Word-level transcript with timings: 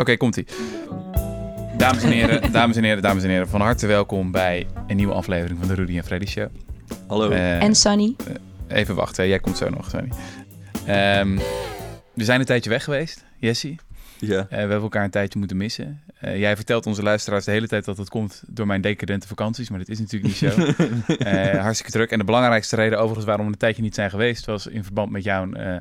Oké, 0.00 0.16
komt-ie. 0.16 0.46
Dames 1.76 2.02
en 2.02 2.10
heren, 2.10 2.52
dames 2.52 2.76
en 2.76 2.82
heren, 2.84 3.02
dames 3.02 3.22
en 3.22 3.28
heren. 3.30 3.48
Van 3.48 3.60
harte 3.60 3.86
welkom 3.86 4.30
bij 4.30 4.66
een 4.86 4.96
nieuwe 4.96 5.12
aflevering 5.14 5.58
van 5.58 5.68
de 5.68 5.74
Rudy 5.74 5.96
en 5.96 6.04
Freddy 6.04 6.26
Show. 6.26 6.48
Hallo. 7.06 7.30
Eh, 7.30 7.62
En 7.62 7.74
Sunny. 7.74 8.16
Even 8.68 8.94
wachten, 8.94 9.22
hè. 9.22 9.28
jij 9.28 9.38
komt 9.38 9.56
zo 9.56 9.68
nog, 9.68 9.90
Sunny. 9.90 10.08
Ehm, 10.86 11.36
we 12.14 12.24
zijn 12.24 12.40
een 12.40 12.46
tijdje 12.46 12.70
weg 12.70 12.84
geweest, 12.84 13.24
Jessie. 13.38 13.78
ja. 14.18 14.38
Eh, 14.38 14.46
we 14.48 14.56
hebben 14.56 14.80
elkaar 14.80 15.04
een 15.04 15.10
tijdje 15.10 15.38
moeten 15.38 15.56
missen. 15.56 16.00
Eh, 16.20 16.38
jij 16.38 16.56
vertelt 16.56 16.86
onze 16.86 17.02
luisteraars 17.02 17.44
de 17.44 17.50
hele 17.50 17.68
tijd 17.68 17.84
dat 17.84 17.96
het 17.98 18.08
komt 18.08 18.42
door 18.46 18.66
mijn 18.66 18.80
decadente 18.80 19.26
vakanties, 19.26 19.70
maar 19.70 19.78
dat 19.78 19.88
is 19.88 19.98
natuurlijk 19.98 20.24
niet 20.42 20.52
zo. 20.52 20.56
Eh, 21.18 21.60
hartstikke 21.60 21.92
druk. 21.92 22.10
En 22.10 22.18
de 22.18 22.24
belangrijkste 22.24 22.76
reden 22.76 22.98
overigens 22.98 23.26
waarom 23.26 23.46
we 23.46 23.52
een 23.52 23.58
tijdje 23.58 23.82
niet 23.82 23.94
zijn 23.94 24.10
geweest, 24.10 24.46
was 24.46 24.66
in 24.66 24.84
verband 24.84 25.10
met 25.10 25.24
jouw 25.24 25.52
eh 25.52 25.76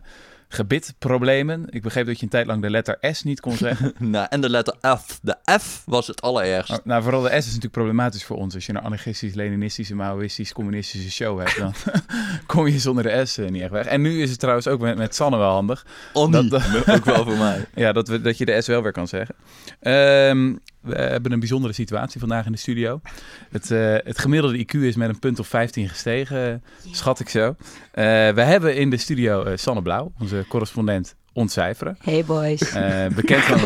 gebitproblemen. 0.47 1.65
Ik 1.69 1.81
begreep 1.81 2.05
dat 2.05 2.17
je 2.17 2.23
een 2.23 2.29
tijd 2.29 2.45
lang 2.45 2.61
de 2.61 2.69
letter 2.69 2.97
S 3.01 3.23
niet 3.23 3.39
kon 3.39 3.55
zeggen. 3.57 3.93
nou, 4.11 4.27
en 4.29 4.41
de 4.41 4.49
letter 4.49 4.75
F. 4.97 5.19
De 5.21 5.35
F 5.61 5.81
was 5.85 6.07
het 6.07 6.21
allerergst. 6.21 6.71
Oh, 6.71 6.77
nou, 6.83 7.03
vooral 7.03 7.21
de 7.21 7.29
S 7.29 7.33
is 7.37 7.45
natuurlijk 7.45 7.73
problematisch 7.73 8.23
voor 8.23 8.37
ons. 8.37 8.55
Als 8.55 8.65
je 8.65 8.71
een 8.73 8.81
anarchistisch, 8.81 9.33
leninistische, 9.33 9.95
maoïstisch, 9.95 10.53
communistische 10.53 11.11
show 11.11 11.39
hebt, 11.39 11.57
dan 11.57 11.73
kom 12.45 12.67
je 12.67 12.79
zonder 12.79 13.03
de 13.03 13.25
S 13.25 13.37
eh, 13.37 13.47
niet 13.49 13.61
echt 13.61 13.71
weg. 13.71 13.85
En 13.85 14.01
nu 14.01 14.21
is 14.21 14.29
het 14.29 14.39
trouwens 14.39 14.67
ook 14.67 14.79
met, 14.79 14.97
met 14.97 15.15
Sanne 15.15 15.37
wel 15.37 15.51
handig. 15.51 15.85
Oh, 16.13 16.31
dat- 16.31 16.53
ook 16.95 17.05
wel 17.05 17.23
voor 17.23 17.37
mij. 17.37 17.65
Ja, 17.75 17.91
dat, 17.91 18.07
we, 18.07 18.21
dat 18.21 18.37
je 18.37 18.45
de 18.45 18.61
S 18.61 18.67
wel 18.67 18.83
weer 18.83 18.91
kan 18.91 19.07
zeggen. 19.07 19.35
Ehm, 19.79 20.55
we 20.81 20.95
hebben 20.95 21.31
een 21.31 21.39
bijzondere 21.39 21.73
situatie 21.73 22.19
vandaag 22.19 22.45
in 22.45 22.51
de 22.51 22.57
studio. 22.57 23.01
Het, 23.49 23.71
eh, 23.71 23.95
het 24.03 24.17
gemiddelde 24.17 24.57
IQ 24.57 24.73
is 24.73 24.95
met 24.95 25.09
een 25.09 25.19
punt 25.19 25.39
of 25.39 25.47
15 25.47 25.89
gestegen, 25.89 26.63
schat 26.91 27.19
ik 27.19 27.29
zo. 27.29 27.55
Eh, 27.91 28.03
we 28.29 28.41
hebben 28.41 28.75
in 28.75 28.89
de 28.89 28.97
studio 28.97 29.43
eh, 29.43 29.57
Sanne 29.57 29.81
Blauw, 29.81 30.11
onze 30.19 30.45
correspondent 30.47 31.15
ontcijferen. 31.33 31.97
Hey 32.01 32.25
boys. 32.25 32.59
Bekend, 33.15 33.43
van, 33.43 33.59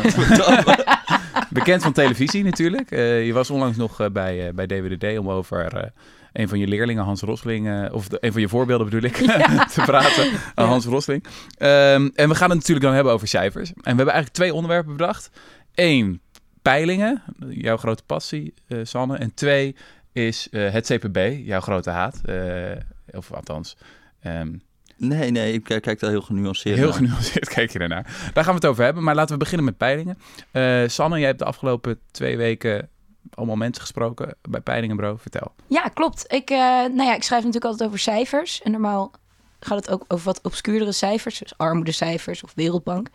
bekend 1.49 1.83
van 1.83 1.93
televisie 1.93 2.43
natuurlijk. 2.43 2.89
Je 3.25 3.31
was 3.33 3.49
onlangs 3.49 3.77
nog 3.77 4.11
bij, 4.11 4.51
bij 4.53 4.65
DWDD 4.65 5.17
om 5.17 5.29
over 5.29 5.91
een 6.33 6.49
van 6.49 6.59
je 6.59 6.67
leerlingen, 6.67 7.03
Hans 7.03 7.21
Rosling, 7.21 7.91
of 7.91 8.07
de, 8.07 8.17
een 8.19 8.31
van 8.31 8.41
je 8.41 8.49
voorbeelden 8.49 8.89
bedoel 8.89 9.09
ik, 9.09 9.15
te 9.73 9.81
praten. 9.85 10.29
Ja. 10.55 10.65
Hans 10.65 10.85
Rosling. 10.85 11.25
Ehm, 11.57 12.09
en 12.15 12.29
we 12.29 12.35
gaan 12.35 12.49
het 12.49 12.57
natuurlijk 12.57 12.85
dan 12.85 12.93
hebben 12.93 13.13
over 13.13 13.27
cijfers. 13.27 13.69
En 13.69 13.75
we 13.75 13.87
hebben 13.87 14.05
eigenlijk 14.05 14.35
twee 14.35 14.53
onderwerpen 14.53 14.97
bedacht. 14.97 15.29
Eén, 15.75 16.21
peilingen, 16.61 17.23
jouw 17.49 17.77
grote 17.77 18.03
passie, 18.03 18.53
eh, 18.67 18.79
Sanne. 18.83 19.17
En 19.17 19.33
twee 19.33 19.75
is 20.11 20.49
eh, 20.49 20.71
het 20.71 20.85
CPB, 20.85 21.45
jouw 21.45 21.59
grote 21.61 21.89
haat. 21.89 22.21
Eh, 22.25 22.71
of 23.11 23.33
althans... 23.33 23.77
ehm, 24.21 24.53
Nee, 24.97 25.31
nee, 25.31 25.53
ik 25.53 25.63
kijk, 25.63 25.81
kijk 25.81 25.99
daar 25.99 26.09
heel 26.09 26.21
genuanceerd 26.21 26.77
Heel 26.77 26.85
naar. 26.85 26.95
genuanceerd 26.95 27.49
kijk 27.55 27.71
je 27.71 27.79
daarnaar. 27.79 28.03
Daar 28.33 28.43
gaan 28.43 28.53
we 28.53 28.59
het 28.59 28.65
over 28.65 28.83
hebben. 28.83 29.03
Maar 29.03 29.15
laten 29.15 29.33
we 29.33 29.39
beginnen 29.39 29.65
met 29.65 29.77
peilingen. 29.77 30.17
Eh, 30.51 30.83
Sanne, 30.87 31.17
jij 31.17 31.27
hebt 31.27 31.39
de 31.39 31.45
afgelopen 31.45 31.99
twee 32.11 32.37
weken 32.37 32.89
allemaal 33.33 33.55
mensen 33.55 33.81
gesproken 33.81 34.35
bij 34.49 34.61
Peilingen 34.61 34.95
Bro. 34.95 35.15
Vertel. 35.17 35.53
Ja, 35.67 35.81
klopt. 35.81 36.25
Ik, 36.33 36.49
eh, 36.49 36.57
nou 36.57 37.03
ja, 37.03 37.15
ik 37.15 37.23
schrijf 37.23 37.43
natuurlijk 37.43 37.71
altijd 37.71 37.87
over 37.87 37.99
cijfers. 37.99 38.61
En 38.61 38.71
normaal 38.71 39.11
gaat 39.59 39.77
het 39.77 39.89
ook 39.89 40.05
over 40.07 40.25
wat 40.25 40.39
obscuurdere 40.43 40.91
cijfers. 40.91 41.39
Dus 41.39 41.57
armoedecijfers 41.57 42.43
of 42.43 42.51
Wereldbank. 42.55 43.09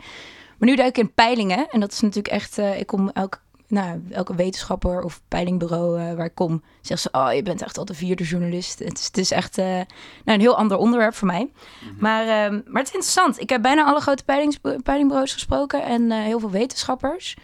Maar 0.58 0.68
nu 0.68 0.76
duik 0.76 0.88
ik 0.88 0.98
in 0.98 1.14
peilingen. 1.14 1.70
En 1.70 1.80
dat 1.80 1.92
is 1.92 2.00
natuurlijk 2.00 2.34
echt... 2.34 2.58
eh, 2.58 2.80
ik 2.80 2.86
kom 2.86 3.10
elk, 3.10 3.40
nou, 3.68 4.02
elke 4.10 4.34
wetenschapper 4.34 5.02
of 5.02 5.20
peilingbureau 5.28 6.00
eh, 6.00 6.14
waar 6.14 6.26
ik 6.26 6.34
kom... 6.34 6.62
zegt 6.80 7.02
ze, 7.02 7.08
oh, 7.12 7.32
je 7.32 7.42
bent 7.42 7.62
echt 7.62 7.78
al 7.78 7.84
de 7.84 7.94
vierde 7.94 8.24
journalist. 8.24 8.78
Het 8.78 8.98
is, 8.98 9.06
het 9.06 9.18
is 9.18 9.30
echt 9.30 9.58
eh, 9.58 9.64
nou, 9.64 9.84
een 10.24 10.40
heel 10.40 10.56
ander 10.56 10.76
onderwerp 10.76 11.14
voor 11.14 11.26
mij. 11.26 11.50
maar, 11.98 12.22
ehm, 12.22 12.52
maar 12.52 12.82
het 12.82 12.88
is 12.88 12.94
interessant. 12.94 13.40
Ik 13.40 13.50
heb 13.50 13.62
bijna 13.62 13.84
alle 13.84 14.00
grote 14.00 14.24
peilingbureaus 14.82 15.32
gesproken. 15.32 15.82
En 15.82 16.10
heel 16.10 16.40
veel 16.40 16.50
wetenschappers. 16.50 17.36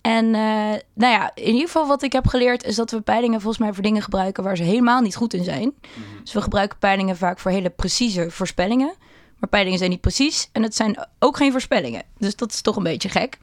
En 0.00 0.30
nou 0.30 1.12
ja, 1.12 1.30
in 1.34 1.52
ieder 1.52 1.66
geval 1.66 1.86
wat 1.86 2.02
ik 2.02 2.12
heb 2.12 2.26
geleerd 2.26 2.64
is 2.64 2.76
dat 2.76 2.90
we 2.90 3.00
peilingen 3.00 3.40
volgens 3.40 3.62
mij 3.62 3.72
voor 3.72 3.82
dingen 3.82 4.02
gebruiken 4.02 4.42
waar 4.44 4.56
ze 4.56 4.62
helemaal 4.62 5.00
niet 5.00 5.16
goed 5.16 5.34
in 5.34 5.44
zijn. 5.44 5.74
Dus 6.22 6.32
we 6.32 6.42
gebruiken 6.42 6.78
peilingen 6.78 7.16
vaak 7.16 7.38
voor 7.38 7.50
hele 7.50 7.70
precieze 7.70 8.30
voorspellingen. 8.30 8.94
Maar 9.38 9.48
peilingen 9.48 9.78
zijn 9.78 9.90
niet 9.90 10.00
precies 10.00 10.48
en 10.52 10.62
het 10.62 10.74
zijn 10.74 11.06
ook 11.18 11.36
geen 11.36 11.50
voorspellingen. 11.52 12.02
Dus 12.18 12.36
dat 12.36 12.52
is 12.52 12.60
toch 12.60 12.76
een 12.76 12.82
beetje 12.82 13.08
gek. 13.08 13.38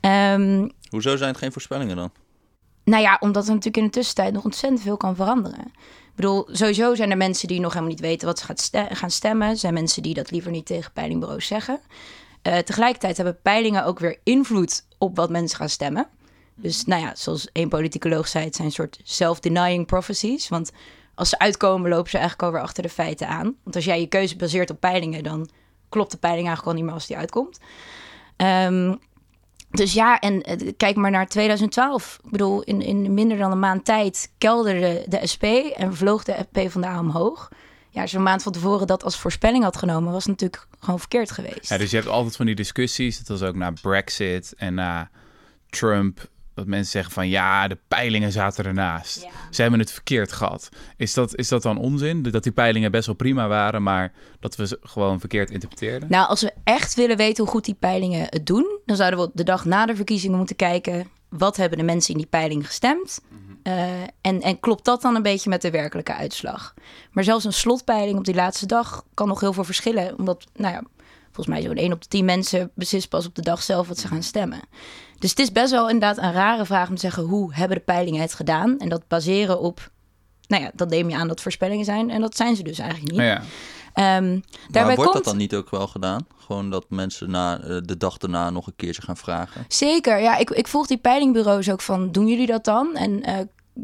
Ehm, 0.00 0.68
Hoezo 0.88 1.16
zijn 1.16 1.30
het 1.30 1.38
geen 1.38 1.52
voorspellingen 1.52 1.96
dan? 1.96 2.10
nou 2.84 3.02
ja, 3.02 3.16
omdat 3.20 3.42
er 3.42 3.48
natuurlijk 3.48 3.76
in 3.76 3.84
de 3.84 3.90
tussentijd 3.90 4.32
nog 4.32 4.44
ontzettend 4.44 4.82
veel 4.82 4.96
kan 4.96 5.16
veranderen. 5.16 5.60
Ik 5.64 6.18
bedoel, 6.18 6.48
sowieso 6.50 6.94
zijn 6.94 7.10
er 7.10 7.16
mensen 7.16 7.48
die 7.48 7.60
nog 7.60 7.72
helemaal 7.72 7.90
niet 7.94 8.00
weten 8.00 8.26
wat 8.26 8.38
ze 8.38 8.44
gaat 8.44 8.60
ste- 8.60 8.86
gaan 8.90 9.10
stemmen. 9.10 9.48
Er 9.48 9.56
zijn 9.56 9.74
mensen 9.74 10.02
die 10.02 10.14
dat 10.14 10.30
liever 10.30 10.50
niet 10.50 10.66
tegen 10.66 10.92
peilingbureaus 10.92 11.46
zeggen. 11.46 11.80
Eh, 12.42 12.58
tegelijkertijd 12.58 13.16
hebben 13.16 13.38
peilingen 13.42 13.84
ook 13.84 13.98
weer 13.98 14.18
invloed 14.24 14.84
op 14.98 15.16
wat 15.16 15.30
mensen 15.30 15.58
gaan 15.58 15.68
stemmen. 15.68 16.06
Dus 16.54 16.84
nou 16.84 17.02
ja, 17.02 17.14
zoals 17.14 17.48
één 17.52 17.68
politicoloog 17.68 18.28
zei, 18.28 18.44
het 18.44 18.54
zijn 18.54 18.66
een 18.66 18.74
soort 18.74 19.00
self-denying 19.02 19.86
prophecies. 19.86 20.48
Want 20.48 20.70
als 21.14 21.28
ze 21.28 21.38
uitkomen, 21.38 21.90
lopen 21.90 22.10
ze 22.10 22.18
eigenlijk 22.18 22.48
alweer 22.48 22.62
achter 22.62 22.82
de 22.82 22.88
feiten 22.88 23.28
aan. 23.28 23.56
Want 23.62 23.76
als 23.76 23.84
jij 23.84 24.00
je 24.00 24.06
keuze 24.06 24.36
baseert 24.36 24.70
op 24.70 24.80
peilingen, 24.80 25.22
dan 25.22 25.48
klopt 25.88 26.10
de 26.10 26.16
peiling 26.16 26.46
eigenlijk 26.46 26.76
al 26.76 26.82
niet 26.82 26.90
meer 26.90 26.98
als 27.00 27.06
die 27.06 27.16
uitkomt. 27.16 27.58
Ehm, 28.36 28.94
dus 29.70 29.92
ja, 29.92 30.18
en 30.18 30.42
eh, 30.42 30.72
kijk 30.76 30.96
maar 30.96 31.10
naar 31.10 31.26
2012. 31.26 32.18
Ik 32.24 32.30
bedoel, 32.30 32.62
in, 32.62 32.82
in 32.82 33.14
minder 33.14 33.38
dan 33.38 33.50
een 33.50 33.58
maand 33.58 33.84
tijd 33.84 34.32
kelderde 34.38 35.04
de 35.08 35.26
SP 35.32 35.44
en 35.76 35.96
vloog 35.96 36.24
de 36.24 36.46
PvdA 36.52 36.98
omhoog. 36.98 37.48
Ja, 37.90 38.00
als 38.00 38.10
je 38.10 38.16
een 38.16 38.22
maand 38.22 38.42
van 38.42 38.52
tevoren 38.52 38.86
dat 38.86 39.04
als 39.04 39.18
voorspelling 39.18 39.64
had 39.64 39.76
genomen, 39.76 40.12
was 40.12 40.24
het 40.24 40.40
natuurlijk 40.40 40.66
gewoon 40.80 40.98
verkeerd 40.98 41.30
geweest. 41.30 41.68
Ja, 41.68 41.78
dus 41.78 41.90
je 41.90 41.96
hebt 41.96 42.08
altijd 42.08 42.36
van 42.36 42.46
die 42.46 42.54
discussies. 42.54 43.18
Dat 43.18 43.38
was 43.38 43.48
ook 43.48 43.54
na 43.54 43.72
Brexit 43.82 44.54
en 44.56 44.74
na 44.74 45.10
Trump. 45.68 46.30
Dat 46.54 46.66
mensen 46.66 46.90
zeggen 46.90 47.12
van 47.12 47.28
ja, 47.28 47.68
de 47.68 47.78
peilingen 47.88 48.32
zaten 48.32 48.64
ernaast. 48.64 49.22
Ja. 49.22 49.28
Ze 49.50 49.62
hebben 49.62 49.80
het 49.80 49.92
verkeerd 49.92 50.32
gehad. 50.32 50.68
Is 50.96 51.14
dat, 51.14 51.36
is 51.36 51.48
dat 51.48 51.62
dan 51.62 51.78
onzin? 51.78 52.22
Dat 52.22 52.42
die 52.42 52.52
peilingen 52.52 52.90
best 52.90 53.06
wel 53.06 53.14
prima 53.14 53.48
waren, 53.48 53.82
maar 53.82 54.12
dat 54.40 54.56
we 54.56 54.66
ze 54.66 54.78
gewoon 54.82 55.20
verkeerd 55.20 55.50
interpreteerden? 55.50 56.10
Nou, 56.10 56.28
als 56.28 56.40
we 56.40 56.52
echt 56.64 56.94
willen 56.94 57.16
weten 57.16 57.44
hoe 57.44 57.52
goed 57.52 57.64
die 57.64 57.74
peilingen 57.74 58.26
het 58.28 58.46
doen, 58.46 58.78
dan 58.86 58.96
zouden 58.96 59.20
we 59.20 59.30
de 59.34 59.44
dag 59.44 59.64
na 59.64 59.86
de 59.86 59.96
verkiezingen 59.96 60.36
moeten 60.36 60.56
kijken. 60.56 61.08
Wat 61.28 61.56
hebben 61.56 61.78
de 61.78 61.84
mensen 61.84 62.12
in 62.12 62.18
die 62.18 62.28
peiling 62.28 62.66
gestemd? 62.66 63.20
Eh, 63.62 64.02
en, 64.20 64.40
en 64.40 64.60
klopt 64.60 64.84
dat 64.84 65.02
dan 65.02 65.14
een 65.14 65.22
beetje 65.22 65.50
met 65.50 65.62
de 65.62 65.70
werkelijke 65.70 66.14
uitslag? 66.14 66.74
Maar 67.10 67.24
zelfs 67.24 67.44
een 67.44 67.52
slotpeiling 67.52 68.18
op 68.18 68.24
die 68.24 68.34
laatste 68.34 68.66
dag 68.66 69.04
kan 69.14 69.28
nog 69.28 69.40
heel 69.40 69.52
veel 69.52 69.64
verschillen. 69.64 70.18
Omdat, 70.18 70.46
nou 70.54 70.74
ja, 70.74 70.82
volgens 71.32 71.46
mij 71.46 71.62
zo'n 71.62 71.76
1 71.76 71.92
op 71.92 72.02
de 72.02 72.08
10 72.08 72.24
mensen 72.24 72.70
beslist 72.74 73.08
pas 73.08 73.26
op 73.26 73.34
de 73.34 73.42
dag 73.42 73.62
zelf 73.62 73.88
wat 73.88 73.98
ze 73.98 74.08
gaan 74.08 74.22
stemmen. 74.22 74.60
Dus 75.18 75.30
het 75.30 75.38
is 75.38 75.52
best 75.52 75.70
wel 75.70 75.88
inderdaad 75.88 76.24
een 76.24 76.32
rare 76.32 76.66
vraag 76.66 76.88
om 76.88 76.94
te 76.94 77.00
zeggen... 77.00 77.22
hoe 77.22 77.54
hebben 77.54 77.76
de 77.76 77.82
peilingen 77.82 78.20
het 78.20 78.34
gedaan? 78.34 78.78
En 78.78 78.88
dat 78.88 79.08
baseren 79.08 79.60
op... 79.60 79.90
Nou 80.46 80.62
ja, 80.62 80.70
dan 80.74 80.88
neem 80.88 81.10
je 81.10 81.16
aan 81.16 81.28
dat 81.28 81.40
voorspellingen 81.40 81.84
zijn. 81.84 82.10
En 82.10 82.20
dat 82.20 82.36
zijn 82.36 82.56
ze 82.56 82.62
dus 82.62 82.78
eigenlijk 82.78 83.10
niet. 83.10 83.20
Ja. 83.20 83.42
Ehm, 83.92 84.30
Maar 84.32 84.42
daarbij 84.70 84.94
wordt 84.94 85.10
komt... 85.10 85.24
dat 85.24 85.24
dan 85.24 85.36
niet 85.36 85.54
ook 85.54 85.70
wel 85.70 85.86
gedaan? 85.86 86.26
Gewoon 86.38 86.70
dat 86.70 86.84
mensen 86.88 87.30
na, 87.30 87.60
eh, 87.60 87.76
de 87.82 87.96
dag 87.96 88.18
daarna 88.18 88.50
nog 88.50 88.66
een 88.66 88.76
keertje 88.76 89.02
gaan 89.02 89.16
vragen? 89.16 89.64
Zeker, 89.68 90.20
ja. 90.20 90.36
Ik, 90.36 90.50
ik 90.50 90.68
volg 90.68 90.86
die 90.86 90.98
peilingbureaus 90.98 91.70
ook 91.70 91.80
van, 91.80 92.12
doen 92.12 92.28
jullie 92.28 92.46
dat 92.46 92.64
dan? 92.64 92.96
En 92.96 93.22
eh, 93.22 93.38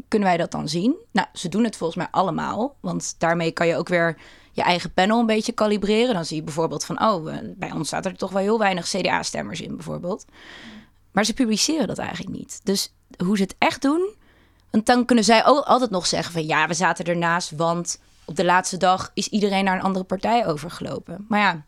kunnen 0.07 0.27
wij 0.27 0.37
dat 0.37 0.51
dan 0.51 0.67
zien? 0.69 0.95
Nou, 1.11 1.27
ze 1.33 1.49
doen 1.49 1.63
het 1.63 1.77
volgens 1.77 1.99
mij 1.99 2.07
allemaal. 2.11 2.75
Want 2.79 3.15
daarmee 3.17 3.51
kan 3.51 3.67
je 3.67 3.75
ook 3.75 3.87
weer 3.87 4.17
je 4.51 4.61
eigen 4.61 4.93
panel 4.93 5.19
een 5.19 5.25
beetje 5.25 5.51
kalibreren. 5.51 6.13
Dan 6.13 6.25
zie 6.25 6.35
je 6.35 6.43
bijvoorbeeld 6.43 6.85
van, 6.85 7.03
oh, 7.03 7.33
eh, 7.33 7.39
bij 7.55 7.71
ons 7.71 7.87
staat 7.87 8.05
er 8.05 8.15
toch 8.15 8.31
wel 8.31 8.41
heel 8.41 8.59
weinig 8.59 8.87
CDA-stemmers 8.87 9.61
in 9.61 9.75
bijvoorbeeld. 9.75 10.25
Maar 11.11 11.25
ze 11.25 11.33
publiceren 11.33 11.87
dat 11.87 11.97
eigenlijk 11.97 12.37
niet. 12.37 12.59
Dus 12.63 12.93
hoe 13.25 13.37
ze 13.37 13.43
het 13.43 13.55
echt 13.57 13.81
doen... 13.81 14.17
Want 14.69 14.85
dan 14.85 15.05
kunnen 15.05 15.23
zij 15.23 15.45
ook 15.45 15.65
altijd 15.65 15.91
nog 15.91 16.05
zeggen 16.05 16.33
van... 16.33 16.45
ja, 16.45 16.67
we 16.67 16.73
zaten 16.73 17.05
ernaast, 17.05 17.51
want 17.55 17.99
op 18.25 18.35
de 18.35 18.45
laatste 18.45 18.77
dag... 18.77 19.11
is 19.13 19.27
iedereen 19.27 19.63
naar 19.63 19.75
een 19.75 19.83
andere 19.83 20.05
partij 20.05 20.47
overgelopen. 20.47 21.25
Maar 21.27 21.39
ja, 21.39 21.63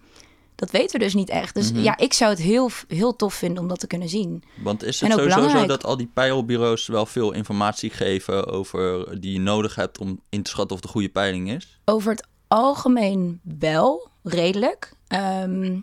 dat 0.62 0.72
weten 0.72 1.00
we 1.00 1.06
dus 1.06 1.14
niet 1.14 1.30
echt. 1.30 1.54
Dus 1.54 1.72
ja, 1.74 1.98
ik 1.98 2.14
zou 2.14 2.32
het 2.32 2.40
heel, 2.40 2.70
heel 2.88 3.16
tof 3.16 3.34
vinden 3.34 3.64
om 3.64 3.70
dat 3.70 3.80
te 3.80 3.88
kunnen 3.88 4.10
zien. 4.10 4.44
Want 4.64 4.84
is 4.84 5.00
het 5.00 5.12
sowieso 5.12 5.50
zo 5.50 5.66
dat 5.66 5.86
al 5.86 5.98
die 5.98 6.12
peilbureaus 6.14 6.88
wel 6.88 7.06
veel 7.06 7.32
informatie 7.32 7.90
geven 7.90 8.48
over 8.48 9.20
die 9.22 9.34
je 9.34 9.40
nodig 9.40 9.76
hebt 9.76 9.98
om 9.98 10.22
in 10.30 10.44
te 10.44 10.50
schatten 10.50 10.76
of 10.76 10.82
de 10.82 10.88
goede 10.88 11.10
peiling 11.10 11.52
is? 11.52 11.80
Over 11.86 12.12
het 12.12 12.28
algemeen 12.52 13.40
wel, 13.60 14.10
redelijk. 14.24 14.94
Ehm, 15.08 15.80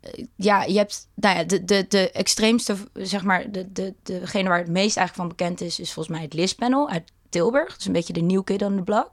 eh, 0.00 0.24
ja, 0.36 0.62
je 0.62 0.76
hebt 0.76 1.08
nou 1.14 1.36
ja, 1.36 1.44
de, 1.44 1.64
de, 1.64 1.84
de 1.88 2.10
extreemste, 2.10 2.76
zeg 2.92 3.24
maar, 3.24 3.50
de, 3.50 3.72
de, 3.72 3.94
degene 4.02 4.48
waar 4.48 4.58
het 4.58 4.68
meest 4.68 4.96
eigenlijk 4.96 5.14
van 5.14 5.28
bekend 5.28 5.60
is, 5.60 5.80
is 5.80 5.92
volgens 5.92 6.16
mij 6.16 6.24
het 6.24 6.34
LIS-panel 6.34 6.88
uit 6.88 7.12
Tilburg. 7.28 7.68
Dat 7.68 7.78
is 7.78 7.86
een 7.86 7.92
beetje 7.92 8.12
de 8.12 8.20
new 8.20 8.44
kid 8.44 8.62
on 8.62 8.84
the. 8.84 9.06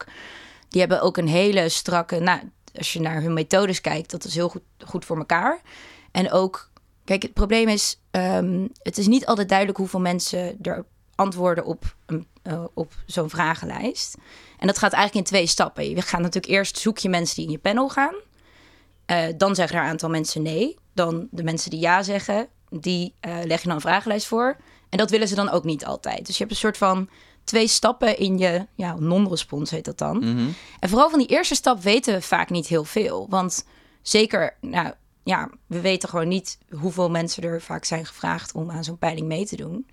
Die 0.70 0.80
hebben 0.80 1.02
ook 1.02 1.18
een 1.18 1.28
hele 1.28 1.70
strakke, 1.70 2.20
nou, 2.20 2.40
als 2.74 2.94
je 2.94 3.00
naar 3.02 3.22
hun 3.22 3.34
methodes 3.34 3.82
kijkt, 3.82 4.12
dat 4.12 4.24
is 4.24 4.36
heel 4.36 4.50
goed, 4.50 4.64
goed 4.86 5.06
voor 5.06 5.18
elkaar. 5.18 5.62
En 6.12 6.32
ook, 6.32 6.70
kijk, 7.04 7.22
het 7.22 7.34
probleem 7.34 7.68
is, 7.68 8.00
ehm, 8.12 8.68
het 8.82 8.98
is 8.98 9.08
niet 9.08 9.26
altijd 9.26 9.50
duidelijk 9.50 9.78
hoeveel 9.78 10.00
mensen 10.00 10.58
er 10.62 10.86
antwoorden 11.16 11.66
op, 11.66 11.96
eh, 12.44 12.64
op 12.74 12.94
zo'n 13.06 13.30
vragenlijst. 13.30 14.18
En 14.60 14.68
dat 14.68 14.78
gaat 14.78 14.94
eigenlijk 14.94 15.26
in 15.26 15.32
twee 15.32 15.48
stappen. 15.48 15.90
Je 15.90 16.02
gaat 16.02 16.22
natuurlijk 16.22 16.54
eerst 16.54 16.78
zoek 16.78 16.98
je 16.98 17.10
mensen 17.10 17.36
die 17.36 17.46
in 17.46 17.52
je 17.52 17.58
panel 17.58 17.90
gaan. 17.90 18.16
Eh, 19.06 19.26
dan 19.38 19.56
zeggen 19.56 19.78
er 19.78 19.84
een 19.84 19.90
aantal 19.90 20.10
mensen 20.10 20.42
nee. 20.42 20.78
Dan 20.94 21.28
de 21.32 21.44
mensen 21.44 21.70
die 21.70 21.80
ja 21.80 22.04
zeggen, 22.04 22.48
die 22.70 23.14
eh, 23.20 23.38
leg 23.44 23.62
je 23.62 23.68
dan 23.68 23.76
een 23.76 23.82
vragenlijst 23.82 24.28
voor. 24.28 24.58
En 24.90 24.98
dat 24.98 25.10
willen 25.10 25.28
ze 25.28 25.36
dan 25.36 25.50
ook 25.50 25.64
niet 25.64 25.86
altijd. 25.86 26.26
Dus 26.26 26.38
je 26.38 26.40
hebt 26.40 26.52
een 26.52 26.62
soort 26.62 26.78
van 26.78 27.10
twee 27.44 27.68
stappen 27.68 28.18
in 28.18 28.38
je 28.38 28.68
ja, 28.76 28.96
non-respons 29.00 29.72
heet 29.72 29.86
dat 29.86 29.98
dan. 29.98 30.18
Mhm. 30.18 30.48
En 30.80 30.90
vooral 30.90 31.10
van 31.10 31.20
die 31.20 31.28
eerste 31.28 31.56
stap 31.56 31.82
weten 31.82 32.14
we 32.14 32.22
vaak 32.22 32.50
niet 32.50 32.68
heel 32.68 32.84
veel. 32.84 33.28
Want 33.30 33.66
zeker, 34.02 34.58
nou 34.62 34.92
ja, 35.24 35.50
we 35.68 35.82
weten 35.82 36.10
gewoon 36.10 36.28
niet 36.28 36.58
hoeveel 36.70 37.10
mensen 37.10 37.44
er 37.44 37.62
vaak 37.62 37.86
zijn 37.86 38.06
gevraagd 38.06 38.54
om 38.54 38.72
aan 38.72 38.84
zo'n 38.84 38.98
peiling 38.98 39.28
mee 39.28 39.46
te 39.46 39.56
doen. 39.56 39.88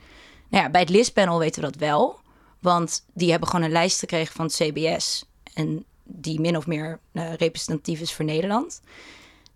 Nou 0.48 0.64
ja, 0.64 0.70
bij 0.70 0.80
het 0.80 0.90
listpanel 0.90 1.38
weten 1.38 1.62
we 1.62 1.70
dat 1.70 1.80
wel. 1.80 2.20
Want 2.62 3.04
die 3.14 3.30
hebben 3.30 3.48
gewoon 3.48 3.64
een 3.64 3.72
lijst 3.72 3.98
gekregen 3.98 4.34
van 4.34 4.44
het 4.44 4.54
CBS. 4.54 5.24
En 5.54 5.84
die 6.04 6.40
min 6.40 6.56
of 6.56 6.66
meer 6.66 6.98
eh, 7.12 7.34
representatief 7.34 8.00
is 8.00 8.12
voor 8.14 8.24
Nederland. 8.24 8.80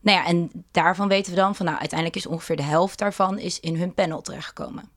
Nou 0.00 0.18
ja, 0.18 0.26
en 0.26 0.50
daarvan 0.70 1.08
weten 1.08 1.32
we 1.32 1.38
dan 1.38 1.54
van, 1.54 1.66
nou, 1.66 1.78
uiteindelijk 1.78 2.18
is 2.18 2.26
ongeveer 2.26 2.56
de 2.56 2.62
helft 2.62 2.98
daarvan 2.98 3.38
is 3.38 3.60
in 3.60 3.76
hun 3.76 3.94
panel 3.94 4.20
terechtgekomen. 4.20 4.88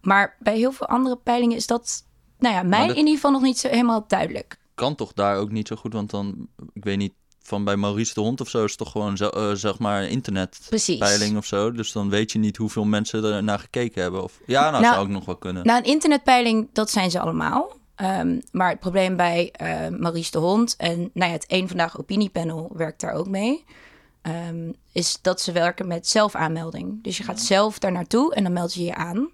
Maar 0.00 0.36
bij 0.38 0.56
heel 0.56 0.72
veel 0.72 0.86
andere 0.86 1.16
peilingen 1.16 1.56
is 1.56 1.66
dat, 1.66 2.04
nou 2.38 2.54
ja, 2.54 2.62
mij 2.62 2.80
dat- 2.86 2.90
in 2.96 3.02
ieder 3.02 3.14
geval 3.14 3.30
nog 3.30 3.42
niet 3.42 3.58
zo 3.58 3.68
helemaal 3.68 4.04
duidelijk. 4.08 4.58
Kan 4.74 4.94
toch 4.94 5.12
daar 5.12 5.36
ook 5.36 5.50
niet 5.50 5.68
zo 5.68 5.76
goed, 5.76 5.92
want 5.92 6.10
dan, 6.10 6.48
ik 6.72 6.84
weet 6.84 6.96
niet, 6.98 7.12
van 7.46 7.64
bij 7.64 7.76
Maurice 7.76 8.14
de 8.14 8.20
Hond 8.20 8.40
of 8.40 8.48
zo 8.48 8.64
is 8.64 8.76
toch 8.76 8.90
gewoon 8.90 9.16
zo, 9.16 9.28
eh, 9.28 9.50
zeg 9.52 9.78
maar 9.78 10.02
internetpeiling 10.04 11.36
of 11.36 11.44
zo. 11.46 11.72
Dus 11.72 11.92
dan 11.92 12.10
weet 12.10 12.32
je 12.32 12.38
niet 12.38 12.56
hoeveel 12.56 12.84
mensen 12.84 13.24
er 13.24 13.42
naar 13.42 13.58
gekeken 13.58 14.02
hebben. 14.02 14.22
Of, 14.22 14.40
ja, 14.46 14.70
nou, 14.70 14.82
Nou, 14.82 14.94
zou 14.94 15.06
ook 15.06 15.12
nog 15.12 15.24
wel 15.24 15.36
kunnen. 15.36 15.66
Nou, 15.66 15.78
een 15.78 15.84
internetpeiling, 15.90 16.68
dat 16.72 16.90
zijn 16.90 17.10
ze 17.10 17.20
allemaal. 17.20 17.72
Ehm, 17.94 18.38
maar 18.52 18.68
het 18.70 18.80
probleem 18.80 19.16
bij 19.16 19.50
eh 19.52 19.88
Maurice 19.88 20.30
de 20.30 20.38
Hond 20.38 20.74
en 20.76 20.98
nou 20.98 21.30
ja, 21.30 21.36
het 21.36 21.44
Eén 21.48 21.68
Vandaag 21.68 21.98
Opiniepanel 21.98 22.70
werkt 22.74 23.00
daar 23.00 23.12
ook 23.12 23.28
mee. 23.28 23.64
ehm, 24.22 24.72
is 24.92 25.18
dat 25.22 25.40
ze 25.40 25.52
werken 25.52 25.86
met 25.86 26.08
zelfaanmelding. 26.08 27.02
Dus 27.02 27.16
je 27.16 27.22
gaat 27.22 27.40
zelf 27.40 27.78
daar 27.78 27.92
naartoe 27.92 28.34
en 28.34 28.42
dan 28.42 28.52
meld 28.52 28.74
je 28.74 28.84
je 28.84 28.94
aan. 28.94 29.28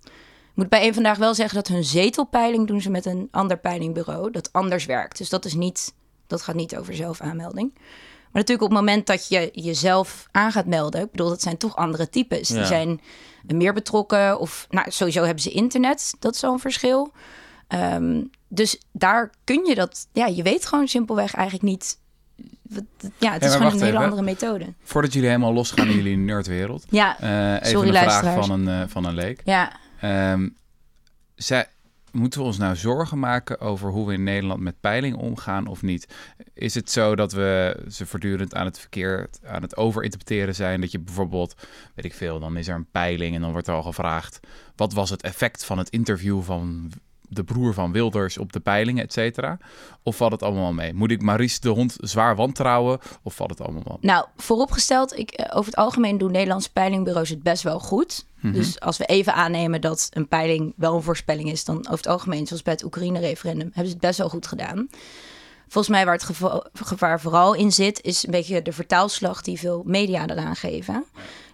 Ik 0.51 0.55
moet 0.55 0.69
bij 0.69 0.87
Eén 0.87 0.95
Vandaag 0.95 1.19
wel 1.19 1.35
zeggen 1.35 1.55
dat 1.55 1.69
hun 1.69 1.85
zetelpeiling 1.85 2.67
doen 2.67 2.81
ze 2.81 2.91
met 2.91 3.07
een 3.07 3.29
ander 3.31 3.59
peilingbureau 3.59 4.31
dat 4.31 4.53
anders 4.53 4.85
werkt. 4.85 5.19
Dus 5.19 5.29
dat, 5.29 5.45
is 5.45 5.55
niet, 5.55 5.95
dat 6.31 6.43
gaat 6.43 6.55
niet 6.55 6.77
over 6.77 6.95
zelfaanmelding. 6.95 7.71
Maar 7.75 8.43
natuurlijk 8.43 8.63
op 8.71 8.77
het 8.77 8.79
moment 8.87 9.07
dat 9.07 9.29
je 9.29 9.49
jezelf 9.53 10.27
aan 10.31 10.53
gaat 10.53 10.67
melden, 10.67 11.01
ik 11.01 11.11
bedoel, 11.11 11.29
dat 11.29 11.43
zijn 11.43 11.57
toch 11.57 11.77
andere 11.77 12.09
types. 12.09 12.49
Ja. 12.49 12.55
Die 12.55 12.65
zijn 12.67 13.01
meer 13.47 13.73
betrokken 13.73 14.39
of 14.39 14.67
nou, 14.71 14.91
sowieso 14.91 15.23
hebben 15.25 15.43
ze 15.43 15.51
internet. 15.51 16.15
Dat 16.19 16.35
is 16.35 16.45
al 16.45 16.53
een 16.53 16.59
verschil. 16.59 17.13
Ehm, 17.69 18.23
dus 18.49 18.81
daar 18.93 19.31
kun 19.45 19.65
je 19.65 19.75
dat, 19.75 20.07
ja, 20.13 20.27
je 20.27 20.43
weet 20.43 20.67
gewoon 20.67 20.89
simpelweg 20.89 21.35
eigenlijk 21.35 21.65
niet. 21.67 21.99
wat- 22.63 22.85
Ja, 23.19 23.33
het 23.33 23.45
is 23.45 23.53
gewoon 23.55 23.73
een 23.73 23.79
hele 23.79 23.87
even. 23.91 24.03
andere 24.03 24.23
methode. 24.23 24.75
Voordat 24.83 25.13
jullie 25.13 25.29
helemaal 25.29 25.53
losgaan 25.53 25.87
in 25.89 25.97
jullie 25.97 26.17
nerdwereld. 26.17 26.85
Ja, 26.89 27.21
eh, 27.21 27.53
even 27.55 27.67
Sorry, 27.67 27.89
een 27.89 27.95
vraag 28.03 28.35
van 28.45 28.51
een, 28.51 28.69
eh, 28.83 28.89
van 28.89 29.05
een 29.05 29.15
leek. 29.15 29.41
ja. 29.45 29.73
Ehm, 30.01 30.49
zij, 31.35 31.67
moeten 32.13 32.41
we 32.41 32.47
ons 32.47 32.59
nou 32.59 32.77
zorgen 32.77 33.19
maken 33.19 33.61
over 33.61 33.91
hoe 33.91 34.07
we 34.07 34.13
in 34.13 34.23
Nederland 34.23 34.61
met 34.61 34.81
peiling 34.81 35.17
omgaan 35.17 35.67
of 35.67 35.83
niet? 35.83 36.15
Is 36.55 36.75
het 36.75 36.91
zo 36.91 37.17
dat 37.17 37.33
we 37.33 37.81
ze 37.89 38.07
voortdurend 38.07 38.55
aan 38.55 38.65
het 38.65 38.79
verkeerd, 38.79 39.41
aan 39.45 39.63
het 39.63 39.77
overinterpreteren 39.77 40.55
zijn? 40.55 40.81
Dat 40.81 40.91
je 40.91 40.99
bijvoorbeeld, 40.99 41.55
weet 41.95 42.05
ik 42.05 42.15
veel, 42.15 42.41
dan 42.41 42.57
is 42.57 42.69
er 42.69 42.75
een 42.75 42.91
peiling 42.91 43.35
en 43.35 43.41
dan 43.41 43.53
wordt 43.53 43.67
er 43.67 43.75
al 43.75 43.83
gevraagd... 43.83 44.41
wat 44.77 44.93
was 44.93 45.11
het 45.11 45.23
effect 45.23 45.65
van 45.65 45.79
het 45.79 45.89
interview 45.89 46.43
van 46.43 46.91
de 47.31 47.45
broer 47.45 47.75
van 47.75 47.93
Wilders 47.93 48.39
op 48.39 48.53
de 48.53 48.61
peilingen, 48.61 49.05
et 49.05 49.13
cetera? 49.13 49.59
Of 50.03 50.17
valt 50.17 50.33
het 50.33 50.43
allemaal 50.43 50.73
mee? 50.73 50.95
Moet 50.95 51.11
ik 51.11 51.23
Maurice 51.23 51.61
de 51.61 51.69
Hond 51.69 51.97
zwaar 52.01 52.37
wantrouwen 52.37 52.99
of 53.23 53.35
valt 53.35 53.51
het 53.51 53.61
allemaal 53.61 53.83
wel 53.85 53.99
Nou, 54.01 54.27
vooropgesteld, 54.37 55.19
ik, 55.19 55.31
eh, 55.31 55.57
over 55.57 55.71
het 55.71 55.81
algemeen 55.81 56.19
doen 56.19 56.33
Nederlandse 56.33 56.73
peilingbureaus 56.73 57.29
het 57.29 57.43
best 57.43 57.63
wel 57.63 57.79
goed. 57.79 58.27
Mhm. 58.41 58.53
Dus 58.53 58.81
als 58.81 58.97
we 58.97 59.05
even 59.05 59.35
aannemen 59.35 59.81
dat 59.81 60.09
een 60.13 60.29
peiling 60.29 60.73
wel 60.77 60.95
een 60.95 61.03
voorspelling 61.03 61.51
is, 61.51 61.65
dan 61.65 61.79
over 61.79 61.91
het 61.91 62.07
algemeen, 62.07 62.47
zoals 62.47 62.63
bij 62.63 62.73
het 62.73 62.85
Oekraïne-referendum, 62.85 63.67
hebben 63.67 63.87
ze 63.87 63.93
het 63.93 64.01
best 64.01 64.19
wel 64.19 64.29
goed 64.29 64.47
gedaan. 64.47 64.89
Volgens 65.71 65.95
mij 65.95 66.05
waar 66.05 66.15
het 66.15 66.23
geva- 66.23 66.67
gevaar 66.73 67.21
vooral 67.21 67.55
in 67.55 67.73
zit, 67.73 68.03
is 68.03 68.25
een 68.25 68.31
beetje 68.31 68.63
de 68.63 68.73
vertaalslag 68.73 69.43
die 69.43 69.59
veel 69.59 69.83
media 69.87 70.27
eraan 70.27 70.57
geven. 70.57 71.05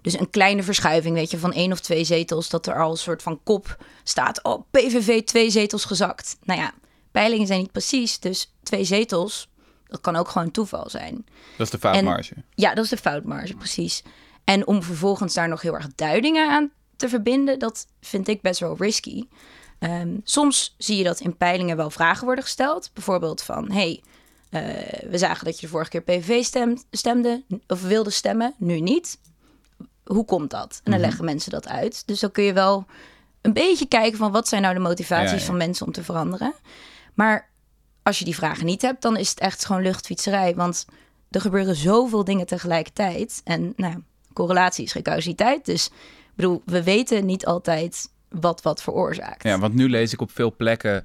Dus 0.03 0.19
een 0.19 0.31
kleine 0.31 0.63
verschuiving, 0.63 1.15
weet 1.15 1.31
je, 1.31 1.39
van 1.39 1.53
één 1.53 1.73
of 1.73 1.81
twee 1.81 2.05
zetels, 2.05 2.49
dat 2.49 2.67
er 2.67 2.81
al 2.83 2.91
een 2.91 2.97
soort 2.97 3.23
van 3.23 3.41
kop 3.43 3.77
staat. 4.03 4.45
Oh, 4.45 4.63
PVV 4.71 5.23
twee 5.25 5.51
zetels 5.51 5.85
gezakt. 5.85 6.37
Nou 6.43 6.61
ja, 6.61 6.73
peilingen 7.11 7.47
zijn 7.47 7.61
niet 7.61 7.73
precies, 7.73 8.19
dus 8.21 8.53
twee 8.63 8.85
zetels, 8.85 9.49
dat 9.87 10.01
kan 10.01 10.17
ook 10.17 10.29
gewoon 10.29 10.51
toeval 10.51 10.91
zijn. 10.91 11.27
Dat 11.57 11.67
is 11.67 11.71
de 11.71 11.79
foutmarge. 11.79 12.35
Ja, 12.55 12.75
dat 12.75 12.85
is 12.85 12.91
de 12.91 12.97
foutmarge, 12.97 13.55
precies. 13.55 14.03
En 14.45 14.67
om 14.67 14.83
vervolgens 14.83 15.35
daar 15.35 15.49
nog 15.49 15.63
heel 15.63 15.75
erg 15.75 15.89
duidingen 15.95 16.51
aan 16.51 16.71
te 16.97 17.09
verbinden, 17.09 17.59
dat 17.59 17.87
vind 18.01 18.29
ik 18.29 18.41
best 18.41 18.61
wel 18.61 18.77
risky. 18.79 19.25
Ehm, 19.87 20.17
soms 20.25 20.75
zie 20.79 20.97
je 20.97 21.05
dat 21.05 21.21
in 21.21 21.37
peilingen 21.37 21.77
wel 21.77 21.91
vragen 21.91 22.25
worden 22.25 22.45
gesteld. 22.45 22.91
Bijvoorbeeld 22.93 23.43
van, 23.43 23.71
hey, 23.71 24.03
eh, 24.51 24.63
we 25.11 25.19
zagen 25.19 25.45
dat 25.45 25.55
je 25.55 25.67
de 25.67 25.73
vorige 25.73 25.91
keer 25.91 26.03
PVV 26.03 26.45
stemde, 26.91 27.43
of 27.67 27.83
wilde 27.83 28.11
stemmen, 28.11 28.55
nu 28.59 28.81
niet. 28.81 29.19
Hoe 30.05 30.25
komt 30.25 30.51
dat? 30.51 30.81
En 30.85 30.91
dan 30.91 31.01
leggen 31.01 31.25
mensen 31.25 31.51
dat 31.51 31.69
uit. 31.69 32.03
Dus 32.07 32.21
dan 32.21 32.31
kun 32.31 32.45
je 32.45 32.53
wel 32.53 32.87
een 33.41 33.53
beetje 33.53 33.87
kijken 33.87 34.19
van 34.19 34.33
wat 34.33 34.49
zijn 34.49 34.63
nou 34.63 34.75
de 34.75 34.81
motivaties 34.81 35.31
Ja, 35.31 35.37
ja. 35.37 35.45
van 35.45 35.57
mensen 35.57 35.87
om 35.87 35.93
te 35.93 36.05
veranderen. 36.05 36.55
Maar 37.15 37.51
als 38.03 38.19
je 38.19 38.25
die 38.25 38.35
vragen 38.35 38.67
niet 38.67 38.83
hebt, 38.83 39.03
dan 39.03 39.17
is 39.17 39.31
het 39.31 39.41
echt 39.41 39.65
gewoon 39.65 39.83
luchtfietserij. 39.83 40.55
Want 40.55 40.87
er 41.31 41.41
gebeuren 41.41 41.77
zoveel 41.77 42.25
dingen 42.25 42.47
tegelijkertijd. 42.47 43.41
En 43.45 43.73
nou, 43.77 44.03
correlatie 44.33 44.85
is 44.85 44.93
geen 44.93 45.03
causaliteit. 45.03 45.65
Dus 45.65 45.87
ik 45.87 45.93
bedoel, 46.35 46.63
we 46.65 46.83
weten 46.83 47.27
niet 47.27 47.47
altijd 47.47 48.09
wat 48.29 48.63
wat 48.63 48.83
veroorzaakt. 48.83 49.43
Ja, 49.43 49.59
want 49.59 49.75
nu 49.75 49.89
lees 49.89 50.13
ik 50.13 50.21
op 50.21 50.31
veel 50.31 50.57
plekken, 50.57 51.05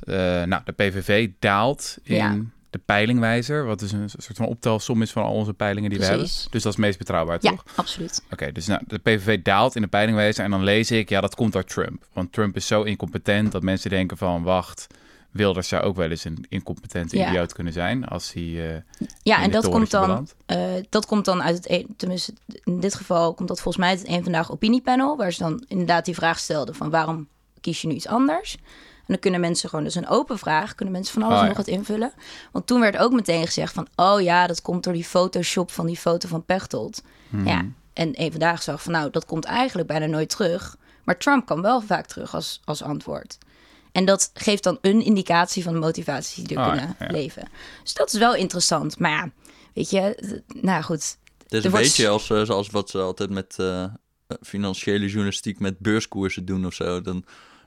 eh, 0.00 0.14
nou, 0.42 0.62
de 0.64 0.72
PVV 0.72 1.28
daalt 1.38 1.98
in 2.02 2.14
Ja. 2.14 2.36
de 2.70 2.78
peilingwijzer, 2.84 3.64
wat 3.64 3.78
dus 3.78 3.92
een 3.92 4.08
soort 4.08 4.36
van 4.36 4.46
optelsom 4.46 5.02
is 5.02 5.12
van 5.12 5.22
al 5.22 5.32
onze 5.32 5.52
peilingen 5.54 5.90
die 5.90 5.98
we 5.98 6.04
hebben. 6.04 6.24
Dus 6.24 6.42
dat 6.50 6.54
is 6.54 6.64
het 6.64 6.76
meest 6.78 6.98
betrouwbaar, 6.98 7.38
Ja, 7.40 7.50
toch? 7.50 7.64
absoluut. 7.74 8.22
Oké, 8.32 8.52
dus 8.52 8.66
nou, 8.66 8.82
de 8.86 8.98
PVV 8.98 9.42
daalt 9.42 9.76
in 9.76 9.82
de 9.82 9.88
peilingwijzer 9.88 10.44
en 10.44 10.50
dan 10.50 10.62
lees 10.64 10.90
ik, 10.90 11.08
ja, 11.08 11.20
dat 11.20 11.34
komt 11.34 11.52
door 11.52 11.64
Trump. 11.64 12.06
Want 12.12 12.32
Trump 12.32 12.56
is 12.56 12.66
zo 12.66 12.82
incompetent 12.82 13.52
dat 13.52 13.62
mensen 13.62 13.90
denken 13.90 14.16
van, 14.16 14.42
wacht, 14.42 14.86
Wilders 15.36 15.68
zou 15.68 15.82
ook 15.82 15.96
wel 15.96 16.10
eens 16.10 16.24
een 16.24 16.46
incompetente 16.48 17.16
Ja. 17.16 17.28
idioot 17.28 17.52
kunnen 17.52 17.72
zijn 17.72 18.04
als 18.04 18.32
hij 18.32 18.42
eh, 18.76 19.06
Ja, 19.22 19.42
en 19.42 19.50
dat 19.50 19.68
komt, 19.68 19.90
dan, 19.90 20.28
eh, 20.46 20.58
dat 20.88 21.06
komt 21.06 21.24
dan 21.24 21.42
uit 21.42 21.56
het, 21.56 21.70
een- 21.70 21.94
tenminste 21.96 22.32
in 22.64 22.80
dit 22.80 22.94
geval 22.94 23.34
komt 23.34 23.48
dat 23.48 23.60
volgens 23.60 23.84
mij 23.84 23.92
uit 23.92 23.98
het 24.02 24.08
een 24.16 24.22
vandaag 24.22 24.52
opiniepanel, 24.52 25.16
waar 25.16 25.32
ze 25.32 25.42
dan 25.42 25.64
inderdaad 25.68 26.04
die 26.04 26.14
vraag 26.14 26.38
stelden 26.38 26.74
van 26.74 26.90
waarom 26.90 27.28
kies 27.60 27.80
je 27.80 27.88
nu 27.88 27.94
iets 27.94 28.06
anders? 28.08 28.56
En 28.96 29.12
dan 29.12 29.18
kunnen 29.18 29.40
mensen 29.40 29.68
gewoon, 29.68 29.84
dus 29.84 29.94
een 29.94 30.08
open 30.08 30.38
vraag, 30.38 30.74
kunnen 30.74 30.94
mensen 30.94 31.14
van 31.14 31.22
alles 31.22 31.34
Oh, 31.36 31.42
ja. 31.42 31.48
nog 31.48 31.56
wat 31.56 31.66
invullen. 31.66 32.12
Want 32.52 32.66
toen 32.66 32.80
werd 32.80 32.96
ook 32.96 33.12
meteen 33.12 33.46
gezegd 33.46 33.72
van, 33.72 33.86
oh 33.96 34.20
ja, 34.20 34.46
dat 34.46 34.62
komt 34.62 34.84
door 34.84 34.92
die 34.92 35.04
Photoshop 35.04 35.70
van 35.70 35.86
die 35.86 35.96
foto 35.96 36.28
van 36.28 36.44
Pechtold. 36.44 37.02
Mhm. 37.28 37.46
Ja, 37.46 37.64
en 37.92 38.20
een 38.22 38.30
vandaag 38.30 38.62
zag 38.62 38.82
van, 38.82 38.92
nou, 38.92 39.10
dat 39.10 39.24
komt 39.24 39.44
eigenlijk 39.44 39.88
bijna 39.88 40.06
nooit 40.06 40.28
terug. 40.28 40.76
Maar 41.04 41.18
Trump 41.18 41.46
kan 41.46 41.62
wel 41.62 41.80
vaak 41.80 42.06
terug 42.06 42.34
als, 42.34 42.60
als 42.64 42.82
antwoord. 42.82 43.38
En 43.96 44.04
dat 44.04 44.30
geeft 44.34 44.62
dan 44.62 44.78
een 44.80 45.02
indicatie 45.04 45.62
van 45.62 45.72
de 45.72 45.78
motivaties 45.78 46.44
die 46.44 46.56
er 46.56 46.62
Oh, 46.64 46.68
kunnen 46.70 46.96
ja. 46.98 47.06
leven. 47.10 47.48
Dus 47.82 47.94
dat 47.94 48.12
is 48.12 48.18
wel 48.18 48.34
interessant. 48.34 48.98
Maar 48.98 49.10
ja, 49.10 49.30
weet 49.74 49.90
je, 49.90 50.34
nou 50.60 50.82
goed. 50.82 51.16
Het 51.42 51.52
is 51.52 51.58
Er 51.58 51.64
een 51.64 51.70
wordt- 51.70 51.86
beetje 51.86 52.08
als, 52.08 52.30
eh, 52.30 52.42
zoals 52.42 52.70
wat 52.70 52.90
ze 52.90 52.98
altijd 52.98 53.30
met 53.30 53.54
eh, 53.58 53.82
eh, 53.82 53.90
financiële 54.42 55.06
journalistiek 55.06 55.58
met 55.60 55.78
beurskoersen 55.78 56.44
doen 56.44 56.66
of 56.66 56.74
zo. 56.74 57.00
Dan, 57.00 57.24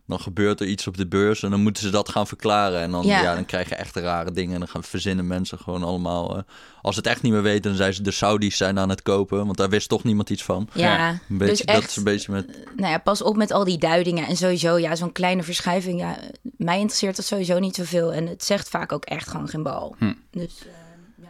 dan 0.10 0.20
gebeurt 0.20 0.60
er 0.60 0.68
iets 0.68 0.88
op 0.88 0.98
de 0.98 1.08
beurs 1.08 1.44
en 1.44 1.50
dan 1.50 1.62
moeten 1.62 1.84
ze 1.84 1.90
dat 1.90 2.10
gaan 2.10 2.28
verklaren. 2.28 2.80
En 2.82 2.92
dan, 2.92 3.06
Ja. 3.06 3.22
ja. 3.22 3.36
dan 3.36 3.46
krijg 3.46 3.70
je 3.70 3.76
echt 3.76 3.96
rare 3.96 4.32
dingen. 4.32 4.54
En 4.54 4.60
dan 4.60 4.68
gaan 4.70 4.84
verzinnen 4.84 5.28
mensen 5.28 5.58
gewoon 5.60 5.84
allemaal. 5.84 6.38
eh, 6.38 6.44
als 6.82 6.96
ze 6.96 7.02
het 7.02 7.10
echt 7.10 7.22
niet 7.22 7.32
meer 7.32 7.42
weten, 7.42 7.62
dan 7.62 7.76
zijn 7.76 7.94
ze 7.94 8.02
de 8.02 8.12
Saudis 8.12 8.58
zijn 8.58 8.80
aan 8.80 8.90
het 8.90 9.02
kopen. 9.02 9.46
Want 9.46 9.58
daar 9.58 9.70
wist 9.70 9.90
toch 9.90 10.04
niemand 10.04 10.30
iets 10.30 10.44
van. 10.44 10.70
Ja, 10.74 10.98
Ja, 10.98 11.10
Een 11.30 11.38
beetje, 11.38 11.56
dus 11.56 11.64
echt, 11.66 11.80
Dat 11.82 11.90
is 11.90 11.96
een 11.96 12.04
beetje 12.04 12.32
met... 12.32 12.48
nou 12.76 12.92
ja, 12.92 12.98
pas 12.98 13.22
op 13.22 13.36
met 13.36 13.52
al 13.52 13.64
die 13.64 13.78
duidingen. 13.78 14.28
En 14.28 14.38
sowieso, 14.38 14.78
ja, 14.78 14.96
zo'n 14.96 15.12
kleine 15.12 15.44
verschuiving. 15.44 16.00
Ja, 16.00 16.18
mij 16.58 16.76
interesseert 16.76 17.16
dat 17.16 17.26
sowieso 17.26 17.60
niet 17.60 17.76
zoveel. 17.76 18.14
En 18.14 18.28
het 18.28 18.44
zegt 18.44 18.70
vaak 18.70 18.92
ook 18.92 19.06
echt 19.06 19.30
gewoon 19.30 19.48
geen 19.50 19.64
bal. 19.64 19.96
Hm. 19.98 20.14
Dus 20.32 20.54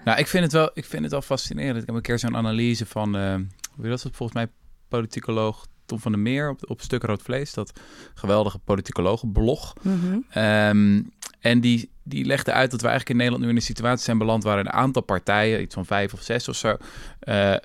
Nou, 0.06 0.20
ik 0.20 0.28
vind 0.28 0.44
het 0.44 0.54
wel, 0.54 0.70
ik 0.74 0.86
vind 0.86 1.02
het 1.04 1.12
wel 1.12 1.22
fascinerend. 1.22 1.78
Ik 1.82 1.86
heb 1.86 1.96
een 1.96 2.02
keer 2.02 2.20
zo'n 2.20 2.36
analyse 2.38 2.86
van, 2.86 3.18
eh 3.18 3.36
hoe 3.76 3.90
was 3.90 4.04
het 4.04 4.16
volgens 4.16 4.38
mij, 4.38 4.48
politicoloog 4.88 5.66
Tom 5.90 6.00
van 6.00 6.12
der 6.12 6.22
Meer 6.22 6.50
op, 6.50 6.70
op 6.70 6.82
Stuk 6.82 7.04
Rood 7.04 7.22
Vlees. 7.22 7.54
Dat 7.54 7.80
geweldige 8.14 8.60
politicologenblog. 8.60 9.74
mhm. 9.82 10.20
Ehm, 10.30 11.02
en 11.40 11.60
die, 11.60 11.90
die 12.04 12.26
legde 12.26 12.52
uit 12.52 12.72
dat 12.72 12.82
we 12.82 12.88
eigenlijk 12.88 13.10
in 13.10 13.16
Nederland 13.16 13.44
nu 13.44 13.50
in 13.50 13.56
een 13.56 13.62
situatie 13.76 14.04
zijn 14.04 14.18
beland 14.18 14.44
waar 14.44 14.60
een 14.60 14.72
aantal 14.72 15.02
partijen, 15.02 15.62
iets 15.62 15.74
van 15.74 15.86
vijf 15.86 16.14
of 16.14 16.22
zes 16.22 16.48
of 16.48 16.56
zo, 16.56 16.78
eh, 17.20 17.56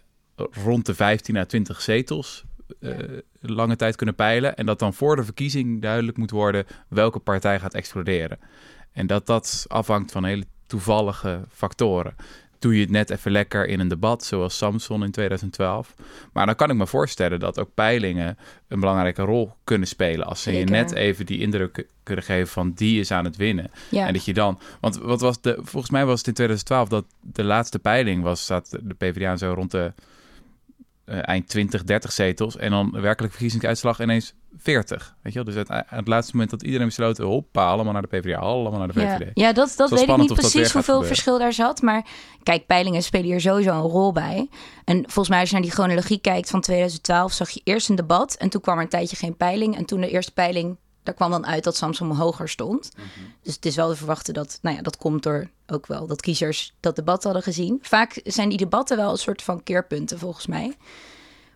rond 0.64 0.86
de 0.86 0.94
15 0.94 1.36
à 1.36 1.44
20 1.44 1.80
zetels 1.80 2.44
eh, 2.80 2.90
lange 3.40 3.76
tijd 3.76 3.96
kunnen 3.96 4.14
peilen. 4.14 4.56
En 4.56 4.66
dat 4.66 4.78
dan 4.78 4.94
voor 4.94 5.16
de 5.16 5.24
verkiezing 5.24 5.82
duidelijk 5.82 6.16
moet 6.16 6.30
worden 6.30 6.66
welke 6.88 7.18
partij 7.18 7.60
gaat 7.60 7.74
exploderen. 7.74 8.38
En 8.92 9.06
dat 9.06 9.26
dat 9.26 9.64
afhangt 9.68 10.12
van 10.12 10.24
hele 10.24 10.44
toevallige 10.66 11.44
factoren. 11.50 12.14
Doe 12.64 12.74
je 12.74 12.80
het 12.80 12.90
net 12.90 13.10
even 13.10 13.30
lekker 13.30 13.66
in 13.66 13.80
een 13.80 13.88
debat, 13.88 14.24
zoals 14.24 14.56
Samson 14.56 15.04
in 15.04 15.10
2012. 15.10 15.94
Maar 16.32 16.46
dan 16.46 16.54
kan 16.54 16.70
ik 16.70 16.76
me 16.76 16.86
voorstellen 16.86 17.40
dat 17.40 17.58
ook 17.58 17.70
peilingen 17.74 18.38
een 18.68 18.80
belangrijke 18.80 19.22
rol 19.22 19.52
kunnen 19.64 19.88
spelen. 19.88 20.26
Als 20.26 20.42
ze 20.42 20.52
je 20.52 20.64
net 20.64 20.94
even 20.94 21.26
die 21.26 21.40
indruk 21.40 21.86
kunnen 22.02 22.24
geven 22.24 22.52
van 22.52 22.72
die 22.72 23.00
is 23.00 23.10
aan 23.10 23.24
het 23.24 23.36
winnen. 23.36 23.70
Ja. 23.90 24.06
En 24.06 24.12
dat 24.12 24.24
je 24.24 24.34
dan, 24.34 24.58
want 24.80 24.96
wat 24.96 25.20
was 25.20 25.40
de, 25.40 25.58
volgens 25.62 25.90
mij 25.90 26.06
was 26.06 26.18
het 26.18 26.26
in 26.26 26.34
2012 26.34 26.88
dat 26.88 27.04
de 27.20 27.44
laatste 27.44 27.78
peiling 27.78 28.22
was, 28.22 28.42
staat 28.42 28.70
de 28.70 28.94
PvdA 28.94 29.36
zo 29.36 29.52
rond 29.52 29.70
de 29.70 29.92
eh, 31.04 31.18
eind 31.22 31.48
20, 31.48 31.84
30 31.84 32.12
zetels. 32.12 32.56
En 32.56 32.70
dan 32.70 32.90
werkelijk 33.00 33.32
verkiezingsuitslag 33.32 34.00
ineens 34.00 34.34
40. 34.56 35.16
Weet 35.22 35.32
je 35.32 35.44
wel? 35.44 35.54
Dus 35.54 35.62
het, 35.62 35.70
aan 35.70 35.84
het 35.88 36.08
laatste 36.08 36.32
moment 36.32 36.50
dat 36.50 36.62
iedereen 36.62 36.86
besloten, 36.86 37.24
hoppa, 37.24 37.66
allemaal 37.66 37.92
naar 37.92 38.02
de 38.02 38.08
PvdA, 38.08 38.38
allemaal 38.38 38.78
naar 38.78 38.88
de 38.88 39.00
VVD. 39.00 39.30
ja 39.34 39.52
dat, 39.52 39.74
dat 39.76 39.90
weet 39.90 40.08
ik 40.08 40.16
niet 40.16 40.34
precies 40.34 40.72
hoeveel 40.72 41.02
verschil 41.02 41.38
daar 41.38 41.52
zat. 41.52 41.82
Maar 41.82 42.06
kijk, 42.42 42.66
peilingen 42.66 43.02
spelen 43.02 43.26
hier 43.26 43.40
sowieso 43.40 43.70
een 43.70 43.90
rol 43.90 44.12
bij. 44.12 44.48
En 44.84 44.96
volgens 44.96 45.28
mij 45.28 45.40
als 45.40 45.48
je 45.48 45.54
naar 45.54 45.64
die 45.64 45.72
chronologie 45.72 46.18
kijkt 46.18 46.50
van 46.50 46.60
2012... 46.60 47.32
zag 47.32 47.50
je 47.50 47.60
eerst 47.64 47.88
een 47.88 47.96
debat 47.96 48.34
en 48.34 48.48
toen 48.48 48.60
kwam 48.60 48.76
er 48.76 48.82
een 48.82 48.88
tijdje 48.88 49.16
geen 49.16 49.36
peiling. 49.36 49.76
En 49.76 49.84
toen 49.84 50.00
de 50.00 50.10
eerste 50.10 50.32
peiling, 50.32 50.76
daar 51.04 51.14
kwam 51.14 51.30
dan 51.30 51.46
uit 51.46 51.64
dat 51.64 51.76
Samson 51.76 52.10
hoger 52.10 52.48
stond. 52.48 52.90
Dus 53.42 53.54
het 53.54 53.66
is 53.66 53.76
wel 53.76 53.90
te 53.90 53.96
verwachten 53.96 54.34
dat... 54.34 54.58
Nou 54.62 54.76
ja, 54.76 54.82
dat 54.82 54.96
komt 54.96 55.22
door 55.22 55.48
ook 55.66 55.86
wel 55.86 56.06
dat 56.06 56.20
kiezers 56.20 56.74
dat 56.80 56.96
debat 56.96 57.24
hadden 57.24 57.42
gezien. 57.42 57.78
Vaak 57.82 58.20
zijn 58.24 58.48
die 58.48 58.58
debatten 58.58 58.96
wel 58.96 59.10
een 59.10 59.18
soort 59.18 59.42
van 59.42 59.62
keerpunten 59.62 60.18
volgens 60.18 60.46
mij. 60.46 60.76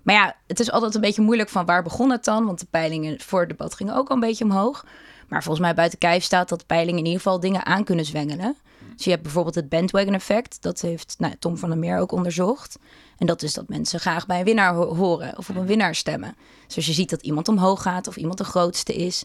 Maar 0.03 0.15
ja, 0.15 0.37
het 0.47 0.61
is 0.61 0.71
altijd 0.71 0.95
een 0.95 1.01
beetje 1.01 1.23
moeilijk 1.23 1.49
van 1.49 1.67
waar 1.67 1.83
begon 1.83 2.11
het 2.11 2.25
dan? 2.25 2.47
Want 2.47 2.61
de 2.61 2.67
peilingen 2.71 3.21
voor 3.21 3.41
het 3.41 3.49
debat 3.49 3.75
gingen 3.75 3.95
ook 3.95 4.09
al 4.09 4.15
een 4.15 4.21
beetje 4.21 4.45
omhoog. 4.45 4.85
Maar 5.29 5.43
volgens 5.43 5.65
mij 5.65 5.75
buiten 5.75 5.99
kijf 5.99 6.25
staat 6.25 6.49
dat 6.49 6.67
peilingen 6.67 6.99
in 6.99 7.05
ieder 7.05 7.21
geval 7.21 7.41
dingen 7.41 7.67
aan 7.67 7.85
kunnen 7.85 8.05
zwengelen. 8.05 8.57
Dus 8.99 9.07
je 9.07 9.13
hebt 9.13 9.23
bijvoorbeeld 9.23 9.55
het 9.55 9.69
bandwagon 9.69 10.15
effect. 10.15 10.63
Dat 10.63 10.81
heeft 10.81 11.15
nou, 11.19 11.35
Tom 11.39 11.57
van 11.57 11.69
der 11.69 11.79
Meer 11.79 11.99
ook 11.99 12.13
onderzocht. 12.13 12.79
En 13.19 13.27
dat 13.27 13.43
is 13.43 13.55
dat 13.55 13.69
mensen 13.69 14.01
graag 14.01 14.27
bij 14.27 14.39
een 14.39 14.45
winnaar 14.45 14.75
ho- 14.75 14.95
horen 14.95 15.39
of 15.39 15.51
op 15.51 15.57
een 15.57 15.67
winnaar 15.67 15.95
stemmen. 15.95 16.37
Dus 16.67 16.77
als 16.77 16.87
je 16.87 16.93
ziet 16.93 17.11
dat 17.11 17.23
iemand 17.23 17.49
omhoog 17.49 17.83
gaat 17.83 18.07
of 18.09 18.17
iemand 18.17 18.39
de 18.39 18.45
grootste 18.45 18.95
is, 18.95 19.23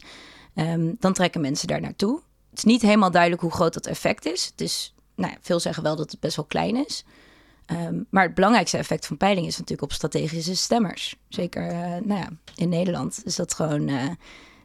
ehm, 0.54 0.92
dan 0.98 1.12
trekken 1.12 1.40
mensen 1.40 1.68
daar 1.68 1.80
naartoe. 1.80 2.20
Het 2.50 2.58
is 2.58 2.64
niet 2.64 2.82
helemaal 2.82 3.10
duidelijk 3.10 3.42
hoe 3.42 3.50
groot 3.50 3.74
dat 3.74 3.86
effect 3.86 4.26
is. 4.26 4.52
Ja, 5.16 5.34
veel 5.40 5.60
zeggen 5.60 5.82
wel 5.82 5.96
dat 5.96 6.10
het 6.10 6.20
best 6.20 6.36
wel 6.36 6.44
klein 6.44 6.86
is. 6.86 7.04
Ehm, 7.66 8.02
maar 8.10 8.24
het 8.24 8.34
belangrijkste 8.34 8.76
effect 8.78 9.06
van 9.06 9.16
peiling 9.16 9.46
is 9.46 9.54
natuurlijk 9.54 9.82
op 9.82 9.92
strategische 9.92 10.56
stemmers. 10.56 11.16
Zeker 11.28 11.68
eh, 11.68 11.78
nou 12.04 12.20
ja, 12.20 12.28
in 12.54 12.68
Nederland 12.68 13.20
is 13.24 13.36
dat 13.36 13.54
gewoon. 13.54 13.88
eh 13.88 14.08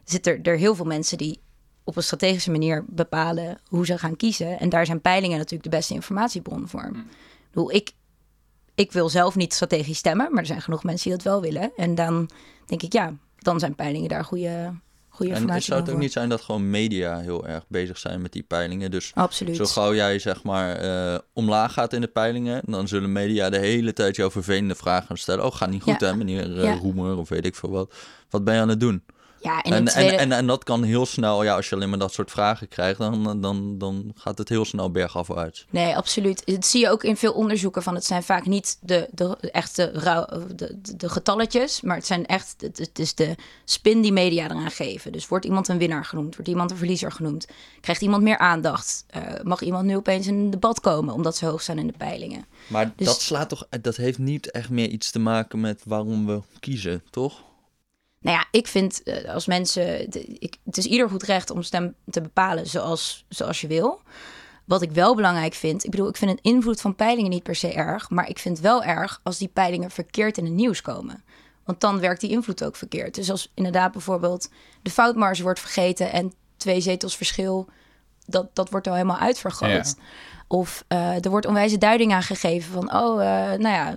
zitten 0.04 0.32
er, 0.32 0.52
er 0.52 0.58
heel 0.58 0.74
veel 0.74 0.84
mensen 0.84 1.18
die 1.18 1.40
op 1.84 1.96
een 1.96 2.02
strategische 2.02 2.50
manier 2.50 2.84
bepalen 2.88 3.58
hoe 3.68 3.86
ze 3.86 3.98
gaan 3.98 4.16
kiezen. 4.16 4.58
En 4.58 4.68
daar 4.68 4.86
zijn 4.86 5.00
peilingen 5.00 5.36
natuurlijk 5.36 5.64
de 5.70 5.76
beste 5.76 5.94
informatiebron 5.94 6.68
voor. 6.68 6.90
Ik 6.94 7.46
bedoel, 7.52 7.72
ik, 7.72 7.92
ik 8.74 8.92
wil 8.92 9.08
zelf 9.08 9.36
niet 9.36 9.52
strategisch 9.54 9.98
stemmen, 9.98 10.28
maar 10.30 10.40
er 10.40 10.46
zijn 10.46 10.62
genoeg 10.62 10.84
mensen 10.84 11.08
die 11.08 11.18
dat 11.18 11.26
wel 11.32 11.40
willen. 11.40 11.72
En 11.76 11.94
dan 11.94 12.30
denk 12.66 12.82
ik, 12.82 12.92
ja, 12.92 13.14
dan 13.38 13.58
zijn 13.58 13.74
peilingen 13.74 14.08
daar 14.08 14.24
goede, 14.24 14.72
goede 15.08 15.32
En 15.32 15.36
informatie 15.36 15.64
zou 15.64 15.80
het 15.80 15.90
ook 15.90 15.98
niet 15.98 16.12
zijn 16.12 16.28
dat 16.28 16.40
gewoon 16.40 16.70
media 16.70 17.18
heel 17.18 17.46
erg 17.46 17.64
bezig 17.68 17.98
zijn 17.98 18.22
met 18.22 18.32
die 18.32 18.42
peilingen? 18.42 18.90
Dus 18.90 19.12
Absoluut. 19.14 19.56
zo 19.56 19.64
gauw 19.64 19.94
jij 19.94 20.18
zeg 20.18 20.42
maar 20.42 20.76
eh, 20.76 21.18
omlaag 21.32 21.72
gaat 21.72 21.92
in 21.92 22.00
de 22.00 22.08
peilingen, 22.08 22.62
dan 22.66 22.88
zullen 22.88 23.12
media 23.12 23.50
de 23.50 23.58
hele 23.58 23.92
tijd 23.92 24.16
jou 24.16 24.30
vervelende 24.30 24.74
vragen 24.74 25.18
stellen. 25.18 25.44
Oh, 25.44 25.54
gaat 25.54 25.70
niet 25.70 25.82
goed 25.82 26.00
Ja. 26.00 26.06
hè, 26.06 26.16
meneer 26.16 26.56
eh, 26.58 26.62
Ja. 26.62 26.74
Roemer 26.74 27.16
of 27.16 27.28
weet 27.28 27.46
ik 27.46 27.54
veel 27.54 27.70
wat. 27.70 27.94
Wat 28.30 28.44
ben 28.44 28.54
je 28.54 28.60
aan 28.60 28.68
het 28.68 28.80
doen? 28.80 29.02
Ja, 29.40 29.62
en, 29.62 29.72
En, 29.72 29.78
en, 29.78 29.84
tweede... 29.84 30.16
en, 30.16 30.32
en, 30.32 30.46
dat 30.46 30.64
kan 30.64 30.82
heel 30.82 31.06
snel, 31.06 31.42
ja, 31.42 31.54
als 31.56 31.68
je 31.68 31.74
alleen 31.74 31.90
maar 31.90 31.98
dat 31.98 32.12
soort 32.12 32.30
vragen 32.30 32.68
krijgt, 32.68 32.98
dan, 32.98 33.40
dan, 33.40 33.78
dan 33.78 34.12
gaat 34.14 34.38
het 34.38 34.48
heel 34.48 34.64
snel 34.64 34.90
bergafwaarts. 34.90 35.66
Nee, 35.70 35.96
absoluut. 35.96 36.42
Dat 36.46 36.66
zie 36.66 36.80
je 36.80 36.90
ook 36.90 37.04
in 37.04 37.16
veel 37.16 37.32
onderzoeken 37.32 37.82
van 37.82 37.94
het 37.94 38.04
zijn 38.04 38.22
vaak 38.22 38.46
niet 38.46 38.78
de, 38.80 39.08
de 39.10 39.36
echte 39.40 39.90
rauw, 39.94 40.26
de, 40.54 40.78
de, 40.96 41.08
getalletjes, 41.08 41.80
maar 41.80 41.96
het 41.96 42.06
zijn 42.06 42.26
echt 42.26 42.54
het, 42.58 42.78
het 42.78 42.98
is 42.98 43.14
de 43.14 43.34
spin 43.64 44.00
die 44.00 44.12
media 44.12 44.44
eraan 44.44 44.70
geven. 44.70 45.12
Dus 45.12 45.28
wordt 45.28 45.44
iemand 45.44 45.68
een 45.68 45.78
winnaar 45.78 46.04
genoemd, 46.04 46.34
wordt 46.34 46.50
iemand 46.50 46.70
een 46.70 46.76
verliezer 46.76 47.12
genoemd, 47.12 47.46
krijgt 47.80 48.02
iemand 48.02 48.22
meer 48.22 48.38
aandacht, 48.38 49.04
Eh, 49.10 49.22
mag 49.42 49.60
iemand 49.60 49.84
nu 49.86 49.96
opeens 49.96 50.26
in 50.26 50.34
een 50.34 50.50
debat 50.50 50.80
komen 50.80 51.14
omdat 51.14 51.36
ze 51.36 51.46
hoog 51.46 51.62
staan 51.62 51.78
in 51.78 51.86
de 51.86 51.94
peilingen. 51.96 52.44
Maar 52.66 52.92
Dus- 52.96 53.06
dat 53.06 53.20
slaat 53.20 53.48
toch, 53.48 53.66
dat 53.80 53.96
heeft 53.96 54.18
niet 54.18 54.50
echt 54.50 54.70
meer 54.70 54.88
iets 54.88 55.10
te 55.10 55.18
maken 55.18 55.60
met 55.60 55.82
waarom 55.86 56.26
we 56.26 56.40
kiezen, 56.60 57.02
toch? 57.10 57.42
Nou 58.20 58.36
ja, 58.36 58.46
ik 58.50 58.66
vind 58.66 59.02
eh, 59.02 59.34
als 59.34 59.46
mensen. 59.46 60.10
de- 60.10 60.24
ik, 60.38 60.56
het 60.64 60.76
is 60.76 60.86
ieder 60.86 61.08
goed 61.08 61.22
recht 61.22 61.50
om 61.50 61.62
stem 61.62 61.94
te 62.10 62.20
bepalen 62.20 62.66
zoals, 62.66 63.24
zoals 63.28 63.60
je 63.60 63.66
wil. 63.66 64.00
Wat 64.64 64.82
ik 64.82 64.90
wel 64.90 65.14
belangrijk 65.16 65.54
vind. 65.54 65.84
Ik 65.84 65.90
bedoel, 65.90 66.08
ik 66.08 66.16
vind 66.16 66.30
een 66.30 66.52
invloed 66.52 66.80
van 66.80 66.94
peilingen 66.94 67.30
niet 67.30 67.42
per 67.42 67.54
se 67.54 67.72
erg. 67.72 68.10
Maar 68.10 68.28
ik 68.28 68.38
vind 68.38 68.56
het 68.56 68.66
wel 68.66 68.82
erg 68.84 69.20
als 69.22 69.38
die 69.38 69.48
peilingen 69.48 69.90
verkeerd 69.90 70.38
in 70.38 70.44
het 70.44 70.52
nieuws 70.54 70.80
komen. 70.82 71.24
Want 71.64 71.80
dan 71.80 72.00
werkt 72.00 72.20
die 72.20 72.30
invloed 72.30 72.64
ook 72.64 72.76
verkeerd. 72.76 73.14
Dus 73.14 73.30
als 73.30 73.50
inderdaad 73.54 73.92
bijvoorbeeld 73.92 74.48
de 74.82 74.90
foutmarge 74.90 75.42
wordt 75.42 75.60
vergeten 75.60 76.12
en 76.12 76.32
twee 76.56 76.80
zetels 76.80 77.16
verschil. 77.16 77.68
Dat, 78.26 78.54
dat 78.54 78.70
wordt 78.70 78.86
al 78.86 78.94
helemaal 78.94 79.18
uitvergroot. 79.18 79.70
Ja. 79.96 80.02
Of 80.48 80.84
eh, 80.88 81.24
er 81.24 81.30
wordt 81.30 81.46
onwijze 81.46 81.78
duiding 81.78 82.12
aan 82.12 82.22
gegeven 82.22 82.72
van, 82.72 82.94
oh, 82.94 83.22
eh, 83.22 83.58
nou 83.58 83.74
ja, 83.74 83.94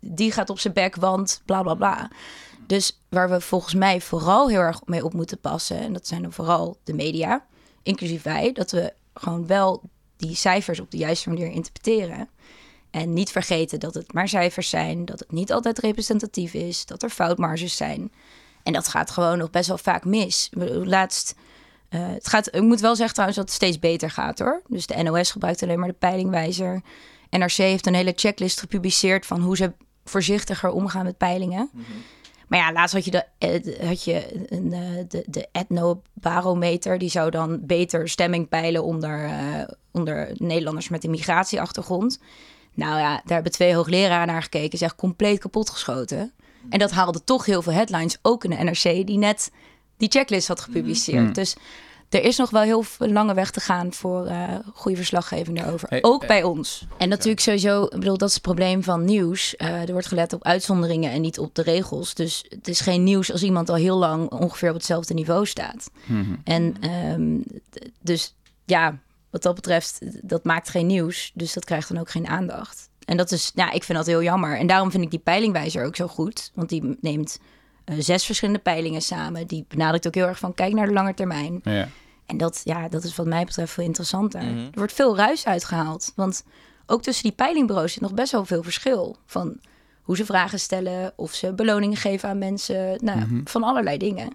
die 0.00 0.32
gaat 0.32 0.50
op 0.50 0.58
zijn 0.58 0.74
bek, 0.74 0.96
want 0.96 1.42
bla 1.44 1.62
bla 1.62 1.74
bla. 1.74 2.10
Dus 2.66 3.00
waar 3.08 3.30
we 3.30 3.40
volgens 3.40 3.74
mij 3.74 4.00
vooral 4.00 4.48
heel 4.48 4.60
erg 4.60 4.80
mee 4.84 5.04
op 5.04 5.12
moeten 5.12 5.40
passen, 5.40 5.78
en 5.78 5.92
dat 5.92 6.06
zijn 6.06 6.22
dan 6.22 6.32
vooral 6.32 6.76
de 6.84 6.94
media, 6.94 7.46
inclusief 7.82 8.22
wij, 8.22 8.52
dat 8.52 8.70
we 8.70 8.92
gewoon 9.14 9.46
wel 9.46 9.82
die 10.16 10.34
cijfers 10.34 10.80
op 10.80 10.90
de 10.90 10.96
juiste 10.96 11.28
manier 11.28 11.50
interpreteren. 11.50 12.28
En 12.90 13.12
niet 13.12 13.30
vergeten 13.30 13.80
dat 13.80 13.94
het 13.94 14.12
maar 14.12 14.28
cijfers 14.28 14.68
zijn, 14.68 15.04
dat 15.04 15.18
het 15.18 15.32
niet 15.32 15.52
altijd 15.52 15.78
representatief 15.78 16.54
is, 16.54 16.86
dat 16.86 17.02
er 17.02 17.10
foutmarges 17.10 17.76
zijn. 17.76 18.12
En 18.62 18.72
dat 18.72 18.88
gaat 18.88 19.10
gewoon 19.10 19.38
nog 19.38 19.50
best 19.50 19.68
wel 19.68 19.78
vaak 19.78 20.04
mis. 20.04 20.50
Laatst, 20.84 21.34
eh, 21.88 22.08
het 22.08 22.28
gaat, 22.28 22.54
ik 22.54 22.62
moet 22.62 22.80
wel 22.80 22.94
zeggen 22.94 23.12
trouwens 23.14 23.38
dat 23.38 23.48
het 23.48 23.56
steeds 23.56 23.78
beter 23.78 24.10
gaat 24.10 24.38
hoor. 24.38 24.62
Dus 24.66 24.86
de 24.86 25.02
NOS 25.02 25.30
gebruikt 25.30 25.62
alleen 25.62 25.78
maar 25.78 25.88
de 25.88 25.94
peilingwijzer. 25.94 26.82
NRC 27.30 27.52
heeft 27.52 27.86
een 27.86 27.94
hele 27.94 28.12
checklist 28.16 28.60
gepubliceerd 28.60 29.26
van 29.26 29.40
hoe 29.40 29.56
ze 29.56 29.72
voorzichtiger 30.08 30.70
omgaan 30.70 31.04
met 31.04 31.16
peilingen. 31.16 31.70
Maar 32.48 32.58
ja, 32.58 32.72
laatst 32.72 32.94
had 32.94 33.04
je, 33.04 33.10
de, 33.10 33.24
eh, 33.38 33.88
had 33.88 34.04
je 34.04 34.46
een, 34.48 34.72
eh, 34.72 35.04
de, 35.08 35.24
de 35.26 35.48
etnobarometer. 35.52 36.98
Die 36.98 37.10
zou 37.10 37.30
dan 37.30 37.66
beter 37.66 38.08
stemming 38.08 38.48
peilen 38.48 38.84
onder, 38.84 39.24
eh, 39.24 39.68
onder 39.92 40.30
Nederlanders 40.34 40.88
met 40.88 41.04
een 41.04 41.10
migratieachtergrond. 41.10 42.20
Nou 42.74 42.98
ja, 42.98 43.10
daar 43.10 43.34
hebben 43.34 43.52
twee 43.52 43.74
hoogleraren 43.74 44.26
naar 44.26 44.42
gekeken. 44.42 44.72
Is 44.72 44.82
echt 44.82 44.94
compleet 44.94 45.38
kapotgeschoten. 45.38 46.32
En 46.70 46.78
dat 46.78 46.90
haalde 46.90 47.24
toch 47.24 47.44
heel 47.44 47.62
veel 47.62 47.72
headlines, 47.72 48.18
ook 48.22 48.44
in 48.44 48.50
de 48.50 48.56
NRC, 48.56 49.06
die 49.06 49.18
net 49.18 49.50
die 49.96 50.10
checklist 50.10 50.48
had 50.48 50.60
gepubliceerd. 50.60 51.26
Mm. 51.26 51.32
Dus 51.32 51.56
er 52.08 52.22
is 52.22 52.36
nog 52.36 52.50
wel 52.50 52.62
heel 52.62 52.82
veel 52.82 53.08
lange 53.08 53.34
weg 53.34 53.50
te 53.50 53.60
gaan 53.60 53.92
voor 53.92 54.26
eh, 54.26 54.54
goede 54.74 54.96
verslaggeving 54.96 55.58
daarover. 55.58 55.88
Hey, 55.88 56.02
ook 56.02 56.22
eh, 56.22 56.28
bij 56.28 56.42
ons. 56.42 56.86
En 56.98 57.08
natuurlijk 57.08 57.40
sowieso, 57.40 57.84
ik 57.84 57.90
bedoel, 57.90 58.18
dat 58.18 58.28
is 58.28 58.34
het 58.34 58.42
probleem 58.42 58.82
van 58.82 59.04
nieuws. 59.04 59.56
Eh, 59.56 59.82
er 59.82 59.92
wordt 59.92 60.06
gelet 60.06 60.32
op 60.32 60.44
uitzonderingen 60.44 61.12
en 61.12 61.20
niet 61.20 61.38
op 61.38 61.54
de 61.54 61.62
regels. 61.62 62.14
Dus 62.14 62.44
het 62.48 62.68
is 62.68 62.80
geen 62.80 63.04
nieuws 63.04 63.32
als 63.32 63.42
iemand 63.42 63.68
al 63.68 63.74
heel 63.74 63.96
lang 63.96 64.30
ongeveer 64.30 64.68
op 64.68 64.74
hetzelfde 64.74 65.14
niveau 65.14 65.46
staat. 65.46 65.90
Mhm. 66.06 66.34
En 66.44 66.76
ehm, 66.80 67.38
dus 68.00 68.34
ja, 68.64 68.98
wat 69.30 69.42
dat 69.42 69.54
betreft, 69.54 69.98
dat 70.28 70.44
maakt 70.44 70.68
geen 70.68 70.86
nieuws. 70.86 71.30
Dus 71.34 71.52
dat 71.52 71.64
krijgt 71.64 71.88
dan 71.88 71.98
ook 71.98 72.10
geen 72.10 72.26
aandacht. 72.26 72.88
En 73.04 73.16
dat 73.16 73.32
is, 73.32 73.52
ja, 73.54 73.70
ik 73.70 73.84
vind 73.84 73.98
dat 73.98 74.06
heel 74.06 74.22
jammer. 74.22 74.58
En 74.58 74.66
daarom 74.66 74.90
vind 74.90 75.02
ik 75.02 75.10
die 75.10 75.18
peilingwijzer 75.18 75.84
ook 75.84 75.96
zo 75.96 76.06
goed. 76.06 76.50
Want 76.54 76.68
die 76.68 76.96
neemt 77.00 77.38
zes 77.98 78.24
verschillende 78.24 78.60
peilingen 78.60 79.02
samen. 79.02 79.46
Die 79.46 79.64
benadrukt 79.68 80.06
ook 80.06 80.14
heel 80.14 80.26
erg 80.26 80.38
van 80.38 80.54
kijk 80.54 80.72
naar 80.72 80.86
de 80.86 80.92
lange 80.92 81.14
termijn. 81.14 81.60
Ja. 81.62 81.88
En 82.26 82.36
dat, 82.36 82.60
ja, 82.64 82.88
dat 82.88 83.04
is 83.04 83.16
wat 83.16 83.26
mij 83.26 83.44
betreft 83.44 83.72
veel 83.72 83.84
interessanter. 83.84 84.42
Mhm. 84.42 84.58
Er 84.58 84.70
wordt 84.74 84.92
veel 84.92 85.16
ruis 85.16 85.46
uitgehaald. 85.46 86.12
Want 86.16 86.44
ook 86.86 87.02
tussen 87.02 87.22
die 87.22 87.32
peilingbureaus 87.32 87.92
zit 87.92 88.02
nog 88.02 88.14
best 88.14 88.32
wel 88.32 88.44
veel 88.44 88.62
verschil. 88.62 89.16
Van 89.26 89.60
hoe 90.02 90.16
ze 90.16 90.24
vragen 90.24 90.60
stellen, 90.60 91.12
of 91.16 91.34
ze 91.34 91.52
beloningen 91.52 91.96
geven 91.96 92.28
aan 92.28 92.38
mensen. 92.38 92.98
Nou, 93.04 93.18
ja, 93.18 93.26
van 93.44 93.62
allerlei 93.62 93.98
dingen. 93.98 94.32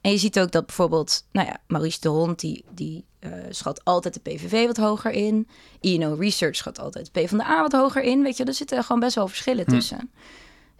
En 0.00 0.10
je 0.10 0.18
ziet 0.18 0.40
ook 0.40 0.50
dat 0.50 0.66
bijvoorbeeld, 0.66 1.24
nou 1.32 1.46
ja, 1.46 1.56
Maurice 1.66 2.00
de 2.00 2.08
Hond, 2.08 2.40
die, 2.40 2.64
die 2.74 3.04
eh, 3.18 3.32
schat 3.50 3.84
altijd 3.84 4.14
de 4.14 4.20
PVV 4.20 4.66
wat 4.66 4.76
hoger 4.76 5.10
in. 5.10 5.48
INO 5.80 6.14
Research 6.14 6.56
schat 6.56 6.78
altijd 6.78 7.10
de 7.12 7.20
PvdA 7.20 7.60
wat 7.60 7.72
hoger 7.72 8.02
in. 8.02 8.22
Weet 8.22 8.36
je, 8.36 8.44
er 8.44 8.54
zitten 8.54 8.84
gewoon 8.84 9.00
best 9.00 9.14
wel 9.14 9.28
verschillen 9.28 9.66
tussen. 9.66 10.10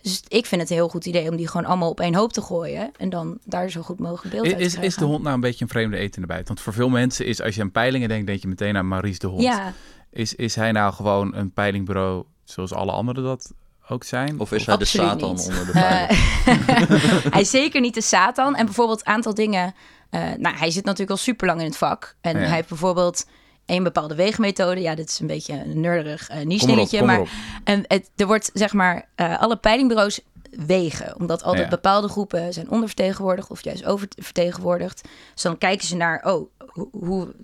Dus 0.03 0.23
ik 0.29 0.47
vind 0.47 0.61
het 0.61 0.71
een 0.71 0.77
heel 0.77 0.89
goed 0.89 1.07
idee 1.07 1.31
om 1.31 1.37
die 1.37 1.49
gewoon 1.49 1.67
allemaal 1.67 1.91
op 1.91 2.01
één 2.01 2.15
hoop 2.15 2.33
te 2.33 2.43
gooien. 2.43 2.91
En 2.97 3.09
dan 3.09 3.39
daar 3.45 3.71
zo 3.71 3.83
goed 3.83 3.99
mogelijk 3.99 4.35
beeld 4.35 4.47
uit 4.47 4.57
te 4.59 4.61
Is, 4.61 4.67
is 4.67 4.73
de 4.73 4.79
krijgen. 4.81 5.07
hond 5.07 5.23
nou 5.23 5.35
een 5.35 5.41
beetje 5.41 5.65
een 5.65 5.71
vreemde 5.71 5.97
eten 5.97 6.15
in 6.15 6.21
de 6.21 6.27
bijt? 6.35 6.49
Want 6.49 6.61
voor 6.61 6.73
veel 6.73 6.89
mensen 6.89 7.27
is, 7.27 7.43
als 7.43 7.55
je 7.55 7.61
aan 7.61 7.71
peilingen 7.71 8.09
denkt, 8.09 8.27
denk 8.27 8.41
je 8.43 8.49
meteen 8.49 8.77
aan 8.77 8.89
Maurice 8.89 9.19
de 9.19 9.27
Hond. 9.27 9.43
Ja, 9.43 9.73
Is, 10.11 10.35
is 10.35 10.55
hij 10.55 10.73
nou 10.73 10.93
gewoon 10.93 11.35
een 11.35 11.53
peilingbureau 11.53 12.25
zoals 12.45 12.73
alle 12.73 12.93
anderen 12.93 13.25
dat 13.25 13.53
ook 13.89 14.05
zijn? 14.05 14.41
Of 14.41 14.53
is 14.53 14.67
hij 14.67 14.77
de 14.77 14.85
Satan 14.85 15.35
niet. 15.35 15.47
onder 15.49 15.67
de 15.67 15.73
Eh, 15.81 15.81
pijlen? 15.81 17.33
hij 17.33 17.41
is 17.41 17.51
zeker 17.51 17.81
niet 17.81 17.95
de 17.95 18.01
Satan. 18.03 18.57
En 18.57 18.65
bijvoorbeeld 18.65 19.01
een 19.01 19.13
aantal 19.13 19.35
dingen. 19.35 19.75
eh, 20.11 20.21
nou, 20.39 20.57
hij 20.57 20.71
zit 20.71 20.85
natuurlijk 20.85 21.11
al 21.11 21.17
super 21.17 21.47
lang 21.47 21.59
in 21.61 21.67
het 21.67 21.77
vak. 21.77 22.17
En 22.21 22.39
Ja. 22.39 22.45
hij 22.47 22.55
heeft 22.55 22.69
bijvoorbeeld 22.69 23.27
één 23.71 23.83
bepaalde 23.83 24.15
weegmethode. 24.15 24.81
Ja, 24.81 24.95
dit 24.95 25.09
is 25.09 25.19
een 25.21 25.27
beetje 25.27 25.53
een 25.55 25.81
nerdig 25.81 26.31
uh, 26.31 26.37
erop, 26.37 26.47
niche 26.49 26.97
kom 26.97 27.07
maar 27.07 27.29
en 27.65 27.85
het, 27.87 28.11
er 28.17 28.27
wordt 28.27 28.51
zeg 28.55 28.73
maar 28.73 29.09
eh, 29.15 29.41
alle 29.41 29.57
peilingbureaus 29.57 30.21
wegen, 30.51 31.19
omdat 31.19 31.43
altijd 31.43 31.65
Ja. 31.65 31.71
bepaalde 31.71 32.09
groepen 32.09 32.53
zijn 32.53 32.71
ondervertegenwoordigd 32.71 33.51
of 33.51 33.65
juist 33.65 33.85
oververtegenwoordigd. 33.85 35.09
Dus 35.35 35.43
dan 35.43 35.59
kijken 35.59 35.87
ze 35.87 35.97
naar, 35.97 36.25
oh, 36.25 36.49
hoe, 36.67 36.89
hoe 36.91 37.35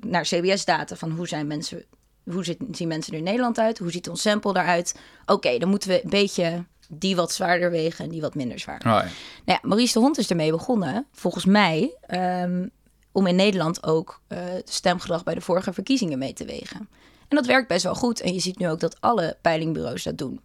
naar 0.00 0.22
CBS-data 0.22 0.96
van 0.96 1.10
hoe 1.10 1.28
zijn 1.28 1.46
mensen, 1.46 1.84
hoe 2.24 2.44
zit, 2.44 2.58
zien 2.70 2.88
mensen 2.88 3.12
er 3.12 3.18
in 3.18 3.24
Nederland 3.24 3.58
uit, 3.58 3.78
hoe 3.78 3.90
ziet 3.90 4.08
ons 4.08 4.22
sample 4.22 4.52
daaruit. 4.52 4.98
Oké, 5.26 5.58
dan 5.58 5.68
moeten 5.68 5.88
we 5.88 6.02
een 6.04 6.10
beetje 6.10 6.64
die 6.88 7.16
wat 7.16 7.32
zwaarder 7.32 7.70
wegen 7.70 8.04
en 8.04 8.10
die 8.10 8.20
wat 8.20 8.34
minder 8.34 8.58
zwaar. 8.58 8.76
Oh, 8.78 8.82
ja. 8.84 8.98
Nou 9.00 9.08
ja, 9.44 9.58
Maurice 9.62 9.92
de 9.92 9.98
Hond 9.98 10.18
is 10.18 10.30
ermee 10.30 10.50
begonnen, 10.50 11.06
volgens 11.12 11.44
mij, 11.44 11.94
ehm, 12.06 12.66
om 13.12 13.26
in 13.26 13.36
Nederland 13.36 13.86
ook 13.86 14.20
eh, 14.26 14.38
stemgedrag 14.64 15.24
bij 15.24 15.34
de 15.34 15.40
vorige 15.40 15.72
verkiezingen 15.72 16.18
mee 16.18 16.32
te 16.32 16.44
wegen. 16.44 16.88
En 17.28 17.36
dat 17.36 17.46
werkt 17.46 17.68
best 17.68 17.82
wel 17.82 17.94
goed. 17.94 18.20
En 18.20 18.34
je 18.34 18.40
ziet 18.40 18.58
nu 18.58 18.68
ook 18.68 18.80
dat 18.80 19.00
alle 19.00 19.36
peilingbureaus 19.40 20.02
dat 20.02 20.18
doen. 20.18 20.40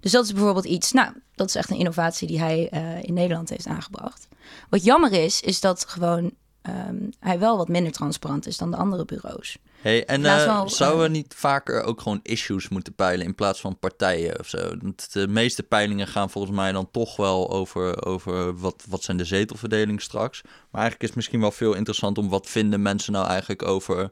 Dus 0.00 0.12
dat 0.12 0.24
is 0.24 0.32
bijvoorbeeld 0.32 0.64
iets, 0.64 0.92
nou, 0.92 1.12
dat 1.34 1.48
is 1.48 1.54
echt 1.54 1.70
een 1.70 1.76
innovatie 1.76 2.26
die 2.26 2.40
hij 2.40 2.68
eh, 2.68 3.02
in 3.02 3.14
Nederland 3.14 3.48
heeft 3.48 3.66
aangebracht. 3.66 4.28
Wat 4.68 4.84
jammer 4.84 5.12
is, 5.12 5.40
is 5.40 5.60
dat 5.60 5.84
gewoon 5.88 6.32
ehm, 6.62 7.10
hij 7.18 7.38
wel 7.38 7.56
wat 7.56 7.68
minder 7.68 7.92
transparant 7.92 8.46
is 8.46 8.56
dan 8.56 8.70
de 8.70 8.76
andere 8.76 9.04
bureaus. 9.04 9.58
Hey, 9.80 10.04
en 10.04 10.24
eh, 10.24 10.44
van, 10.44 10.70
zouden 10.70 11.02
we 11.02 11.08
niet 11.08 11.34
vaker 11.36 11.82
ook 11.82 12.00
gewoon 12.00 12.20
issues 12.22 12.68
moeten 12.68 12.94
peilen 12.94 13.26
in 13.26 13.34
plaats 13.34 13.60
van 13.60 13.78
partijen 13.78 14.38
of 14.38 14.48
zo? 14.48 14.58
Want 14.80 15.12
de 15.12 15.28
meeste 15.28 15.62
peilingen 15.62 16.06
gaan 16.06 16.30
volgens 16.30 16.56
mij 16.56 16.72
dan 16.72 16.90
toch 16.90 17.16
wel 17.16 17.50
over, 17.50 18.06
over 18.06 18.58
wat, 18.58 18.84
wat 18.88 19.02
zijn 19.02 19.16
de 19.16 19.24
zetelverdeling 19.24 20.02
straks. 20.02 20.42
Maar 20.42 20.80
eigenlijk 20.80 21.02
is 21.02 21.08
het 21.08 21.16
misschien 21.16 21.40
wel 21.40 21.50
veel 21.50 21.74
interessant 21.74 22.18
om 22.18 22.28
wat 22.28 22.46
vinden 22.46 22.82
mensen 22.82 23.12
nou 23.12 23.26
eigenlijk 23.26 23.62
over 23.62 24.10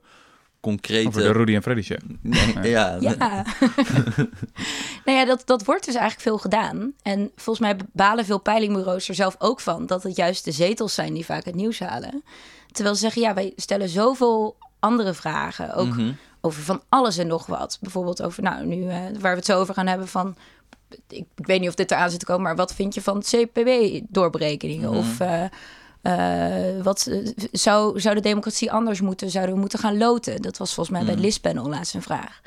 concrete... 0.60 1.08
Over 1.08 1.22
de 1.22 1.32
Rudy 1.32 1.54
en 1.54 1.62
Freddy 1.62 1.82
show. 1.82 1.98
Nee, 2.20 2.70
ja, 2.70 2.96
Ja. 3.00 3.16
nou 5.04 5.18
ja, 5.18 5.24
dat, 5.24 5.42
dat 5.44 5.64
wordt 5.64 5.84
dus 5.84 5.94
eigenlijk 5.94 6.22
veel 6.22 6.38
gedaan. 6.38 6.92
En 7.02 7.30
volgens 7.36 7.66
mij 7.66 7.76
balen 7.92 8.24
veel 8.24 8.40
peilingbureaus 8.40 9.08
er 9.08 9.14
zelf 9.14 9.36
ook 9.38 9.60
van 9.60 9.86
dat 9.86 10.02
het 10.02 10.16
juist 10.16 10.44
de 10.44 10.52
zetels 10.52 10.94
zijn 10.94 11.14
die 11.14 11.24
vaak 11.24 11.44
het 11.44 11.54
nieuws 11.54 11.78
halen. 11.78 12.22
Terwijl 12.72 12.94
ze 12.94 13.00
zeggen, 13.00 13.22
ja, 13.22 13.34
wij 13.34 13.52
stellen 13.56 13.88
zoveel 13.88 14.56
andere 14.80 15.14
vragen. 15.14 15.74
Ook 15.74 15.86
Mhm. 15.96 16.12
over 16.40 16.62
van 16.62 16.82
alles 16.88 17.18
en 17.18 17.26
nog 17.26 17.46
wat. 17.46 17.78
Bijvoorbeeld 17.80 18.22
over, 18.22 18.42
nou, 18.42 18.66
nu 18.66 18.88
eh, 18.88 18.96
waar 19.20 19.30
we 19.32 19.36
het 19.38 19.44
zo 19.44 19.60
over 19.60 19.74
gaan 19.74 19.86
hebben 19.86 20.08
van. 20.08 20.36
Ik, 21.08 21.24
ik 21.36 21.46
weet 21.46 21.60
niet 21.60 21.68
of 21.68 21.74
dit 21.74 21.90
eraan 21.90 22.10
zit 22.10 22.18
te 22.20 22.26
komen, 22.26 22.42
maar 22.42 22.56
wat 22.56 22.74
vind 22.74 22.94
je 22.94 23.02
van 23.02 23.22
CPB-doorberekeningen? 23.22 24.88
Mhm. 24.90 24.98
Of 24.98 25.20
eh, 25.20 25.44
eh, 26.02 26.82
wat 26.84 27.10
zou, 27.52 28.00
zou 28.00 28.14
de 28.14 28.20
democratie 28.20 28.72
anders 28.72 29.00
moeten? 29.00 29.30
Zouden 29.30 29.54
we 29.54 29.60
moeten 29.60 29.78
gaan 29.78 29.98
loten? 29.98 30.42
Dat 30.42 30.56
was 30.58 30.74
volgens 30.74 30.96
mij 30.96 31.04
bij 31.04 31.14
het 31.14 31.22
LIS-panel 31.24 31.68
laatst 31.68 31.94
een 31.94 32.02
vraag. 32.02 32.40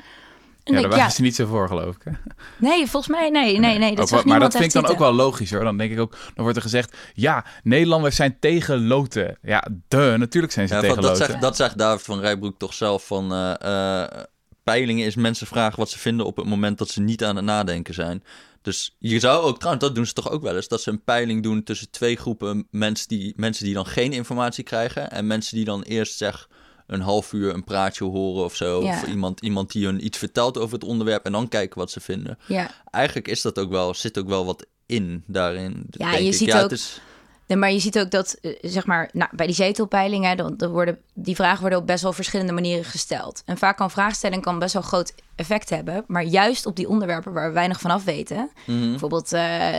En 0.64 0.74
Ja, 0.74 0.80
daar 0.80 0.90
waren 0.90 1.10
ze 1.12 1.22
niet 1.22 1.34
zo 1.34 1.46
voor, 1.46 1.68
geloof 1.68 1.94
ik. 1.94 2.02
Hè? 2.04 2.10
Nee, 2.58 2.86
volgens 2.86 3.12
mij, 3.16 3.30
nee, 3.30 3.58
nee, 3.58 3.78
nee. 3.78 3.94
Dat 3.94 4.04
Ook 4.04 4.10
wel- 4.10 4.24
maar 4.24 4.40
dat 4.40 4.52
vind 4.52 4.64
ik 4.64 4.72
dan 4.82 4.86
ook 4.86 4.98
wel 4.98 5.12
logisch 5.12 5.50
hoor. 5.50 5.64
Dan 5.64 5.76
denk 5.76 5.92
ik 5.92 5.98
ook, 6.00 6.10
dan 6.10 6.32
wordt 6.42 6.56
er 6.56 6.62
gezegd, 6.62 6.96
ja, 7.14 7.44
Nederlanders 7.62 8.16
zijn 8.16 8.36
tegen 8.40 8.86
loten. 8.86 9.38
Ja, 9.42 9.66
de, 9.88 10.14
natuurlijk 10.18 10.52
zijn 10.52 10.68
ze 10.68 10.74
Ja, 10.74 10.80
tegen 10.80 10.94
dat, 10.96 11.04
loten. 11.04 11.26
zegt, 11.26 11.40
dat 11.40 11.56
zegt 11.56 11.78
David 11.78 12.04
van 12.04 12.20
Rijbroek 12.20 12.58
toch 12.58 12.74
zelf 12.74 13.06
van... 13.06 13.32
eh, 13.32 14.00
eh, 14.02 14.24
peilingen 14.64 15.06
is 15.06 15.14
mensen 15.14 15.46
vragen 15.46 15.78
wat 15.78 15.90
ze 15.90 15.98
vinden 15.98 16.26
op 16.26 16.36
het 16.36 16.46
moment 16.46 16.78
dat 16.78 16.88
ze 16.88 17.00
niet 17.00 17.24
aan 17.24 17.36
het 17.36 17.44
nadenken 17.44 17.94
zijn. 17.94 18.24
Dus 18.62 18.96
je 18.98 19.18
zou 19.20 19.42
ook, 19.44 19.56
trouwens, 19.58 19.84
dat 19.84 19.94
doen 19.94 20.06
ze 20.06 20.12
toch 20.12 20.30
ook 20.30 20.42
wel 20.42 20.56
eens, 20.56 20.68
dat 20.68 20.82
ze 20.82 20.90
een 20.90 21.02
peiling 21.04 21.42
doen 21.42 21.62
tussen 21.62 21.90
twee 21.90 22.16
groepen 22.16 22.66
mensen 22.70 23.08
die, 23.08 23.32
mensen 23.36 23.64
die 23.64 23.74
dan 23.74 23.86
geen 23.86 24.12
informatie 24.12 24.64
krijgen 24.64 25.10
en 25.10 25.26
mensen 25.26 25.56
die 25.56 25.64
dan 25.64 25.82
eerst 25.82 26.16
zeg 26.16 26.48
een 26.86 27.00
half 27.00 27.32
uur 27.32 27.54
een 27.54 27.64
praatje 27.64 28.04
horen 28.04 28.44
of 28.44 28.54
zo. 28.54 28.82
Ja. 28.82 28.90
Of 28.92 29.06
iemand, 29.06 29.40
iemand 29.40 29.72
die 29.72 29.84
hun 29.84 30.04
iets 30.04 30.18
vertelt 30.18 30.58
over 30.58 30.74
het 30.74 30.84
onderwerp 30.84 31.24
en 31.24 31.32
dan 31.32 31.48
kijken 31.48 31.78
wat 31.78 31.90
ze 31.90 32.00
vinden. 32.00 32.38
Ja, 32.46 32.70
Eigenlijk 32.90 33.28
is 33.28 33.42
dat 33.42 33.58
ook 33.58 33.70
wel, 33.70 33.94
zit 33.94 34.18
ook 34.18 34.28
wel 34.28 34.44
wat 34.46 34.66
in 34.86 35.24
daarin. 35.26 35.84
Ja, 35.90 36.10
denk 36.10 36.22
je 36.22 36.26
ik. 36.28 36.34
ziet 36.34 36.48
ja, 36.48 36.56
ook- 36.56 36.62
Het 36.62 36.72
is, 36.72 37.00
Nee, 37.46 37.58
maar 37.60 37.72
je 37.72 37.78
ziet 37.78 37.98
ook 37.98 38.10
dat, 38.10 38.32
eh, 38.40 38.52
zeg 38.60 38.86
maar, 38.86 39.10
nou, 39.12 39.30
bij 39.36 39.46
die 39.46 39.54
zetelpeilingen, 39.54 40.36
dan, 40.36 40.56
dan 40.56 40.70
worden, 40.70 40.98
die 41.14 41.34
vragen 41.34 41.60
worden 41.60 41.78
op 41.78 41.86
best 41.86 42.02
wel 42.02 42.12
verschillende 42.12 42.52
manieren 42.52 42.84
gesteld. 42.84 43.42
En 43.44 43.58
vaak 43.58 43.76
kan 43.76 43.90
vraagstelling 43.90 44.42
kan 44.42 44.58
best 44.58 44.72
wel 44.72 44.82
groot 44.82 45.14
effect 45.36 45.70
hebben, 45.70 46.04
maar 46.06 46.24
juist 46.24 46.66
op 46.66 46.76
die 46.76 46.88
onderwerpen 46.88 47.32
waar 47.32 47.48
we 47.48 47.54
weinig 47.54 47.80
van 47.80 47.90
af 47.90 48.04
weten. 48.04 48.50
mhm. 48.66 48.90
Bijvoorbeeld, 48.90 49.32
eh, 49.32 49.78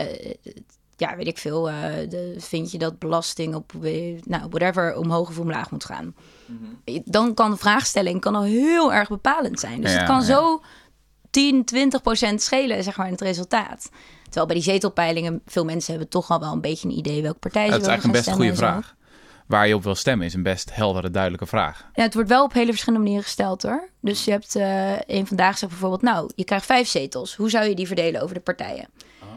ja, 0.96 1.16
weet 1.16 1.26
ik 1.26 1.38
veel, 1.38 1.68
eh, 1.70 1.74
de, 2.08 2.34
vind 2.38 2.70
je 2.70 2.78
dat 2.78 2.98
belasting 2.98 3.54
op, 3.54 3.72
eh, 3.82 4.20
nou, 4.24 4.48
whatever, 4.50 4.96
omhoog 4.96 5.28
of 5.28 5.38
omlaag 5.38 5.70
moet 5.70 5.84
gaan. 5.84 6.14
Dan 7.04 7.34
kan 7.34 7.50
de 7.50 7.56
vraagstelling 7.56 8.20
kan 8.20 8.34
al 8.34 8.42
heel 8.42 8.92
erg 8.92 9.08
bepalend 9.08 9.60
zijn. 9.60 9.80
Dus 9.80 9.92
Ja, 9.92 9.96
het 9.96 10.06
kan 10.06 10.20
ja. 10.20 10.24
zo 10.24 10.62
10, 11.30 11.64
20 11.64 12.02
procent 12.02 12.42
schelen, 12.42 12.82
zeg 12.82 12.96
maar, 12.96 13.06
in 13.06 13.12
het 13.12 13.20
resultaat. 13.20 13.90
Terwijl 14.22 14.46
bij 14.46 14.54
die 14.54 14.64
zetelpeilingen 14.64 15.42
veel 15.46 15.64
mensen 15.64 15.90
hebben 15.92 16.10
toch 16.10 16.30
al 16.30 16.40
wel 16.40 16.52
een 16.52 16.60
beetje 16.60 16.88
een 16.88 16.96
idee 16.96 17.22
welke 17.22 17.38
partij 17.38 17.64
ze 17.64 17.70
dat 17.70 17.80
is 17.80 17.86
willen 17.86 18.02
eigenlijk 18.02 18.26
een 18.26 18.32
best 18.32 18.36
goede 18.36 18.56
stemmen 18.56 18.82
vraag. 18.82 18.94
Waar 19.46 19.68
je 19.68 19.74
op 19.74 19.82
wil 19.82 19.94
stemmen 19.94 20.26
is 20.26 20.34
een 20.34 20.42
best 20.42 20.74
heldere, 20.74 21.10
duidelijke 21.10 21.46
vraag. 21.46 21.88
Ja, 21.92 22.02
het 22.02 22.14
wordt 22.14 22.28
wel 22.28 22.44
op 22.44 22.52
hele 22.52 22.70
verschillende 22.70 23.04
manieren 23.04 23.24
gesteld 23.24 23.62
hoor. 23.62 23.88
Dus 24.00 24.24
je 24.24 24.30
hebt 24.30 24.56
eh 24.56 25.00
een 25.06 25.26
vandaag 25.26 25.58
zegt 25.58 25.72
bijvoorbeeld, 25.72 26.02
nou, 26.02 26.30
je 26.34 26.44
krijgt 26.44 26.66
vijf 26.66 26.88
zetels. 26.88 27.36
Hoe 27.36 27.50
zou 27.50 27.68
je 27.68 27.74
die 27.74 27.86
verdelen 27.86 28.22
over 28.22 28.34
de 28.34 28.40
partijen? 28.40 28.88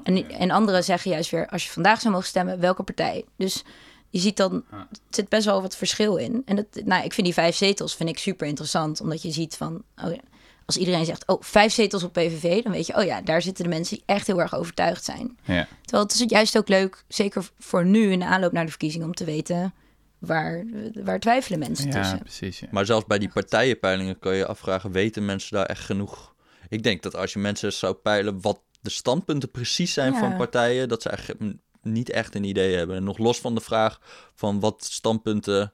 En, 0.08 0.30
en 0.30 0.52
anderen 0.52 0.84
zeggen 0.84 1.12
juist 1.12 1.32
weer, 1.32 1.48
als 1.48 1.66
je 1.66 1.72
vandaag 1.72 2.00
zou 2.02 2.14
mogen 2.14 2.28
stemmen, 2.28 2.60
welke 2.60 2.84
partij? 2.84 3.26
Dus 3.38 3.64
je 4.10 4.20
ziet 4.20 4.38
dan, 4.38 4.64
er 4.72 4.88
zit 5.10 5.30
best 5.30 5.46
wel 5.46 5.62
wat 5.62 5.78
verschil 5.78 6.16
in. 6.16 6.42
En 6.46 6.56
dat, 6.56 6.66
nou, 6.86 7.04
ik 7.04 7.14
vind 7.14 7.26
die 7.28 7.36
vijf 7.36 7.56
zetels 7.56 7.96
vind 7.96 8.10
ik 8.10 8.18
super 8.18 8.48
interessant, 8.48 9.02
omdat 9.02 9.22
je 9.22 9.32
ziet 9.32 9.56
van, 9.56 9.84
oh 10.04 10.12
ja, 10.12 10.20
als 10.66 10.78
iedereen 10.78 11.06
zegt, 11.06 11.28
oh, 11.28 11.42
vijf 11.42 11.74
zetels 11.74 12.04
op 12.04 12.14
PVV, 12.14 12.64
dan 12.64 12.72
weet 12.72 12.88
je, 12.88 12.96
oh 12.96 13.04
ja, 13.04 13.22
daar 13.22 13.42
zitten 13.42 13.64
de 13.64 13.70
mensen 13.70 13.96
die 13.96 14.04
echt 14.06 14.28
heel 14.28 14.40
erg 14.40 14.56
overtuigd 14.56 15.04
zijn. 15.04 15.38
Ja. 15.44 15.68
Terwijl 15.82 16.04
het 16.04 16.14
is 16.14 16.24
juist 16.28 16.58
ook 16.58 16.68
leuk, 16.68 17.04
zeker 17.08 17.50
voor 17.60 17.86
nu 17.86 18.12
in 18.12 18.20
de 18.20 18.26
aanloop 18.26 18.52
naar 18.52 18.64
de 18.64 18.70
verkiezingen, 18.70 19.08
om 19.08 19.14
te 19.14 19.26
weten 19.26 19.74
waar, 20.18 20.66
waar 21.04 21.20
twijfelen 21.20 21.60
mensen 21.60 21.88
Ja, 21.92 22.02
tussen. 22.02 22.20
precies. 22.20 22.60
Ja. 22.60 22.68
Maar 22.72 22.86
zelfs 22.86 23.06
bij 23.06 23.20
die 23.20 23.30
partijenpeilingen 23.30 24.20
kan 24.20 24.36
je 24.36 24.46
afvragen, 24.46 24.92
weten 24.92 25.26
mensen 25.26 25.58
daar 25.58 25.66
echt 25.66 25.84
genoeg? 25.84 26.36
Ik 26.70 26.84
denk 26.84 27.02
dat 27.02 27.16
als 27.16 27.34
je 27.34 27.40
mensen 27.40 27.74
zou 27.74 27.94
peilen 27.94 28.42
wat 28.42 28.62
de 28.88 28.94
standpunten 28.94 29.52
precies 29.52 29.94
zijn 29.94 30.14
Ja. 30.14 30.20
van 30.20 30.38
partijen, 30.38 30.88
dat 30.90 31.02
ze 31.02 31.10
eigenlijk 31.10 31.56
niet 31.82 32.10
echt 32.10 32.36
een 32.36 32.44
idee 32.44 32.76
hebben. 32.76 32.96
En 32.96 33.04
nog 33.04 33.18
los 33.18 33.40
van 33.40 33.56
de 33.56 33.62
vraag 33.62 34.00
van 34.36 34.60
wat 34.60 34.84
standpunten, 34.92 35.74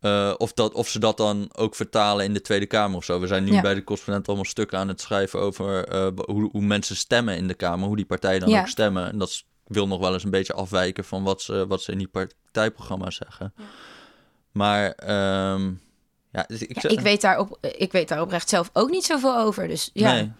eh, 0.00 0.34
of, 0.36 0.52
dat, 0.52 0.72
of 0.74 0.88
ze 0.88 0.98
dat 0.98 1.16
dan 1.16 1.48
ook 1.56 1.74
vertalen 1.74 2.24
in 2.24 2.34
de 2.34 2.40
Tweede 2.40 2.66
Kamer 2.66 2.96
of 2.96 3.04
zo. 3.04 3.20
We 3.20 3.26
zijn 3.26 3.44
nu 3.44 3.52
Ja. 3.52 3.60
bij 3.60 3.74
de 3.74 3.84
correspondent 3.84 4.26
allemaal 4.26 4.44
stukken 4.46 4.78
aan 4.78 4.88
het 4.88 5.00
schrijven 5.00 5.40
over 5.40 5.88
eh, 5.88 6.06
hoe, 6.26 6.48
hoe 6.52 6.62
mensen 6.62 6.96
stemmen 6.96 7.36
in 7.36 7.48
de 7.48 7.54
Kamer, 7.54 7.86
hoe 7.86 7.96
die 7.96 8.04
partijen 8.06 8.40
dan 8.40 8.48
Ja. 8.48 8.60
ook 8.60 8.68
stemmen. 8.68 9.10
En 9.10 9.18
dat 9.18 9.44
wil 9.66 9.86
nog 9.86 10.00
wel 10.00 10.12
eens 10.12 10.24
een 10.24 10.30
beetje 10.30 10.52
afwijken 10.52 11.04
van 11.04 11.22
wat 11.22 11.42
ze, 11.42 11.66
wat 11.66 11.82
ze 11.82 11.92
in 11.92 11.98
die 11.98 12.08
partijprogramma's 12.08 13.16
zeggen. 13.16 13.54
Maar 14.52 14.90
ehm, 14.90 15.72
ja, 16.32 16.44
dus 16.46 16.62
ik, 16.62 16.80
zeg- 16.80 16.90
ik, 16.92 17.00
weet 17.00 17.20
daar 17.20 17.38
op, 17.38 17.58
ik 17.60 17.92
weet 17.92 18.08
daar 18.08 18.20
oprecht 18.20 18.48
zelf 18.48 18.70
ook 18.72 18.90
niet 18.90 19.04
zoveel 19.04 19.38
over. 19.38 19.68
Dus 19.68 19.90
ja, 19.92 20.12
Nee, 20.12 20.32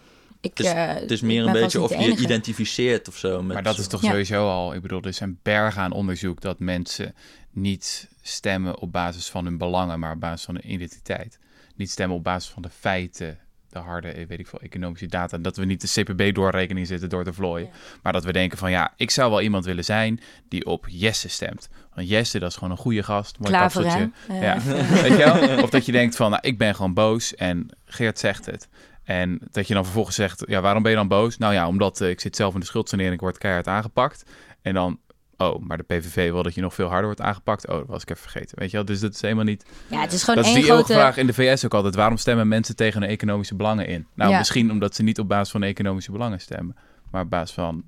ik, 0.44 0.59
het 0.59 0.66
is, 0.66 0.72
eh, 0.72 0.87
het 0.94 1.11
is 1.11 1.20
ik 1.20 1.26
meer 1.26 1.46
een 1.46 1.52
beetje 1.52 1.80
of 1.80 1.90
je 1.98 2.16
identificeert 2.16 3.09
of 3.09 3.16
zo. 3.16 3.42
Met 3.42 3.54
Maar 3.54 3.62
dat 3.62 3.78
is 3.78 3.87
toch 3.87 4.02
Ja. 4.02 4.09
sowieso 4.11 4.48
al, 4.48 4.74
ik 4.74 4.83
bedoel, 4.83 5.02
er 5.02 5.12
zijn 5.12 5.38
bergen 5.42 5.83
aan 5.83 5.92
onderzoek 5.92 6.40
dat 6.40 6.59
mensen 6.59 7.14
niet 7.50 8.09
stemmen 8.22 8.78
op 8.78 8.92
basis 8.92 9.28
van 9.28 9.44
hun 9.44 9.59
belangen, 9.59 9.98
maar 9.98 10.12
op 10.12 10.20
basis 10.20 10.44
van 10.44 10.54
hun 10.54 10.72
identiteit. 10.72 11.38
Niet 11.76 11.90
stemmen 11.90 12.16
op 12.16 12.24
basis 12.24 12.50
van 12.50 12.62
de 12.62 12.70
feiten, 12.80 13.38
de 13.70 13.78
harde, 13.78 14.09
eh, 14.09 14.26
weet 14.26 14.38
ik 14.38 14.46
veel, 14.46 14.61
economische 14.61 15.07
data. 15.07 15.38
Dat 15.38 15.57
we 15.57 15.64
niet 15.64 15.80
de 15.80 16.02
CPB-doorrekening 16.02 16.87
zitten 16.87 17.09
door 17.09 17.24
te 17.24 17.33
vlooien. 17.33 17.68
Maar 18.02 18.12
dat 18.12 18.24
we 18.24 18.33
denken 18.33 18.59
van, 18.59 18.70
ja, 18.70 18.92
ik 18.96 19.11
zou 19.11 19.30
wel 19.30 19.40
iemand 19.40 19.64
willen 19.64 19.85
zijn 19.85 20.20
die 20.48 20.66
op 20.66 20.87
Jesse 20.88 21.28
stemt. 21.28 21.68
Want 21.94 22.09
Jesse, 22.09 22.38
dat 22.38 22.50
is 22.50 22.57
gewoon 22.57 22.70
een 22.70 22.76
goede 22.76 23.02
gast. 23.02 23.38
Mooi 23.38 23.50
Klaver, 23.52 23.87
hè? 23.87 23.88
kapseltje. 23.88 24.35
Eh, 24.35 24.42
Ja, 24.42 24.61
weet 25.02 25.11
je 25.18 25.46
wel? 25.46 25.62
Of 25.62 25.70
dat 25.70 25.87
je 25.87 25.92
denkt 25.92 26.16
van, 26.16 26.30
nou, 26.30 26.42
ik 26.48 26.59
ben 26.59 26.74
gewoon 26.74 26.94
boos 26.94 27.35
en 27.35 27.68
Geert 27.85 28.18
zegt 28.18 28.46
het. 28.46 28.68
En 29.05 29.38
dat 29.51 29.69
je 29.69 29.75
dan 29.75 29.85
vervolgens 29.85 30.17
zegt, 30.17 30.43
ja, 30.47 30.61
waarom 30.61 30.83
ben 30.83 30.90
je 30.90 30.97
dan 30.99 31.09
boos? 31.09 31.38
Nou 31.38 31.53
ja, 31.55 31.67
omdat 31.67 32.01
eh, 32.01 32.09
ik 32.11 32.21
zit 32.21 32.37
zelf 32.37 32.55
in 32.55 32.61
de 32.61 32.67
schuldsanering, 32.67 33.14
ik 33.14 33.21
word 33.21 33.38
keihard 33.38 33.67
aangepakt. 33.69 34.23
En 34.62 34.75
dan, 34.75 34.99
oh, 35.37 35.59
maar 35.62 35.77
de 35.77 35.83
PVV 35.83 36.31
wil 36.31 36.43
dat 36.43 36.55
je 36.55 36.61
nog 36.61 36.75
veel 36.75 36.87
harder 36.87 37.05
wordt 37.05 37.21
aangepakt. 37.21 37.69
Oh, 37.69 37.77
dat 37.79 37.87
was 37.87 38.03
ik 38.03 38.11
even 38.11 38.23
vergeten, 38.23 38.59
weet 38.59 38.71
je 38.71 38.77
wel? 38.77 38.87
Dus 38.87 39.01
dat 39.01 39.14
is 39.14 39.21
helemaal 39.21 39.45
niet... 39.45 39.64
ja, 39.87 40.01
het 40.01 40.12
is 40.12 40.21
gewoon 40.23 40.37
dat 40.43 40.47
is 40.47 40.55
die 40.55 40.64
grote... 40.64 40.93
vraag 40.93 41.17
in 41.17 41.27
de 41.27 41.33
VS 41.35 41.64
ook 41.64 41.75
altijd. 41.75 41.95
Waarom 41.95 42.17
stemmen 42.17 42.49
mensen 42.49 42.77
tegen 42.77 43.01
hun 43.01 43.11
economische 43.11 43.55
belangen 43.55 43.87
in? 43.87 44.07
Nou, 44.14 44.31
Ja. 44.31 44.38
misschien 44.38 44.71
omdat 44.71 44.95
ze 44.95 45.03
niet 45.03 45.19
op 45.19 45.29
basis 45.29 45.51
van 45.51 45.62
economische 45.62 46.12
belangen 46.12 46.40
stemmen. 46.40 46.77
Maar 47.11 47.23
op 47.23 47.31
basis 47.31 47.55
van 47.55 47.83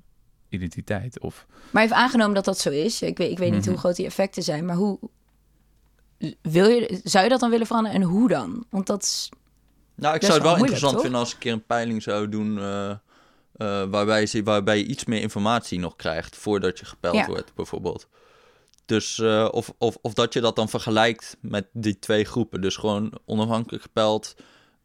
identiteit 0.49 1.19
of... 1.19 1.45
Maar 1.71 1.83
even 1.83 1.95
aangenomen 1.95 2.35
dat 2.35 2.45
dat 2.45 2.59
zo 2.59 2.69
is. 2.69 3.01
Ik 3.01 3.17
weet, 3.17 3.31
ik 3.31 3.37
weet 3.37 3.51
niet 3.51 3.59
Mhm. 3.61 3.69
hoe 3.69 3.77
groot 3.79 3.95
die 3.95 4.05
effecten 4.05 4.43
zijn, 4.43 4.65
maar 4.65 4.75
hoe... 4.75 4.99
Wil 6.41 6.67
je, 6.69 6.99
zou 7.03 7.23
je 7.23 7.29
dat 7.29 7.39
dan 7.39 7.49
willen 7.49 7.65
veranderen 7.67 8.01
en 8.01 8.07
hoe 8.07 8.27
dan? 8.27 8.65
Want 8.69 8.87
dat 8.87 9.03
is... 9.03 9.29
Nou, 9.97 10.15
ik 10.15 10.21
zou 10.21 10.33
het 10.33 10.43
wel 10.43 10.55
interessant 10.57 10.93
toch? 10.93 11.01
vinden 11.01 11.19
als 11.19 11.29
ik 11.29 11.33
een 11.35 11.41
keer 11.41 11.51
een 11.51 11.65
peiling 11.65 12.03
zou 12.03 12.29
doen. 12.29 12.59
eh, 12.59 12.89
eh, 12.89 12.97
waarbij, 13.89 14.25
ze, 14.25 14.43
waarbij 14.43 14.77
je 14.77 14.85
iets 14.85 15.05
meer 15.05 15.21
informatie 15.21 15.79
nog 15.79 15.95
krijgt 15.95 16.35
voordat 16.35 16.79
je 16.79 16.85
gepeld 16.85 17.15
Ja. 17.15 17.25
wordt, 17.25 17.53
bijvoorbeeld. 17.55 18.07
Dus 18.85 19.17
uh, 19.17 19.47
of, 19.51 19.73
of, 19.77 19.97
of 20.01 20.13
dat 20.13 20.33
je 20.33 20.41
dat 20.41 20.55
dan 20.55 20.69
vergelijkt 20.69 21.37
met 21.41 21.67
die 21.73 21.99
twee 21.99 22.23
groepen. 22.25 22.61
Dus 22.61 22.75
gewoon 22.75 23.11
onafhankelijk 23.25 23.83
gepeld. 23.83 24.35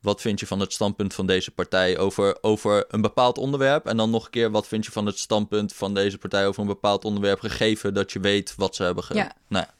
Wat 0.00 0.20
vind 0.20 0.40
je 0.40 0.46
van 0.46 0.60
het 0.60 0.72
standpunt 0.72 1.14
van 1.14 1.26
deze 1.26 1.50
partij 1.50 1.98
over, 1.98 2.38
over 2.40 2.84
een 2.88 3.00
bepaald 3.00 3.38
onderwerp? 3.38 3.86
En 3.86 3.96
dan 3.96 4.10
nog 4.10 4.24
een 4.24 4.30
keer, 4.30 4.50
wat 4.50 4.66
vind 4.66 4.84
je 4.84 4.92
van 4.92 5.06
het 5.06 5.18
standpunt 5.18 5.72
van 5.72 5.94
deze 5.94 6.18
partij 6.18 6.46
over 6.46 6.60
een 6.60 6.66
bepaald 6.66 7.04
onderwerp? 7.04 7.40
Gegeven 7.40 7.94
dat 7.94 8.12
je 8.12 8.20
weet 8.20 8.54
wat 8.56 8.76
ze 8.76 8.82
hebben 8.82 9.04
gedaan. 9.04 9.24
Ja. 9.24 9.32
Nou, 9.48 9.64
Ja. 9.64 9.74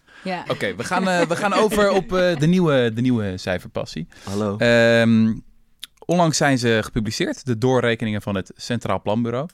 Oké, 0.49 0.75
we, 0.77 0.85
gaan, 0.85 1.09
eh, 1.09 1.21
we 1.21 1.37
gaan 1.37 1.53
over 1.53 1.91
op 1.91 2.13
eh, 2.13 2.37
de, 2.37 2.47
nieuwe, 2.47 2.91
de 2.95 3.01
nieuwe 3.01 3.37
cijferpassie. 3.37 4.07
hallo. 4.25 4.57
Ehm, 4.57 5.35
onlangs 6.05 6.37
zijn 6.37 6.59
ze 6.59 6.81
gepubliceerd, 6.83 7.47
de 7.47 7.59
doorrekeningen 7.59 8.23
van 8.23 8.35
het 8.35 8.53
Centraal 8.57 9.03
Planbureau. 9.03 9.49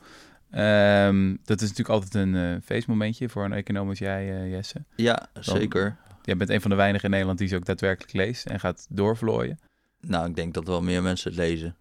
Ehm, 0.51 1.37
dat 1.45 1.61
is 1.61 1.69
natuurlijk 1.69 1.89
altijd 1.89 2.15
een 2.15 2.37
eh, 2.37 2.57
feestmomentje 2.65 3.29
voor 3.29 3.45
een 3.45 3.53
econoom 3.53 3.89
als 3.89 3.99
jij, 3.99 4.49
Jesse. 4.49 4.85
ja, 4.97 5.29
zeker. 5.41 5.97
Jij 6.23 6.37
bent 6.37 6.51
een 6.51 6.61
van 6.61 6.71
de 6.71 6.77
weinigen 6.77 7.05
in 7.05 7.11
Nederland 7.11 7.39
die 7.39 7.49
ze 7.49 7.57
ook 7.57 7.65
daadwerkelijk 7.65 8.13
leest 8.13 8.47
en 8.47 8.61
gaat 8.61 8.87
doorvlooien. 8.89 9.59
Nou, 10.01 10.29
ik 10.29 10.37
denk 10.37 10.55
dat 10.55 10.67
wel 10.67 10.83
meer 10.83 11.03
mensen 11.03 11.31
het 11.31 11.39
lezen. 11.39 11.77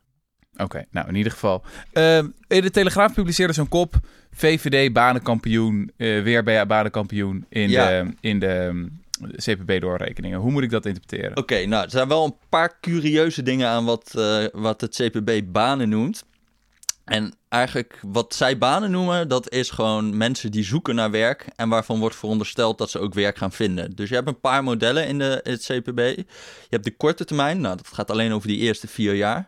Oké, 0.57 0.85
nou 0.91 1.07
in 1.07 1.15
ieder 1.15 1.31
geval. 1.31 1.63
Ehm, 1.93 2.27
de 2.47 2.71
Telegraaf 2.71 3.13
publiceerde 3.13 3.53
zo'n 3.53 3.67
kop. 3.69 3.95
VVD 4.31 4.93
banenkampioen, 4.93 5.91
eh, 5.97 6.23
weer 6.23 6.43
bij 6.43 6.67
banenkampioen 6.67 7.45
in 7.49 7.69
Ja. 7.69 7.87
de, 8.03 8.13
in 8.21 8.39
de 8.39 8.47
ehm, 8.47 8.85
CPB-doorrekeningen. 9.35 10.39
Hoe 10.39 10.51
moet 10.51 10.63
ik 10.63 10.69
dat 10.69 10.85
interpreteren? 10.85 11.37
Oké, 11.37 11.65
nou, 11.65 11.83
er 11.83 11.89
zijn 11.89 12.07
wel 12.07 12.25
een 12.25 12.35
paar 12.49 12.77
curieuze 12.81 13.43
dingen 13.43 13.67
aan 13.67 13.85
wat, 13.85 14.13
eh, 14.15 14.45
wat 14.51 14.81
het 14.81 14.95
CPB 14.95 15.41
banen 15.51 15.89
noemt. 15.89 16.23
En 17.05 17.33
eigenlijk 17.49 17.99
wat 18.01 18.33
zij 18.35 18.57
banen 18.57 18.91
noemen, 18.91 19.27
dat 19.27 19.51
is 19.51 19.69
gewoon 19.69 20.17
mensen 20.17 20.51
die 20.51 20.63
zoeken 20.63 20.95
naar 20.95 21.11
werk 21.11 21.45
en 21.55 21.69
waarvan 21.69 21.99
wordt 21.99 22.15
verondersteld 22.15 22.77
dat 22.77 22.89
ze 22.89 22.99
ook 22.99 23.13
werk 23.13 23.37
gaan 23.37 23.51
vinden. 23.51 23.95
Dus 23.95 24.09
je 24.09 24.15
hebt 24.15 24.27
een 24.27 24.39
paar 24.39 24.63
modellen 24.63 25.07
in, 25.07 25.17
de, 25.17 25.39
in 25.43 25.51
het 25.51 25.65
CPB. 25.65 25.97
Je 25.99 26.25
hebt 26.69 26.83
de 26.83 26.95
korte 26.97 27.25
termijn, 27.25 27.61
nou 27.61 27.75
dat 27.77 27.87
gaat 27.87 28.11
alleen 28.11 28.31
over 28.33 28.47
die 28.47 28.57
eerste 28.57 28.87
vier 28.87 29.13
jaar. 29.15 29.45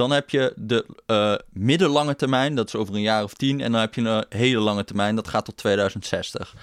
Dan 0.00 0.10
heb 0.10 0.30
je 0.30 0.52
de 0.56 0.86
eh, 1.06 1.34
middellange 1.52 2.16
termijn, 2.16 2.54
dat 2.54 2.66
is 2.66 2.74
over 2.74 2.94
een 2.94 3.00
jaar 3.00 3.22
of 3.22 3.34
tien. 3.34 3.60
En 3.60 3.72
dan 3.72 3.80
heb 3.80 3.94
je 3.94 4.00
een 4.00 4.24
hele 4.28 4.60
lange 4.60 4.84
termijn, 4.84 5.16
dat 5.16 5.28
gaat 5.28 5.44
tot 5.44 5.56
2060. 5.56 6.54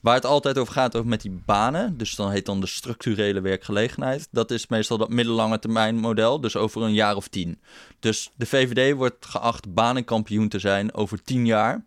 Waar 0.00 0.14
het 0.14 0.24
altijd 0.24 0.58
over 0.58 0.72
gaat, 0.72 0.96
over 0.96 1.08
met 1.08 1.20
die 1.20 1.42
banen, 1.44 1.96
dus 1.96 2.14
dan 2.14 2.30
heet 2.30 2.46
dan 2.46 2.60
de 2.60 2.66
structurele 2.66 3.40
werkgelegenheid. 3.40 4.28
Dat 4.30 4.50
is 4.50 4.66
meestal 4.66 4.98
dat 4.98 5.08
middellange 5.08 5.58
termijn 5.58 5.96
model, 5.96 6.40
dus 6.40 6.56
over 6.56 6.82
een 6.82 6.94
jaar 6.94 7.16
of 7.16 7.28
tien. 7.28 7.60
Dus 8.00 8.30
de 8.36 8.46
VVD 8.46 8.94
wordt 8.94 9.26
geacht 9.26 9.74
banenkampioen 9.74 10.48
te 10.48 10.58
zijn 10.58 10.94
over 10.94 11.22
tien 11.22 11.46
jaar. 11.46 11.84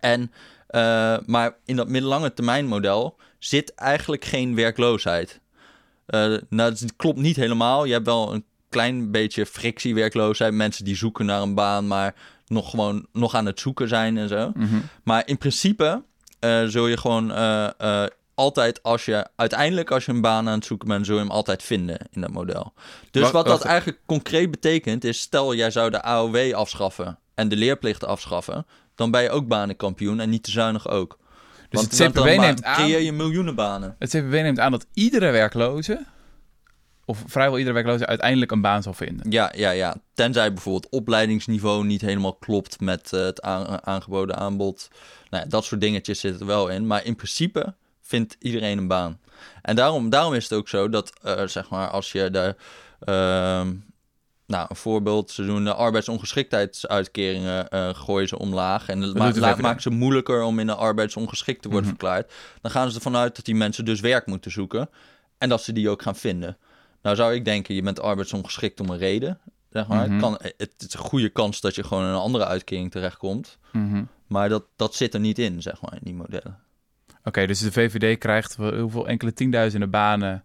En, 0.00 0.32
eh, 0.66 1.16
maar 1.26 1.56
in 1.64 1.76
dat 1.76 1.88
middellange 1.88 2.34
termijn 2.34 2.66
model 2.66 3.16
zit 3.38 3.74
eigenlijk 3.74 4.24
geen 4.24 4.54
werkloosheid. 4.54 5.40
Eh, 6.06 6.20
nou, 6.48 6.70
dat 6.70 6.96
klopt 6.96 7.18
niet 7.18 7.36
helemaal. 7.36 7.84
Je 7.84 7.92
hebt 7.92 8.06
wel 8.06 8.34
een 8.34 8.44
klein 8.68 9.10
beetje 9.10 9.46
frictiewerkloosheid. 9.46 10.52
Mensen 10.54 10.84
die 10.84 10.96
zoeken 10.96 11.26
naar 11.26 11.42
een 11.42 11.54
baan, 11.54 11.86
maar 11.86 12.14
nog 12.46 12.70
gewoon 12.70 13.06
nog 13.12 13.34
aan 13.34 13.46
het 13.46 13.60
zoeken 13.60 13.88
zijn 13.88 14.18
en 14.18 14.28
zo. 14.28 14.50
Mhm. 14.54 14.76
Maar 15.04 15.22
in 15.26 15.38
principe 15.38 16.02
eh, 16.38 16.64
zul 16.64 16.86
je 16.86 16.96
gewoon 16.96 17.32
eh, 17.32 17.68
eh, 17.78 18.06
altijd 18.34 18.82
als 18.82 19.04
je 19.04 19.26
uiteindelijk 19.36 19.90
als 19.90 20.04
je 20.04 20.12
een 20.12 20.20
baan 20.20 20.48
aan 20.48 20.54
het 20.54 20.64
zoeken 20.64 20.88
bent, 20.88 21.06
zul 21.06 21.14
je 21.14 21.20
hem 21.20 21.30
altijd 21.30 21.62
vinden 21.62 21.98
in 22.10 22.20
dat 22.20 22.30
model. 22.30 22.72
Dus 23.10 23.22
Wacht, 23.22 23.34
wat 23.34 23.44
dat 23.46 23.52
wacht. 23.58 23.64
eigenlijk 23.68 24.00
concreet 24.06 24.50
betekent 24.50 25.04
is, 25.04 25.18
stel 25.20 25.54
jij 25.54 25.70
zou 25.70 25.90
de 25.90 26.02
AOW 26.02 26.52
afschaffen 26.54 27.18
en 27.34 27.48
de 27.48 27.56
leerplicht 27.56 28.04
afschaffen, 28.04 28.66
dan 28.94 29.10
ben 29.10 29.22
je 29.22 29.30
ook 29.30 29.48
banenkampioen 29.48 30.20
en 30.20 30.30
niet 30.30 30.42
te 30.42 30.50
zuinig 30.50 30.88
ook. 30.88 31.18
Dus 31.68 31.80
Want 31.80 31.98
het 31.98 32.10
CPB 32.12 32.24
ma- 32.36 32.42
neemt 32.46 32.64
aan- 32.64 32.74
creëer 32.74 33.00
je 33.00 33.12
miljoenen 33.12 33.54
banen. 33.54 33.96
Het 33.98 34.10
CPB 34.10 34.30
neemt 34.32 34.58
aan 34.58 34.70
dat 34.70 34.86
iedere 34.94 35.30
werkloze, 35.30 36.04
of 37.08 37.22
vrijwel 37.26 37.58
iedere 37.58 37.74
werkloze, 37.74 38.06
uiteindelijk 38.06 38.50
een 38.50 38.60
baan 38.60 38.82
zal 38.82 38.92
vinden. 38.92 39.30
Ja, 39.30 39.52
ja, 39.56 39.70
ja. 39.70 39.96
Tenzij 40.14 40.52
bijvoorbeeld 40.52 40.92
opleidingsniveau 40.92 41.84
niet 41.84 42.00
helemaal 42.00 42.34
klopt 42.34 42.80
met 42.80 43.12
eh, 43.12 43.20
het 43.20 43.42
aan- 43.42 43.86
aangeboden 43.86 44.36
aanbod. 44.36 44.88
Nou, 45.30 45.42
ja, 45.42 45.48
dat 45.48 45.64
soort 45.64 45.80
dingetjes 45.80 46.20
zitten 46.20 46.40
er 46.40 46.46
wel 46.46 46.68
in. 46.68 46.86
Maar 46.86 47.04
in 47.04 47.16
principe 47.16 47.74
vindt 48.00 48.36
iedereen 48.38 48.78
een 48.78 48.88
baan. 48.88 49.20
En 49.62 49.76
daarom, 49.76 50.10
daarom 50.10 50.34
is 50.34 50.42
het 50.42 50.52
ook 50.52 50.68
zo 50.68 50.88
dat, 50.88 51.12
eh, 51.22 51.46
zeg 51.46 51.68
maar, 51.70 51.88
als 51.88 52.12
je 52.12 52.30
de... 52.30 52.56
ehm, 53.00 53.74
nou, 54.46 54.66
een 54.68 54.76
voorbeeld, 54.76 55.30
ze 55.30 55.44
doen 55.46 55.64
de 55.64 55.74
arbeidsongeschiktheidsuitkeringen, 55.74 57.68
eh 57.68 57.88
gooien 57.94 58.28
ze 58.28 58.38
omlaag. 58.38 58.88
En 58.88 58.98
ma- 59.12 59.32
maken 59.60 59.82
ze 59.82 59.90
moeilijker 59.90 60.42
om 60.42 60.58
in 60.58 60.66
de 60.66 60.74
arbeidsongeschikt 60.74 61.62
te 61.62 61.68
worden 61.68 61.88
Mhm. 61.90 61.98
verklaard. 61.98 62.32
Dan 62.60 62.70
gaan 62.70 62.90
ze 62.90 62.96
ervan 62.96 63.16
uit 63.16 63.36
dat 63.36 63.44
die 63.44 63.54
mensen 63.54 63.84
dus 63.84 64.00
werk 64.00 64.26
moeten 64.26 64.50
zoeken. 64.50 64.88
En 65.38 65.48
dat 65.48 65.62
ze 65.62 65.72
die 65.72 65.88
ook 65.90 66.02
gaan 66.02 66.16
vinden. 66.16 66.56
Nou 67.02 67.16
zou 67.16 67.34
ik 67.34 67.44
denken, 67.44 67.74
je 67.74 67.82
bent 67.82 68.00
arbeidsongeschikt 68.00 68.80
om 68.80 68.90
een 68.90 68.98
reden. 68.98 69.38
Zeg 69.70 69.86
maar. 69.86 70.02
Mhm. 70.04 70.12
het, 70.12 70.20
kan, 70.20 70.38
het 70.56 70.74
is 70.88 70.94
een 70.94 71.00
goede 71.00 71.28
kans 71.28 71.60
dat 71.60 71.74
je 71.74 71.84
gewoon 71.84 72.02
in 72.04 72.08
een 72.10 72.14
andere 72.16 72.46
uitkering 72.46 72.90
terechtkomt. 72.90 73.58
Mhm. 73.72 74.04
Maar 74.26 74.48
dat, 74.48 74.64
dat 74.76 74.94
zit 74.94 75.14
er 75.14 75.20
niet 75.20 75.38
in, 75.38 75.62
zeg 75.62 75.80
maar, 75.80 75.92
in 75.92 76.00
die 76.02 76.14
modellen. 76.14 76.58
Oké, 77.24 77.46
dus 77.46 77.60
de 77.60 77.72
VVD 77.72 78.18
krijgt 78.18 78.56
hoeveel 78.56 79.06
enkele 79.08 79.32
tienduizenden 79.32 79.90
banen 79.90 80.44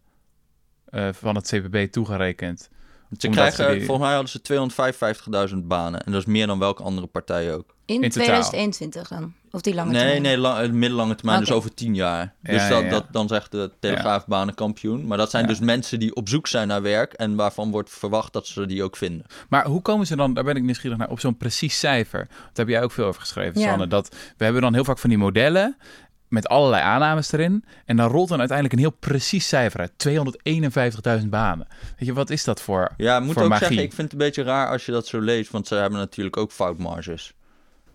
eh, 0.86 1.10
van 1.12 1.36
het 1.36 1.48
CPB 1.48 1.92
toegerekend. 1.92 2.70
Ze 3.18 3.30
krijgen, 3.30 3.66
ze 3.66 3.72
die- 3.72 3.86
volgens 3.86 4.08
mij 4.08 4.16
hadden 4.16 4.32
ze 4.32 4.42
255.000 5.52 5.68
banen. 5.68 6.04
En 6.04 6.12
dat 6.12 6.22
is 6.22 6.28
meer 6.28 6.48
dan 6.48 6.60
welke 6.60 6.84
andere 6.84 7.08
partij 7.08 7.54
ook. 7.54 7.73
In, 7.86 7.96
In 8.02 8.10
totaal. 8.10 8.12
2021 8.26 9.08
dan? 9.08 9.34
Of 9.52 9.62
die 9.62 9.74
lange 9.74 9.92
nee, 9.92 10.00
termijn? 10.02 10.22
nee, 10.22 10.38
lang, 10.38 10.60
eh, 10.60 10.70
middellange 10.72 11.16
termijn, 11.16 11.38
Oké. 11.38 11.48
dus 11.48 11.56
over 11.56 11.74
10 11.74 11.96
jaar. 11.96 12.34
Dus 12.42 12.68
dat, 12.68 12.84
ja. 12.84 12.90
Dat, 12.90 13.06
dan 13.12 13.28
zegt 13.28 13.52
de 13.52 13.72
Telegraaf 13.80 14.26
banenkampioen. 14.28 15.08
Maar 15.08 15.18
dat 15.18 15.30
zijn 15.30 15.44
Ja. 15.44 15.50
dus 15.50 15.60
mensen 15.60 16.00
die 16.00 16.16
op 16.16 16.30
zoek 16.30 16.48
zijn 16.48 16.68
naar 16.68 16.82
werk... 16.82 17.14
en 17.14 17.36
waarvan 17.36 17.72
wordt 17.72 17.90
verwacht 17.90 18.34
dat 18.34 18.48
ze 18.48 18.66
die 18.66 18.84
ook 18.84 18.96
vinden. 18.98 19.26
Maar 19.50 19.66
hoe 19.66 19.82
komen 19.82 20.08
ze 20.08 20.16
dan, 20.16 20.34
daar 20.34 20.44
ben 20.44 20.56
ik 20.56 20.64
nieuwsgierig 20.64 20.98
naar, 20.98 21.10
op 21.10 21.20
zo'n 21.20 21.38
precies 21.38 21.80
cijfer? 21.80 22.28
Daar 22.30 22.50
heb 22.54 22.68
jij 22.68 22.84
ook 22.84 22.92
veel 22.92 23.06
over 23.06 23.22
geschreven, 23.22 23.62
Ja. 23.62 23.70
Sanne. 23.70 23.88
Dat, 23.88 24.16
we 24.38 24.44
hebben 24.44 24.62
dan 24.62 24.74
heel 24.74 24.84
vaak 24.84 25.00
van 25.00 25.10
die 25.10 25.20
modellen 25.20 25.78
met 26.28 26.48
allerlei 26.48 26.84
aannames 26.84 27.32
erin. 27.32 27.66
En 27.86 27.96
dan 27.98 28.10
rolt 28.10 28.30
dan 28.30 28.40
uiteindelijk 28.40 28.78
een 28.78 28.84
heel 28.86 28.98
precies 29.00 29.48
cijfer 29.48 29.80
uit. 29.80 29.92
251.000 31.22 31.30
banen. 31.30 31.68
Weet 31.98 32.08
je, 32.08 32.14
wat 32.14 32.30
is 32.30 32.44
dat 32.44 32.62
voor, 32.62 32.92
Ja, 32.98 33.18
ik 33.18 33.24
moet 33.24 33.34
voor 33.34 33.44
ook 33.44 33.50
magie? 33.50 33.68
zeggen, 33.68 33.86
ik 33.86 33.94
vind 33.94 34.12
het 34.12 34.12
een 34.12 34.26
beetje 34.28 34.44
raar 34.44 34.70
als 34.70 34.86
je 34.86 34.92
dat 34.92 35.08
zo 35.08 35.20
leest... 35.20 35.52
want 35.52 35.68
ze 35.68 35.76
hebben 35.76 36.00
natuurlijk 36.00 36.38
ook 36.38 36.52
foutmarges. 36.52 37.34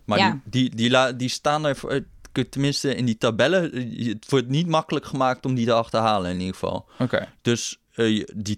Maar 0.09 0.17
Ja. 0.19 0.39
die, 0.43 0.75
die, 0.75 1.15
die, 1.15 1.29
staan 1.29 1.65
er, 1.65 1.75
voor, 1.75 1.89
eh, 1.91 2.43
tenminste 2.49 2.95
in 2.95 3.05
die 3.05 3.17
tabellen... 3.17 3.71
eh, 3.73 4.07
het 4.07 4.29
wordt 4.29 4.47
niet 4.47 4.67
makkelijk 4.67 5.05
gemaakt 5.05 5.45
om 5.45 5.55
die 5.55 5.65
te 5.65 5.73
achterhalen 5.73 6.31
in 6.31 6.37
ieder 6.39 6.53
geval. 6.53 6.85
Oké. 6.99 7.27
Dus 7.41 7.79
eh, 7.93 8.25
die 8.35 8.57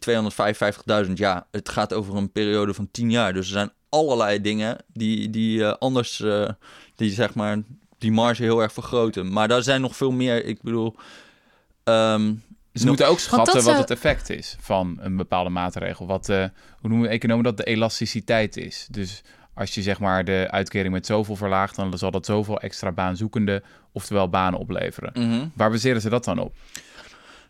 255.000, 1.06 1.12
ja, 1.14 1.48
het 1.52 1.70
gaat 1.70 1.94
over 1.94 2.16
een 2.16 2.32
periode 2.32 2.74
van 2.74 2.88
10 2.92 3.12
jaar. 3.12 3.34
Dus 3.34 3.46
er 3.46 3.52
zijn 3.54 3.72
allerlei 3.90 4.42
dingen 4.42 4.78
die, 4.94 5.30
die 5.30 5.64
eh, 5.66 5.74
anders, 5.80 6.22
eh, 6.22 6.50
die 6.96 7.12
zeg 7.12 7.34
maar, 7.34 7.58
die 7.98 8.12
marge 8.12 8.44
heel 8.44 8.62
erg 8.62 8.74
vergroten. 8.74 9.32
Maar 9.34 9.48
daar 9.48 9.64
zijn 9.64 9.82
nog 9.82 9.96
veel 9.96 10.12
meer, 10.12 10.46
ik 10.46 10.62
bedoel... 10.62 10.96
ehm, 11.84 12.34
Ze 12.74 12.80
nog- 12.80 12.86
moeten 12.88 13.08
ook 13.08 13.20
schatten 13.20 13.54
wat 13.54 13.64
zou- 13.64 13.78
het 13.78 13.90
effect 13.92 14.30
is 14.30 14.56
van 14.60 14.98
een 15.02 15.18
bepaalde 15.18 15.50
maatregel. 15.50 16.08
Wat, 16.08 16.30
eh, 16.30 16.38
hoe 16.80 16.90
noemen 16.90 17.08
we 17.08 17.14
economen 17.14 17.44
dat? 17.44 17.58
De 17.58 17.64
elasticiteit 17.64 18.58
is. 18.58 18.88
Dus 18.92 19.22
als 19.62 19.74
je 19.74 19.82
zeg 19.82 20.00
maar 20.00 20.26
de 20.26 20.48
uitkering 20.50 20.94
met 20.94 21.06
zoveel 21.06 21.36
verlaagt, 21.36 21.76
dan 21.76 21.98
zal 21.98 22.12
dat 22.12 22.26
zoveel 22.26 22.60
extra 22.60 22.92
baanzoekende, 22.92 23.64
oftewel 23.92 24.30
banen 24.30 24.60
opleveren. 24.60 25.12
mhm. 25.14 25.48
Waar 25.56 25.70
baseren 25.72 26.02
ze 26.02 26.10
dat 26.10 26.24
dan 26.24 26.40
op? 26.40 26.56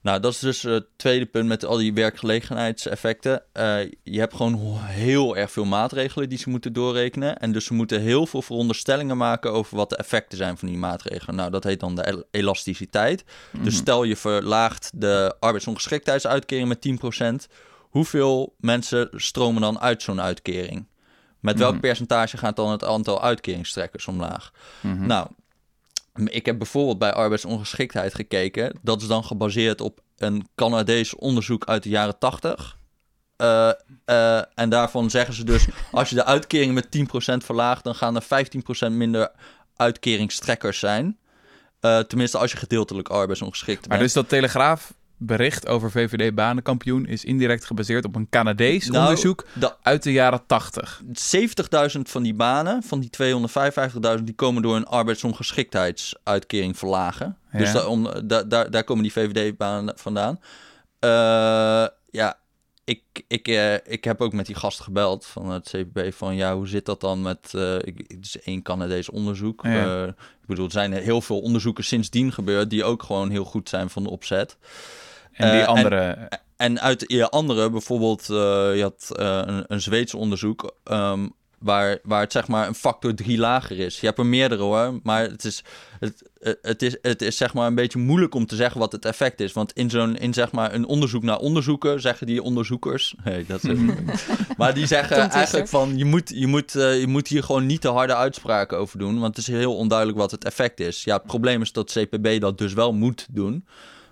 Nou, 0.01 0.19
dat 0.19 0.31
is 0.33 0.39
dus 0.39 0.61
het 0.61 0.85
tweede 0.95 1.25
punt 1.25 1.47
met 1.47 1.65
al 1.65 1.77
die 1.77 1.93
werkgelegenheidseffecten. 1.93 3.41
Eh, 3.53 3.77
je 4.03 4.19
hebt 4.19 4.35
gewoon 4.35 4.77
heel 4.81 5.37
erg 5.37 5.51
veel 5.51 5.65
maatregelen 5.65 6.29
die 6.29 6.37
ze 6.37 6.49
moeten 6.49 6.73
doorrekenen. 6.73 7.37
En 7.37 7.51
dus 7.51 7.65
ze 7.65 7.73
moeten 7.73 8.01
heel 8.01 8.25
veel 8.25 8.41
veronderstellingen 8.41 9.17
maken 9.17 9.51
over 9.51 9.77
wat 9.77 9.89
de 9.89 9.97
effecten 9.97 10.37
zijn 10.37 10.57
van 10.57 10.67
die 10.67 10.77
maatregelen. 10.77 11.35
Nou, 11.35 11.51
dat 11.51 11.63
heet 11.63 11.79
dan 11.79 11.95
de 11.95 12.01
el- 12.01 12.23
elasticiteit. 12.31 13.23
Dus 13.61 13.75
stel 13.75 14.03
je 14.03 14.15
verlaagt 14.15 14.91
de 14.95 15.35
arbeidsongeschiktheidsuitkering 15.39 16.67
met 16.67 16.81
10%. 16.81 17.47
Hoeveel 17.89 18.55
mensen 18.59 19.09
stromen 19.11 19.61
dan 19.61 19.79
uit 19.79 20.01
zo'n 20.01 20.21
uitkering? 20.21 20.85
Met 21.41 21.57
welk 21.59 21.71
Mhm. 21.71 21.81
percentage 21.81 22.37
gaat 22.37 22.55
dan 22.55 22.71
het 22.71 22.83
aantal 22.83 23.21
uitkeringstrekkers 23.23 24.07
omlaag? 24.07 24.51
Mhm. 24.81 25.05
Nou, 25.05 25.27
ik 26.25 26.45
heb 26.45 26.57
bijvoorbeeld 26.57 26.97
bij 26.99 27.13
arbeidsongeschiktheid 27.13 28.15
gekeken. 28.15 28.79
Dat 28.81 29.01
is 29.01 29.07
dan 29.07 29.23
gebaseerd 29.23 29.81
op 29.81 29.99
een 30.17 30.47
Canadees 30.55 31.15
onderzoek 31.15 31.65
uit 31.65 31.83
de 31.83 31.89
jaren 31.89 32.17
80. 32.17 32.77
Eh, 33.37 33.69
eh, 34.05 34.41
en 34.55 34.69
daarvan 34.69 35.09
zeggen 35.09 35.33
ze 35.33 35.43
dus, 35.43 35.67
als 35.91 36.09
je 36.09 36.15
de 36.15 36.25
uitkering 36.25 36.73
met 36.73 36.91
10% 36.91 37.43
verlaagt, 37.45 37.83
dan 37.83 37.95
gaan 37.95 38.15
er 38.15 38.21
15% 38.21 38.91
minder 38.93 39.31
uitkeringstrekkers 39.75 40.79
zijn. 40.79 41.17
Eh, 41.79 41.99
tenminste, 41.99 42.37
als 42.37 42.51
je 42.51 42.57
gedeeltelijk 42.57 43.09
arbeidsongeschikt 43.09 43.79
Maar 43.79 43.97
bent. 43.97 44.01
dus 44.01 44.13
dat 44.13 44.29
Telegraaf 44.29 44.93
bericht 45.23 45.67
over 45.67 45.91
VVD-banenkampioen 45.91 47.05
is 47.05 47.23
indirect 47.25 47.65
gebaseerd 47.65 48.05
op 48.05 48.15
een 48.15 48.29
Canadees 48.29 48.87
Nou, 48.87 49.03
onderzoek 49.03 49.45
da- 49.53 49.77
uit 49.81 50.03
de 50.03 50.11
jaren 50.11 50.45
80. 50.45 51.01
70.000 51.13 52.09
van 52.09 52.23
die 52.23 52.33
banen, 52.33 52.83
van 52.83 52.99
die 52.99 53.09
255.000, 54.17 54.23
die 54.23 54.35
komen 54.35 54.61
door 54.61 54.75
een 54.75 54.85
arbeidsongeschiktheidsuitkering 54.85 56.77
verlagen. 56.77 57.37
Ja. 57.51 57.57
Dus 57.59 57.71
daar, 57.71 57.87
om, 57.87 58.07
da- 58.25 58.43
daar, 58.43 58.71
daar 58.71 58.83
komen 58.83 59.03
die 59.03 59.11
VVD-banen 59.11 59.93
vandaan. 59.97 60.39
Eh, 60.99 61.85
ja, 62.09 62.39
ik, 62.83 63.01
ik, 63.27 63.47
eh, 63.47 63.73
ik 63.73 64.03
heb 64.03 64.21
ook 64.21 64.33
met 64.33 64.45
die 64.45 64.55
gast 64.55 64.79
gebeld 64.79 65.25
van 65.25 65.49
het 65.49 65.69
CPB 65.69 66.13
van 66.13 66.35
ja, 66.35 66.55
hoe 66.55 66.67
zit 66.67 66.85
dat 66.85 67.01
dan 67.01 67.21
met, 67.21 67.53
ik, 67.81 67.97
het 68.07 68.17
is 68.25 68.39
één 68.41 68.61
Canadees 68.61 69.09
onderzoek. 69.09 69.63
Ja. 69.63 70.05
Ik 70.07 70.47
bedoel, 70.47 70.65
er 70.65 70.71
zijn 70.71 70.93
heel 70.93 71.21
veel 71.21 71.39
onderzoeken 71.39 71.83
sindsdien 71.83 72.31
gebeurd 72.31 72.69
die 72.69 72.83
ook 72.83 73.03
gewoon 73.03 73.29
heel 73.29 73.45
goed 73.45 73.69
zijn 73.69 73.89
van 73.89 74.03
de 74.03 74.09
opzet. 74.09 74.57
En 75.31 75.51
die 75.51 75.61
Eh, 75.61 75.67
andere... 75.67 76.29
En 76.57 76.81
uit 76.81 77.03
je 77.07 77.29
andere, 77.29 77.69
bijvoorbeeld, 77.69 78.21
eh, 78.21 78.35
je 78.75 78.81
had 78.81 79.11
eh, 79.17 79.41
een, 79.45 79.63
een 79.67 79.81
Zweedse 79.81 80.17
onderzoek. 80.17 80.75
ehm, 80.83 81.27
waar, 81.59 81.99
waar 82.03 82.21
het 82.21 82.31
zeg 82.31 82.47
maar 82.47 82.67
een 82.67 82.75
factor 82.75 83.13
drie 83.13 83.37
lager 83.37 83.79
is. 83.79 83.99
Je 83.99 84.05
hebt 84.05 84.17
er 84.19 84.25
meerdere 84.25 84.61
hoor, 84.61 84.99
maar 85.03 85.21
het 85.23 85.43
is, 85.45 85.63
het, 85.99 86.29
het- 86.61 86.81
is, 86.81 86.97
het 87.01 87.21
is 87.21 87.37
zeg 87.37 87.53
maar 87.53 87.67
een 87.67 87.75
beetje 87.75 87.99
moeilijk 87.99 88.33
om 88.35 88.45
te 88.45 88.55
zeggen 88.55 88.79
wat 88.79 88.91
het 88.91 89.05
effect 89.05 89.39
is. 89.39 89.53
Want 89.53 89.73
in 89.73 89.89
zo'n 89.89 90.15
in 90.17 90.33
zeg 90.33 90.51
maar 90.51 90.73
een 90.73 90.85
onderzoek 90.85 91.23
naar 91.23 91.37
onderzoeken 91.37 92.01
zeggen 92.01 92.27
die 92.27 92.41
onderzoekers. 92.43 93.15
Hey, 93.23 93.45
dat 93.47 93.63
is, 93.63 93.77
maar 94.57 94.73
die 94.73 94.85
zeggen 94.87 95.29
eigenlijk 95.29 95.67
van 95.67 95.97
je 95.97 96.05
moet, 96.05 96.31
je, 96.35 96.47
moet, 96.47 96.75
eh, 96.75 96.99
je 96.99 97.07
moet 97.07 97.27
hier 97.27 97.43
gewoon 97.43 97.65
niet 97.65 97.81
te 97.81 97.87
harde 97.89 98.15
uitspraken 98.15 98.77
over 98.77 98.99
doen. 98.99 99.19
Want 99.19 99.35
het 99.37 99.47
is 99.47 99.53
heel 99.53 99.75
onduidelijk 99.75 100.17
wat 100.17 100.31
het 100.31 100.45
effect 100.45 100.79
is. 100.79 101.03
Ja, 101.03 101.13
het 101.15 101.25
probleem 101.25 101.61
is 101.61 101.71
dat 101.71 101.91
CPB 101.91 102.39
dat 102.39 102.57
dus 102.57 102.73
wel 102.73 102.93
moet 102.93 103.27
doen. 103.31 103.65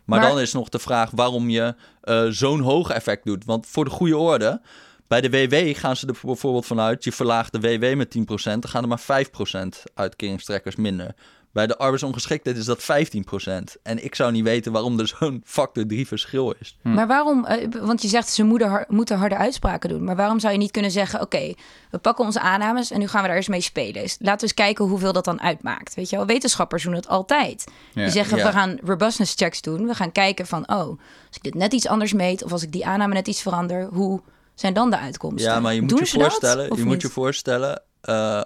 Maar, 0.09 0.19
Maar- 0.19 0.29
dan 0.29 0.39
is 0.39 0.53
nog 0.53 0.69
de 0.69 0.79
vraag 0.79 1.11
waarom 1.11 1.49
je 1.49 1.75
eh, 2.01 2.25
zo'n 2.29 2.59
hoog 2.59 2.89
effect 2.89 3.25
doet. 3.25 3.45
Want 3.45 3.67
voor 3.67 3.83
de 3.85 3.91
goede 3.91 4.17
orde, 4.17 4.61
bij 5.07 5.21
de 5.21 5.29
WW 5.29 5.77
gaan 5.77 5.95
ze 5.95 6.07
er 6.07 6.15
bijvoorbeeld 6.21 6.65
vanuit... 6.65 7.03
je 7.03 7.11
verlaagt 7.11 7.51
de 7.51 7.59
WW 7.59 7.95
met 7.95 8.17
10%, 8.17 8.23
dan 8.43 8.67
gaan 8.67 8.81
er 8.81 8.87
maar 8.87 9.25
5% 9.25 9.83
uitkeringstrekkers 9.93 10.75
minder. 10.75 11.15
Bij 11.51 11.67
de 11.67 11.77
arbeidsongeschiktheid 11.77 12.57
is 12.57 12.65
dat 12.65 12.81
15%. 12.83 13.77
En 13.83 14.03
ik 14.03 14.15
zou 14.15 14.31
niet 14.31 14.43
weten 14.43 14.71
waarom 14.71 14.99
er 14.99 15.07
zo'n 15.07 15.41
factor 15.45 15.85
3 15.87 16.07
verschil 16.07 16.53
is. 16.59 16.77
Hm. 16.81 16.93
Maar 16.93 17.07
waarom, 17.07 17.45
eh, 17.45 17.67
want 17.81 18.01
je 18.01 18.07
zegt 18.07 18.29
ze 18.29 18.43
moeten, 18.43 18.69
har- 18.69 18.85
moeten 18.87 19.17
harde 19.17 19.37
uitspraken 19.37 19.89
doen. 19.89 20.03
Maar 20.03 20.15
waarom 20.15 20.39
zou 20.39 20.53
je 20.53 20.59
niet 20.59 20.71
kunnen 20.71 20.91
zeggen: 20.91 21.21
Oké, 21.21 21.53
we 21.91 21.97
pakken 21.97 22.25
onze 22.25 22.39
aannames 22.39 22.91
en 22.91 22.99
nu 22.99 23.07
gaan 23.07 23.21
we 23.21 23.27
daar 23.27 23.37
eens 23.37 23.47
mee 23.47 23.61
spelen. 23.61 24.01
Dus 24.01 24.15
laten 24.19 24.35
we 24.39 24.43
eens 24.43 24.53
kijken 24.53 24.85
hoeveel 24.85 25.13
dat 25.13 25.25
dan 25.25 25.41
uitmaakt. 25.41 25.93
Weet 25.95 26.09
je 26.09 26.15
wel, 26.15 26.25
wetenschappers 26.25 26.83
doen 26.83 26.93
het 26.93 27.07
altijd. 27.07 27.63
Ja. 27.93 28.01
Die 28.03 28.11
zeggen: 28.11 28.37
Ja. 28.37 28.45
We 28.45 28.51
gaan 28.51 28.77
robustness 28.83 29.33
checks 29.35 29.61
doen. 29.61 29.87
We 29.87 29.93
gaan 29.93 30.11
kijken 30.11 30.47
van: 30.47 30.61
Oh, 30.69 30.87
als 31.27 31.35
ik 31.35 31.43
dit 31.43 31.53
net 31.55 31.73
iets 31.73 31.87
anders 31.87 32.13
meet 32.13 32.43
of 32.43 32.51
als 32.51 32.63
ik 32.63 32.71
die 32.71 32.85
aanname 32.85 33.13
net 33.13 33.27
iets 33.27 33.41
verander, 33.41 33.87
hoe 33.91 34.21
zijn 34.53 34.73
dan 34.73 34.89
de 34.89 34.97
uitkomsten? 34.97 35.51
Ja, 35.51 35.59
maar 35.59 35.73
je 35.73 35.81
moet 35.81 35.89
Doen 35.89 35.99
je 35.99 36.03
dat, 36.17 36.21
voorstellen, 36.21 36.65
je 36.75 36.83
moet 36.83 36.93
niet? 36.93 37.01
je 37.01 37.09
voorstellen 37.09 37.81
eh, 38.01 38.43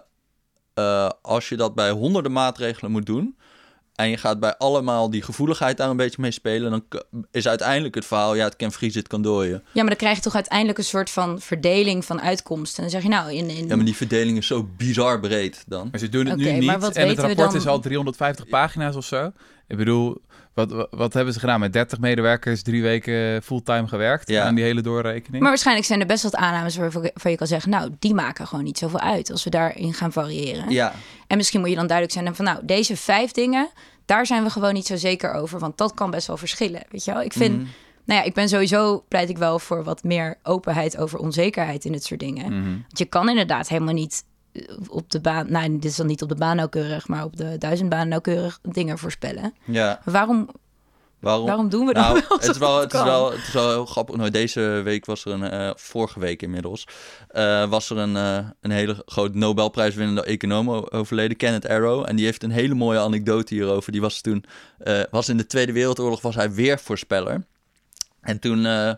eh, 0.73 1.09
als 1.21 1.49
je 1.49 1.55
dat 1.55 1.75
bij 1.75 1.91
honderden 1.91 2.31
maatregelen 2.31 2.91
moet 2.91 3.05
doen 3.05 3.35
en 3.95 4.09
je 4.09 4.17
gaat 4.17 4.39
bij 4.39 4.57
allemaal 4.57 5.09
die 5.09 5.21
gevoeligheid 5.21 5.77
daar 5.77 5.89
een 5.89 5.97
beetje 5.97 6.21
mee 6.21 6.31
spelen, 6.31 6.71
dan 6.71 6.83
is 7.31 7.47
uiteindelijk 7.47 7.95
het 7.95 8.05
verhaal, 8.05 8.35
ja, 8.35 8.43
het 8.43 8.55
kan 8.55 8.71
vriezen, 8.71 8.99
het 8.99 9.09
kan 9.09 9.21
dooien. 9.21 9.63
Ja, 9.71 9.79
maar 9.81 9.87
dan 9.87 9.95
krijg 9.95 10.15
je 10.15 10.21
toch 10.21 10.35
uiteindelijk 10.35 10.77
een 10.77 10.83
soort 10.83 11.09
van 11.09 11.41
verdeling 11.41 12.05
van 12.05 12.21
uitkomsten. 12.21 12.83
En 12.83 12.89
dan 12.89 13.01
zeg 13.01 13.11
je 13.11 13.15
nou, 13.15 13.33
in, 13.33 13.49
in 13.49 13.67
Ja, 13.67 13.75
maar 13.75 13.85
die 13.85 13.95
verdeling 13.95 14.37
is 14.37 14.47
zo 14.47 14.69
bizar 14.77 15.19
breed 15.19 15.63
dan. 15.67 15.87
Maar 15.91 15.99
ze 15.99 16.09
doen 16.09 16.25
het 16.25 16.37
nu 16.37 16.51
niet. 16.51 16.69
en 16.69 17.07
het 17.07 17.19
rapport 17.19 17.37
dan- 17.37 17.55
is 17.55 17.67
al 17.67 17.79
350 17.79 18.47
pagina's 18.47 18.95
of 18.95 19.05
zo. 19.05 19.31
Ik 19.67 19.77
bedoel, 19.77 20.21
wat, 20.53 20.87
wat, 20.91 21.13
hebben 21.13 21.33
ze 21.33 21.39
gedaan? 21.39 21.59
Met 21.59 21.73
30 21.73 21.99
medewerkers 21.99 22.61
drie 22.61 22.81
weken 22.81 23.43
fulltime 23.43 23.87
gewerkt 23.87 24.29
Ja. 24.29 24.43
aan 24.45 24.55
die 24.55 24.63
hele 24.63 24.81
doorrekening? 24.81 25.39
Maar 25.41 25.49
waarschijnlijk 25.49 25.87
zijn 25.87 25.99
er 25.99 26.05
best 26.05 26.23
wat 26.23 26.35
aannames 26.35 26.75
waarvan 26.77 27.31
je 27.31 27.37
kan 27.37 27.47
zeggen... 27.47 27.69
nou, 27.69 27.91
die 27.99 28.13
maken 28.13 28.47
gewoon 28.47 28.63
niet 28.63 28.77
zoveel 28.77 28.99
uit 28.99 29.31
als 29.31 29.43
we 29.43 29.49
daarin 29.49 29.93
gaan 29.93 30.11
variëren. 30.11 30.69
Ja, 30.69 30.93
En 31.27 31.37
misschien 31.37 31.59
moet 31.59 31.69
je 31.69 31.75
dan 31.75 31.87
duidelijk 31.87 32.17
zijn 32.19 32.35
van... 32.35 32.45
nou, 32.45 32.59
deze 32.65 32.97
vijf 32.97 33.31
dingen, 33.31 33.69
daar 34.05 34.25
zijn 34.25 34.43
we 34.43 34.49
gewoon 34.49 34.73
niet 34.73 34.87
zo 34.87 34.95
zeker 34.95 35.33
over. 35.33 35.59
Want 35.59 35.77
dat 35.77 35.93
kan 35.93 36.11
best 36.11 36.27
wel 36.27 36.37
verschillen, 36.37 36.83
weet 36.89 37.05
je 37.05 37.13
wel? 37.13 37.21
Ik 37.21 37.33
vind... 37.33 37.57
Mhm. 37.57 37.67
Nou 38.05 38.19
ja, 38.19 38.25
ik 38.25 38.33
ben 38.33 38.49
sowieso, 38.49 39.03
pleit 39.07 39.29
ik 39.29 39.37
wel 39.37 39.59
voor 39.59 39.83
wat 39.83 40.03
meer 40.03 40.37
openheid 40.43 40.97
over 40.97 41.19
onzekerheid 41.19 41.85
in 41.85 41.91
dit 41.91 42.03
soort 42.03 42.19
dingen. 42.19 42.45
Mhm. 42.59 42.71
Want 42.71 42.97
je 42.97 43.05
kan 43.05 43.29
inderdaad 43.29 43.67
helemaal 43.67 43.93
niet 43.93 44.23
op 44.87 45.11
de 45.11 45.19
baan... 45.19 45.51
Nou, 45.51 45.71
dit 45.71 45.85
is 45.85 45.95
dan 45.95 46.07
niet 46.07 46.21
op 46.21 46.29
de 46.29 46.35
baan 46.35 46.55
nauwkeurig... 46.55 47.07
maar 47.07 47.23
op 47.23 47.37
de 47.37 47.55
duizend 47.57 47.89
baan 47.89 48.07
nauwkeurig 48.07 48.59
dingen 48.61 48.97
voorspellen. 48.97 49.53
ja. 49.65 50.01
Waarom, 50.05 50.49
Waarom? 51.19 51.45
waarom 51.45 51.69
doen 51.69 51.85
we 51.85 51.93
dat 51.93 52.03
Nou, 52.03 52.21
wel 52.29 52.37
het 52.39 52.49
is 52.49 52.57
wel, 52.57 52.73
dat 52.73 52.83
het 52.83 52.93
is 52.93 53.03
wel, 53.03 53.31
het 53.31 53.39
is 53.41 53.53
wel 53.53 53.69
heel 53.69 53.85
grappig. 53.85 54.15
Nou, 54.15 54.29
deze 54.29 54.81
week 54.83 55.05
was 55.05 55.25
er 55.25 55.31
een, 55.31 55.43
eh, 55.43 55.69
vorige 55.75 56.19
week 56.19 56.41
inmiddels, 56.41 56.87
eh, 57.27 57.69
was 57.69 57.89
er 57.89 57.97
een, 57.97 58.15
eh, 58.15 58.47
een 58.61 58.71
hele 58.71 59.03
grote 59.05 59.37
Nobelprijswinnende 59.37 60.23
econoom 60.23 60.69
overleden, 60.69 61.37
Kenneth 61.37 61.67
Arrow. 61.67 62.05
En 62.07 62.15
die 62.15 62.25
heeft 62.25 62.43
een 62.43 62.51
hele 62.51 62.73
mooie 62.73 62.99
anekdote 62.99 63.53
hierover. 63.53 63.91
Die 63.91 64.01
was 64.01 64.21
toen, 64.21 64.45
eh, 64.77 65.01
was 65.11 65.29
in 65.29 65.37
de 65.37 65.45
Tweede 65.45 65.71
Wereldoorlog, 65.71 66.21
was 66.21 66.35
hij 66.35 66.51
weervoorspeller. 66.53 67.45
En 68.21 68.39
toen, 68.39 68.65
eh, 68.65 68.91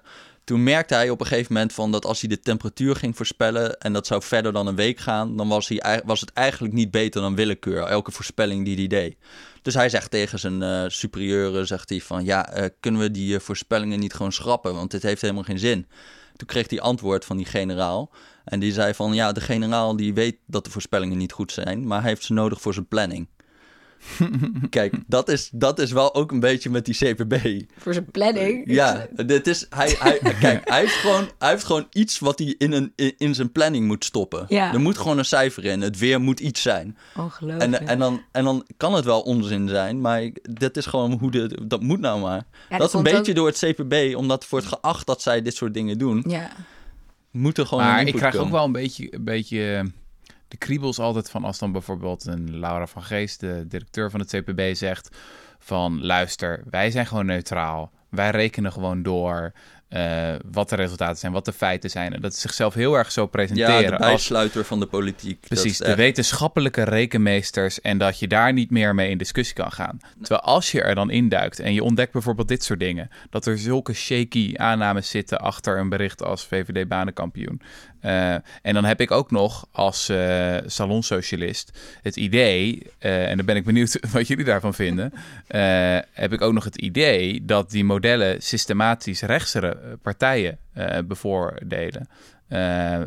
toen 0.46 0.64
merkte 0.64 0.94
hij 0.94 1.10
op 1.10 1.20
een 1.20 1.26
gegeven 1.26 1.54
moment 1.54 1.74
van 1.74 1.92
dat 1.92 2.06
als 2.06 2.20
hij 2.20 2.30
de 2.30 2.40
temperatuur 2.40 2.96
ging 2.96 3.16
voorspellen 3.16 3.78
en 3.80 3.94
dat 3.94 4.08
zou 4.08 4.22
verder 4.24 4.54
dan 4.54 4.68
een 4.68 4.76
week 4.76 5.00
gaan, 5.00 5.38
dan 5.38 5.48
was, 5.48 5.68
hij, 5.68 6.02
was 6.06 6.22
het 6.22 6.34
eigenlijk 6.34 6.74
niet 6.74 6.92
beter 6.92 7.22
dan 7.22 7.36
willekeur, 7.36 7.84
elke 7.84 8.12
voorspelling 8.12 8.66
die 8.66 8.76
hij 8.76 8.88
deed. 8.88 9.16
Dus 9.62 9.74
hij 9.74 9.90
zegt 9.90 10.12
tegen 10.12 10.40
zijn 10.40 10.62
eh 10.62 10.84
superieuren, 10.88 11.68
zegt 11.68 11.90
hij 11.90 12.02
van 12.02 12.26
ja, 12.26 12.50
eh, 12.50 12.70
kunnen 12.80 13.02
we 13.02 13.12
die 13.12 13.36
eh, 13.36 13.42
voorspellingen 13.42 14.00
niet 14.00 14.14
gewoon 14.14 14.32
schrappen, 14.32 14.74
want 14.74 14.92
dit 14.92 15.04
heeft 15.04 15.22
helemaal 15.22 15.44
geen 15.44 15.60
zin. 15.60 15.88
Toen 16.36 16.48
kreeg 16.48 16.70
hij 16.70 16.80
antwoord 16.80 17.26
van 17.26 17.38
die 17.38 17.46
generaal 17.46 18.12
en 18.44 18.60
die 18.60 18.74
zei 18.74 18.94
van 18.94 19.14
ja, 19.14 19.32
de 19.32 19.42
generaal 19.42 19.96
die 19.96 20.14
weet 20.14 20.38
dat 20.48 20.66
de 20.66 20.72
voorspellingen 20.72 21.18
niet 21.18 21.32
goed 21.32 21.52
zijn, 21.52 21.88
maar 21.88 22.00
hij 22.02 22.10
heeft 22.10 22.24
ze 22.24 22.34
nodig 22.34 22.62
voor 22.62 22.74
zijn 22.74 22.88
planning. 22.88 23.28
Kijk, 24.70 24.96
dat 25.08 25.30
is, 25.30 25.50
dat 25.54 25.80
is 25.80 25.92
wel 25.92 26.16
ook 26.16 26.32
een 26.32 26.40
beetje 26.40 26.70
met 26.70 26.86
die 26.86 26.96
CPB. 26.96 27.62
Voor 27.78 27.94
zijn 27.94 28.12
planning. 28.12 28.64
Ja, 28.66 29.08
dit 29.26 29.48
is, 29.48 29.66
hij, 29.70 29.96
hij, 30.00 30.20
kijk, 30.40 30.70
hij 30.70 30.80
heeft, 30.80 30.94
gewoon, 30.94 31.30
hij 31.40 31.50
heeft 31.50 31.64
gewoon 31.64 31.88
iets 31.92 32.20
wat 32.20 32.40
hij 32.40 32.56
in, 32.58 32.72
een, 32.72 32.94
in, 33.18 33.36
zijn 33.36 33.52
planning 33.52 33.88
moet 33.88 34.06
stoppen. 34.06 34.46
Ja. 34.48 34.74
Er 34.74 34.80
moet 34.80 34.98
gewoon 34.98 35.18
een 35.18 35.26
cijfer 35.26 35.66
in. 35.66 35.82
Het 35.82 35.98
weer 35.98 36.22
moet 36.22 36.40
iets 36.40 36.62
zijn. 36.62 36.98
Ongelooflijk. 37.18 37.74
En, 37.74 37.88
en, 37.88 38.00
dan, 38.00 38.22
en 38.32 38.44
dan 38.44 38.66
kan 38.78 38.94
het 38.94 39.06
wel 39.06 39.22
onzin 39.22 39.68
zijn, 39.68 40.02
maar 40.02 40.30
dat 40.42 40.78
is 40.78 40.86
gewoon 40.86 41.12
hoe 41.20 41.32
de, 41.32 41.60
dat 41.68 41.82
moet 41.82 42.00
nou 42.00 42.22
maar. 42.22 42.44
Ja, 42.70 42.78
dat 42.78 42.88
is 42.88 42.94
een 42.94 43.04
beetje 43.04 43.32
ook- 43.32 43.36
door 43.36 43.48
het 43.48 43.58
CPB, 43.60 44.16
omdat 44.16 44.42
het 44.42 44.52
wordt 44.52 44.66
geacht 44.66 45.06
dat 45.06 45.22
zij 45.22 45.42
dit 45.42 45.56
soort 45.56 45.74
dingen 45.74 45.98
doen, 45.98 46.24
Ja. 46.28 46.52
moet 47.32 47.58
er 47.58 47.66
gewoon 47.68 47.84
maar 47.84 48.00
een 48.00 48.08
ik 48.08 48.16
krijg 48.16 48.36
ook 48.36 48.52
wel 48.52 48.66
een 48.66 48.72
beetje, 48.72 49.14
een 49.14 49.24
beetje 49.24 49.76
eh, 49.76 49.84
de 50.48 50.58
kriebels 50.58 51.00
altijd 51.00 51.30
van 51.30 51.44
als 51.44 51.60
dan 51.60 51.72
bijvoorbeeld 51.72 52.26
een 52.26 52.60
Laura 52.60 52.88
van 52.88 53.04
Geest, 53.04 53.40
de 53.40 53.66
directeur 53.68 54.12
van 54.12 54.20
het 54.20 54.30
CPB, 54.30 54.76
zegt 54.76 55.18
van 55.60 56.06
luister, 56.06 56.64
wij 56.70 56.92
zijn 56.92 57.06
gewoon 57.06 57.26
neutraal. 57.26 57.92
Wij 58.10 58.30
rekenen 58.30 58.72
gewoon 58.72 59.04
door 59.04 59.54
eh, 59.88 60.34
wat 60.52 60.70
de 60.70 60.76
resultaten 60.76 61.18
zijn, 61.18 61.32
wat 61.32 61.46
de 61.46 61.54
feiten 61.54 61.90
zijn. 61.90 62.14
En 62.14 62.22
dat 62.22 62.34
ze 62.34 62.40
zichzelf 62.40 62.74
heel 62.74 62.94
erg 62.94 63.12
zo 63.12 63.26
presenteren 63.28 63.82
Ja, 63.82 63.88
de 63.90 63.98
als 63.98 64.06
bijsluiter 64.06 64.66
van 64.66 64.80
de 64.80 64.86
politiek. 64.86 65.40
Precies, 65.40 65.72
is 65.72 65.78
de 65.78 65.86
echt- 65.86 65.96
wetenschappelijke 65.98 66.84
rekenmeesters 66.84 67.82
en 67.82 67.98
dat 67.98 68.20
je 68.20 68.28
daar 68.28 68.54
niet 68.54 68.72
meer 68.72 68.96
mee 68.96 69.10
in 69.10 69.18
discussie 69.18 69.56
kan 69.56 69.72
gaan. 69.72 70.00
Terwijl 70.20 70.42
als 70.42 70.72
je 70.72 70.82
er 70.82 70.96
dan 70.96 71.10
induikt 71.10 71.60
en 71.60 71.74
je 71.74 71.84
ontdekt 71.84 72.12
bijvoorbeeld 72.12 72.48
dit 72.48 72.64
soort 72.64 72.80
dingen, 72.80 73.10
dat 73.30 73.46
er 73.46 73.58
zulke 73.58 73.94
shaky 73.94 74.54
aannames 74.56 75.10
zitten 75.10 75.40
achter 75.40 75.78
een 75.78 75.90
bericht 75.90 76.24
als 76.24 76.46
VVD 76.46 76.88
Eh, 78.06 78.34
en 78.62 78.74
dan 78.74 78.86
heb 78.86 79.02
ik 79.02 79.12
ook 79.12 79.32
nog 79.32 79.68
als 79.72 80.10
eh 80.10 80.58
salonsocialist 80.66 81.80
het 82.02 82.16
idee, 82.16 82.92
eh, 83.00 83.30
en 83.30 83.38
dan 83.38 83.46
ben 83.46 83.56
ik 83.56 83.66
benieuwd 83.66 84.00
wat 84.12 84.28
jullie 84.28 84.46
daarvan 84.46 84.74
vinden, 84.74 85.14
heb 86.12 86.34
ik 86.34 86.42
ook 86.42 86.54
nog 86.54 86.64
het 86.64 86.76
idee 86.76 87.46
dat 87.46 87.70
die 87.70 87.84
modellen 87.84 88.42
systematisch 88.42 89.22
rechtsere 89.22 89.98
partijen 90.02 90.58
bevoordelen. 91.06 92.08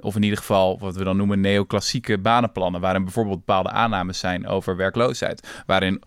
Of 0.00 0.16
in 0.16 0.22
ieder 0.22 0.38
geval 0.38 0.78
wat 0.78 0.96
we 0.96 1.04
dan 1.04 1.16
noemen 1.16 1.40
neoclassieke 1.40 2.18
banenplannen, 2.18 2.80
waarin 2.80 3.04
bijvoorbeeld 3.04 3.38
bepaalde 3.38 3.70
aannames 3.70 4.18
zijn 4.18 4.46
over 4.46 4.76
werkloosheid. 4.76 5.62
Waarin 5.66 6.02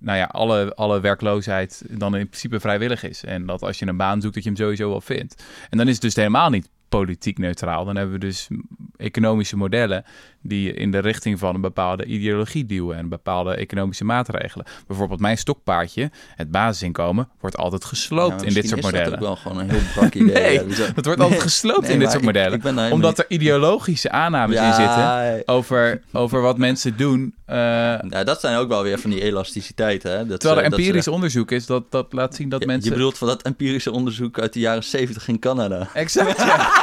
nou 0.00 0.18
ja, 0.18 0.24
alle, 0.24 0.74
alle 0.74 1.00
werkloosheid 1.00 1.82
dan 1.88 2.16
in 2.16 2.28
principe 2.28 2.60
vrijwillig 2.60 3.02
is. 3.02 3.24
En 3.24 3.46
dat 3.46 3.62
als 3.62 3.78
je 3.78 3.86
een 3.86 3.96
baan 3.96 4.20
zoekt, 4.20 4.34
dat 4.34 4.42
je 4.42 4.50
hem 4.50 4.58
sowieso 4.58 4.88
wel 4.88 5.00
vindt. 5.00 5.44
En 5.70 5.78
dan 5.78 5.86
is 5.86 5.92
het 5.92 6.02
dus 6.02 6.16
helemaal 6.16 6.50
niet 6.50 6.68
politiek 6.88 7.38
neutraal. 7.38 7.84
Dan 7.84 7.96
hebben 7.96 8.14
we 8.14 8.20
dus 8.20 8.48
economische 8.96 9.56
modellen 9.56 10.04
die 10.42 10.72
in 10.72 10.90
de 10.90 10.98
richting 10.98 11.38
van 11.38 11.54
een 11.54 11.60
bepaalde 11.60 12.04
ideologie 12.04 12.66
duwen 12.66 12.96
en 12.96 13.08
bepaalde 13.08 13.54
economische 13.54 14.04
maatregelen. 14.04 14.66
Bijvoorbeeld 14.86 15.20
mijn 15.20 15.38
stokpaardje, 15.38 16.10
het 16.34 16.50
basisinkomen, 16.50 17.28
wordt 17.40 17.56
altijd 17.56 17.84
gesloopt 17.84 18.40
Ja, 18.40 18.46
in 18.46 18.54
dit 18.54 18.68
soort 18.68 18.78
is 18.78 18.84
modellen. 18.84 19.10
dat 19.10 19.14
ook 19.18 19.24
wel 19.26 19.36
gewoon 19.36 19.58
een 19.58 19.70
heel 19.70 19.80
brak 19.94 20.14
idee. 20.14 20.34
Nee, 20.66 20.92
wordt 21.02 21.20
altijd 21.20 21.42
gesloopt 21.42 21.80
nee, 21.80 21.92
in 21.92 21.98
dit 21.98 22.08
soort 22.08 22.20
ik- 22.20 22.26
modellen. 22.26 22.52
ik 22.58 22.62
helemaal 22.62 22.90
omdat 22.90 23.18
er 23.18 23.24
ideologische 23.28 24.10
aannames 24.10 24.56
in 24.60 24.72
zitten 24.74 25.42
over, 25.48 26.02
over 26.12 26.40
wat 26.40 26.58
mensen 26.58 26.96
doen. 26.96 27.34
Nou, 27.46 28.24
dat 28.24 28.40
zijn 28.40 28.56
ook 28.56 28.68
wel 28.68 28.82
weer 28.82 28.98
van 28.98 29.10
die 29.10 29.22
elasticiteiten. 29.22 30.10
Hè? 30.10 30.26
Dat, 30.26 30.40
terwijl 30.40 30.60
er 30.60 30.64
eh, 30.64 30.70
dat 30.70 30.78
empirisch 30.78 31.08
onderzoek 31.08 31.50
is 31.50 31.66
dat, 31.66 31.90
dat 31.90 32.12
laat 32.12 32.34
zien 32.34 32.48
dat 32.48 32.64
mensen... 32.64 32.90
Je 32.90 32.96
bedoelt 32.96 33.18
van 33.18 33.28
dat 33.28 33.42
empirische 33.42 33.92
onderzoek 33.92 34.38
uit 34.38 34.52
de 34.52 34.60
jaren 34.60 34.84
70 34.84 35.28
in 35.28 35.38
Canada. 35.38 35.88
Exact, 35.94 36.38
ja. 36.38 36.70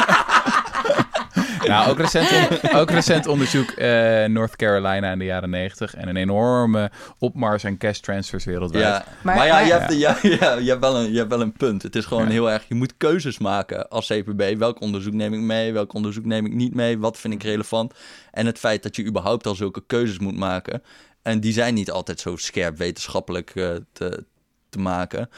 ja, 1.64 1.86
ook 1.90 1.98
recent, 2.00 2.30
on- 2.62 2.76
ook 2.76 2.90
recent 2.92 3.28
onderzoek 3.28 3.70
eh 3.72 4.26
North 4.26 4.56
Carolina 4.56 5.12
in 5.12 5.20
de 5.20 5.26
jaren 5.26 5.50
90 5.50 5.96
en 5.96 6.08
een 6.08 6.16
enorme 6.16 6.92
opmars 7.20 7.66
aan 7.66 7.78
cash 7.78 8.00
transfers 8.00 8.46
wereldwijd. 8.46 8.84
Ja, 8.86 9.06
Maar- 9.22 9.36
maar, 9.36 9.46
ja, 9.48 9.54
maar- 9.54 9.66
je, 9.66 9.72
hebt, 9.74 9.94
ja, 9.94 10.18
ja, 10.40 10.54
je, 10.58 10.70
hebt 10.70 10.80
wel 10.82 10.98
een, 10.98 11.12
je 11.12 11.18
hebt 11.18 11.30
wel 11.30 11.42
een 11.42 11.54
punt. 11.54 11.84
Het 11.84 11.96
is 11.96 12.06
gewoon 12.06 12.26
Ja. 12.26 12.32
heel 12.32 12.52
erg, 12.52 12.66
je 12.68 12.76
moet 12.76 12.98
keuzes 12.98 13.38
maken 13.38 13.90
als 13.90 14.08
CPB. 14.08 14.58
Welk 14.58 14.82
onderzoek 14.82 15.14
neem 15.14 15.34
ik 15.34 15.40
mee, 15.40 15.74
welk 15.74 15.94
onderzoek 15.94 16.26
neem 16.26 16.46
ik 16.46 16.54
niet 16.54 16.74
mee, 16.76 17.00
wat 17.00 17.18
vind 17.18 17.34
ik 17.34 17.44
relevant. 17.44 17.94
En 18.32 18.46
het 18.46 18.60
feit 18.60 18.84
dat 18.84 18.96
je 18.96 19.06
überhaupt 19.06 19.48
al 19.48 19.56
zulke 19.56 19.84
keuzes 19.88 20.20
moet 20.20 20.38
maken. 20.38 20.84
En 21.22 21.40
die 21.40 21.54
zijn 21.54 21.74
niet 21.74 21.92
altijd 21.92 22.20
zo 22.20 22.36
scherp 22.36 22.78
wetenschappelijk 22.78 23.52
eh, 23.56 23.70
te, 23.94 24.26
te 24.70 24.80
maken. 24.80 25.30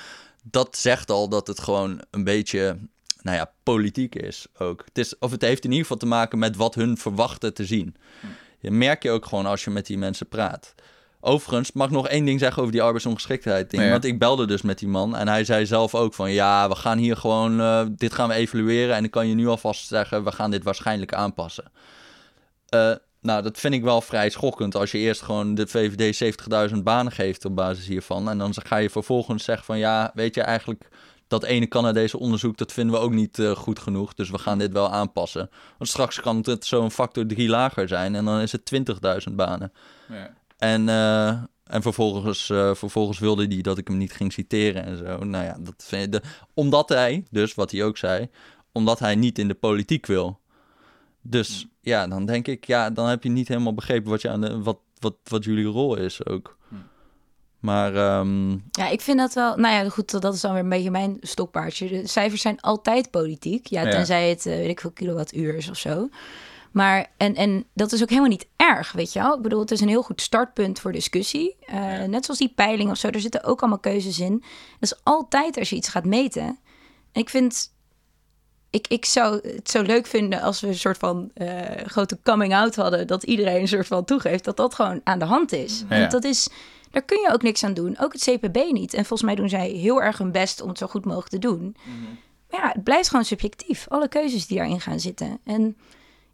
Dat 0.43 0.77
zegt 0.77 1.11
al 1.11 1.29
dat 1.29 1.47
het 1.47 1.59
gewoon 1.59 2.01
een 2.11 2.23
beetje, 2.23 2.77
nou 3.25 3.37
ja, 3.37 3.51
politiek 3.63 4.15
is 4.15 4.45
ook. 4.57 4.81
Het 4.85 4.97
is, 4.97 5.17
of 5.17 5.31
het 5.31 5.41
heeft 5.41 5.63
in 5.63 5.69
ieder 5.69 5.81
geval 5.81 5.97
te 5.97 6.05
maken 6.05 6.39
met 6.39 6.55
wat 6.55 6.75
hun 6.75 6.97
verwachten 6.97 7.53
te 7.53 7.65
zien. 7.65 7.95
Je 8.59 8.71
merk 8.71 9.03
je 9.03 9.11
ook 9.11 9.25
gewoon 9.25 9.45
als 9.45 9.63
je 9.63 9.69
met 9.69 9.85
die 9.85 9.97
mensen 9.97 10.27
praat. 10.27 10.75
Overigens, 11.19 11.71
mag 11.71 11.87
ik 11.87 11.93
nog 11.93 12.07
één 12.07 12.25
ding 12.25 12.39
zeggen 12.39 12.61
over 12.61 12.73
die 12.73 12.81
arbeidsongeschiktheid 12.81 13.69
ding. 13.69 13.83
Ja. 13.83 13.89
Want 13.89 14.05
ik 14.05 14.19
belde 14.19 14.47
dus 14.47 14.61
met 14.61 14.79
die 14.79 14.87
man 14.87 15.15
en 15.15 15.27
hij 15.27 15.43
zei 15.43 15.65
zelf 15.65 15.95
ook 15.95 16.13
van... 16.13 16.31
ja, 16.31 16.69
we 16.69 16.75
gaan 16.75 16.97
hier 16.97 17.17
gewoon, 17.17 17.59
eh, 17.59 17.85
dit 17.89 18.13
gaan 18.13 18.27
we 18.27 18.33
evalueren... 18.33 18.95
en 18.95 19.03
ik 19.03 19.11
kan 19.11 19.27
je 19.27 19.35
nu 19.35 19.47
alvast 19.47 19.87
zeggen, 19.87 20.23
we 20.23 20.31
gaan 20.31 20.51
dit 20.51 20.63
waarschijnlijk 20.63 21.13
aanpassen. 21.13 21.71
Eh, 22.69 22.91
nou, 23.21 23.41
dat 23.41 23.59
vind 23.59 23.73
ik 23.73 23.83
wel 23.83 24.01
vrij 24.01 24.29
schokkend 24.29 24.75
als 24.75 24.91
je 24.91 24.97
eerst 24.97 25.21
gewoon 25.21 25.55
de 25.55 25.67
VVD 25.67 26.35
70.000 26.71 26.77
banen 26.83 27.11
geeft 27.11 27.45
op 27.45 27.55
basis 27.55 27.87
hiervan. 27.87 28.29
En 28.29 28.37
dan 28.37 28.53
ga 28.53 28.77
je 28.77 28.89
vervolgens 28.89 29.43
zeggen 29.43 29.65
van 29.65 29.77
ja, 29.77 30.11
weet 30.13 30.35
je 30.35 30.41
eigenlijk 30.41 30.87
dat 31.27 31.43
ene 31.43 31.67
Canadese 31.67 32.19
onderzoek, 32.19 32.57
dat 32.57 32.71
vinden 32.71 32.95
we 32.95 33.01
ook 33.01 33.13
niet 33.13 33.39
eh, 33.39 33.51
goed 33.51 33.79
genoeg. 33.79 34.13
Dus 34.13 34.29
we 34.29 34.37
gaan 34.37 34.57
dit 34.57 34.71
wel 34.71 34.91
aanpassen. 34.91 35.49
Want 35.77 35.89
straks 35.89 36.19
kan 36.19 36.39
het 36.43 36.65
zo'n 36.65 36.91
factor 36.91 37.25
3 37.25 37.49
lager 37.49 37.87
zijn 37.87 38.15
en 38.15 38.25
dan 38.25 38.39
is 38.39 38.51
het 38.51 38.65
20.000 39.29 39.35
banen. 39.35 39.71
Ja. 40.09 40.33
En, 40.57 40.89
eh, 40.89 41.27
en 41.63 41.81
vervolgens, 41.81 42.49
eh, 42.49 42.75
vervolgens 42.75 43.19
wilde 43.19 43.45
hij 43.45 43.61
dat 43.61 43.77
ik 43.77 43.87
hem 43.87 43.97
niet 43.97 44.13
ging 44.13 44.33
citeren 44.33 44.85
en 44.85 44.97
zo. 44.97 45.23
Nou 45.23 45.43
ja, 45.43 45.57
dat 45.59 45.83
vind 45.87 46.11
de, 46.11 46.21
omdat 46.53 46.89
hij, 46.89 47.25
dus 47.29 47.53
wat 47.53 47.71
hij 47.71 47.83
ook 47.83 47.97
zei, 47.97 48.29
omdat 48.71 48.99
hij 48.99 49.15
niet 49.15 49.39
in 49.39 49.47
de 49.47 49.53
politiek 49.53 50.05
wil. 50.05 50.39
Dus 51.21 51.67
ja, 51.81 52.07
dan 52.07 52.25
denk 52.25 52.47
ik, 52.47 52.65
ja, 52.65 52.89
dan 52.89 53.07
heb 53.07 53.23
je 53.23 53.29
niet 53.29 53.47
helemaal 53.47 53.73
begrepen 53.73 54.09
wat, 54.09 54.21
je 54.21 54.29
aan 54.29 54.41
de, 54.41 54.61
wat, 54.61 54.77
wat, 54.99 55.15
wat 55.23 55.43
jullie 55.43 55.65
rol 55.65 55.95
is 55.95 56.25
ook. 56.25 56.57
Maar 57.65 57.95
ehm, 57.95 58.49
Ja, 58.71 58.87
ik 58.89 59.01
vind 59.01 59.17
dat 59.17 59.33
wel. 59.33 59.55
Nou 59.57 59.73
ja, 59.83 59.89
goed, 59.89 60.21
dat 60.21 60.33
is 60.33 60.41
dan 60.41 60.53
weer 60.53 60.63
een 60.63 60.69
beetje 60.69 60.91
mijn 60.91 61.17
stokpaardje. 61.21 61.87
De 61.87 62.07
cijfers 62.07 62.41
zijn 62.41 62.61
altijd 62.61 63.11
politiek. 63.11 63.67
Ja, 63.67 63.81
Ja. 63.81 63.89
tenzij 63.91 64.29
het, 64.29 64.45
eh, 64.45 64.55
weet 64.55 64.69
ik 64.69 64.79
veel, 64.79 64.91
kilowattuur 64.91 65.55
is 65.55 65.69
of 65.69 65.77
zo. 65.77 66.09
Maar, 66.71 67.07
en, 67.17 67.35
en 67.35 67.65
dat 67.73 67.91
is 67.91 68.01
ook 68.01 68.09
helemaal 68.09 68.29
niet 68.29 68.47
erg, 68.55 68.91
weet 68.91 69.13
je 69.13 69.19
wel. 69.19 69.35
Ik 69.35 69.41
bedoel, 69.41 69.59
het 69.59 69.71
is 69.71 69.81
een 69.81 69.87
heel 69.87 70.01
goed 70.03 70.21
startpunt 70.21 70.79
voor 70.79 70.91
discussie. 70.91 71.55
Eh, 71.65 72.03
Net 72.03 72.25
zoals 72.25 72.39
die 72.39 72.53
peiling 72.55 72.89
of 72.91 72.97
zo, 72.97 73.07
er 73.07 73.19
zitten 73.21 73.43
ook 73.43 73.59
allemaal 73.59 73.79
keuzes 73.79 74.19
in. 74.19 74.43
Dat 74.79 74.91
is 74.91 74.99
altijd 75.03 75.57
als 75.57 75.69
je 75.69 75.75
iets 75.75 75.89
gaat 75.89 76.05
meten. 76.05 76.43
En 77.11 77.21
ik 77.21 77.29
vind... 77.29 77.73
Ik, 78.69 78.87
ik 78.87 79.05
zou 79.05 79.49
het 79.55 79.69
zo 79.69 79.81
leuk 79.81 80.05
vinden 80.07 80.41
als 80.41 80.61
we 80.61 80.67
een 80.67 80.75
soort 80.75 80.97
van 80.97 81.31
eh, 81.33 81.85
grote 81.85 82.19
coming-out 82.23 82.75
hadden... 82.75 83.07
dat 83.07 83.23
iedereen 83.23 83.61
een 83.61 83.67
soort 83.67 83.87
van 83.87 84.05
toegeeft 84.05 84.43
dat 84.43 84.57
dat 84.57 84.73
gewoon 84.75 85.01
aan 85.03 85.19
de 85.19 85.25
hand 85.25 85.51
is. 85.51 85.83
Ja. 85.89 85.99
Want 85.99 86.11
dat 86.11 86.23
is... 86.23 86.47
Daar 86.95 87.05
kun 87.05 87.21
je 87.21 87.31
ook 87.31 87.41
niks 87.41 87.63
aan 87.63 87.73
doen. 87.73 87.97
Ook 87.99 88.13
het 88.13 88.21
CPB 88.23 88.71
niet. 88.71 88.93
En 88.93 89.05
volgens 89.05 89.21
mij 89.21 89.35
doen 89.35 89.49
zij 89.49 89.69
heel 89.69 90.01
erg 90.01 90.17
hun 90.17 90.31
best 90.31 90.61
om 90.61 90.69
het 90.69 90.77
zo 90.77 90.87
goed 90.87 91.05
mogelijk 91.05 91.29
te 91.29 91.39
doen. 91.39 91.75
Maar 92.49 92.61
ja, 92.61 92.71
het 92.71 92.83
blijft 92.83 93.09
gewoon 93.09 93.25
subjectief. 93.25 93.85
Alle 93.87 94.07
keuzes 94.07 94.47
die 94.47 94.57
daarin 94.57 94.81
gaan 94.81 94.99
zitten. 94.99 95.39
En 95.43 95.77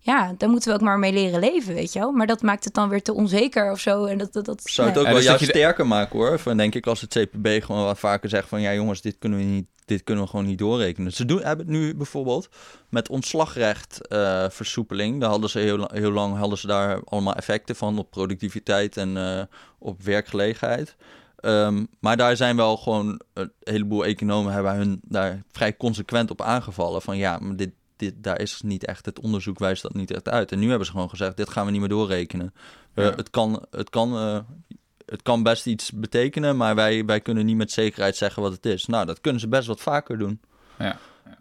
ja, 0.04 0.34
daar 0.38 0.50
moeten 0.50 0.70
we 0.70 0.76
ook 0.76 0.82
maar 0.82 1.00
mee 1.00 1.14
leren 1.14 1.40
leven, 1.40 1.74
weet 1.74 1.94
je 1.94 2.00
wel. 2.00 2.12
Maar 2.12 2.28
dat 2.28 2.42
maakt 2.42 2.64
het 2.64 2.74
dan 2.74 2.90
weer 2.90 3.02
te 3.02 3.14
onzeker 3.14 3.72
of 3.72 3.80
zo. 3.80 4.06
En 4.06 4.18
dat, 4.18 4.34
dat, 4.34 4.46
dat, 4.46 4.62
zou 4.64 4.88
het 4.88 4.96
nee. 4.96 5.06
ook 5.06 5.12
wel 5.12 5.22
juist 5.22 5.40
je 5.40 5.46
sterker 5.46 5.88
maken 5.88 6.20
hoor. 6.20 6.40
Van, 6.40 6.58
denk 6.58 6.76
ik 6.76 6.88
als 6.88 7.02
het 7.02 7.14
CPB 7.14 7.64
gewoon 7.64 7.84
wat 7.84 8.00
vaker 8.00 8.30
zegt 8.30 8.48
van... 8.48 8.62
ja 8.62 8.74
jongens, 8.74 9.02
dit 9.02 9.16
kunnen 9.20 9.40
we, 9.40 9.46
niet, 9.46 9.68
dit 9.86 10.04
kunnen 10.04 10.24
we 10.24 10.30
gewoon 10.30 10.46
niet 10.46 10.58
doorrekenen. 10.58 11.14
Ze 11.14 11.26
doen, 11.26 11.42
hebben 11.42 11.66
het 11.66 11.76
nu 11.76 11.96
bijvoorbeeld 11.96 12.50
met 12.90 13.10
ontslagrecht 13.10 14.08
eh, 14.08 14.46
versoepeling. 14.50 15.20
Daar 15.20 15.30
hadden 15.30 15.50
ze 15.50 15.60
heel, 15.60 15.90
heel 15.94 16.12
lang 16.12 16.38
hadden 16.38 16.58
ze 16.58 16.68
daar 16.68 17.02
allemaal 17.04 17.36
effecten 17.36 17.76
van... 17.76 17.98
op 17.98 18.10
productiviteit 18.10 18.98
en 18.98 19.18
eh, 19.18 19.44
op 19.80 20.04
werkgelegenheid. 20.04 20.96
Ehm, 21.36 21.86
maar 22.00 22.18
daar 22.18 22.36
zijn 22.36 22.56
wel 22.56 22.78
gewoon 22.78 23.22
een 23.34 23.52
heleboel 23.64 24.06
economen 24.06 24.54
hebben 24.54 24.76
hun 24.76 25.02
daar 25.04 25.44
vrij 25.52 25.78
consequent 25.78 26.32
op 26.32 26.42
aangevallen. 26.42 27.02
Van 27.02 27.18
ja, 27.18 27.38
maar 27.40 27.56
dit, 27.56 27.72
dit, 28.02 28.24
daar 28.24 28.40
is 28.40 28.62
niet 28.62 28.86
echt 28.86 29.06
het 29.06 29.20
onderzoek 29.20 29.60
wijst 29.60 29.82
dat 29.82 29.94
niet 29.94 30.12
echt 30.12 30.30
uit. 30.30 30.52
En 30.52 30.60
nu 30.60 30.68
hebben 30.70 30.86
ze 30.86 30.92
gewoon 30.92 31.10
gezegd, 31.10 31.38
dit 31.38 31.50
gaan 31.50 31.66
we 31.66 31.72
niet 31.72 31.80
meer 31.80 31.90
doorrekenen. 31.90 32.54
Eh, 32.94 33.06
Ja. 33.06 33.16
Het 33.16 33.30
kan, 33.30 33.66
het 33.72 33.90
kan, 33.90 34.14
eh, 34.18 34.40
het 35.06 35.22
kan 35.22 35.44
best 35.44 35.66
iets 35.68 35.92
betekenen, 35.92 36.58
maar 36.58 36.76
wij, 36.76 37.06
wij 37.06 37.20
kunnen 37.22 37.46
niet 37.46 37.56
met 37.56 37.72
zekerheid 37.72 38.16
zeggen 38.16 38.42
wat 38.42 38.52
het 38.52 38.66
is. 38.66 38.86
Nou, 38.86 39.06
dat 39.06 39.22
kunnen 39.22 39.42
ze 39.42 39.48
best 39.48 39.68
wat 39.68 39.82
vaker 39.82 40.18
doen. 40.18 40.42
Ja. 40.80 40.98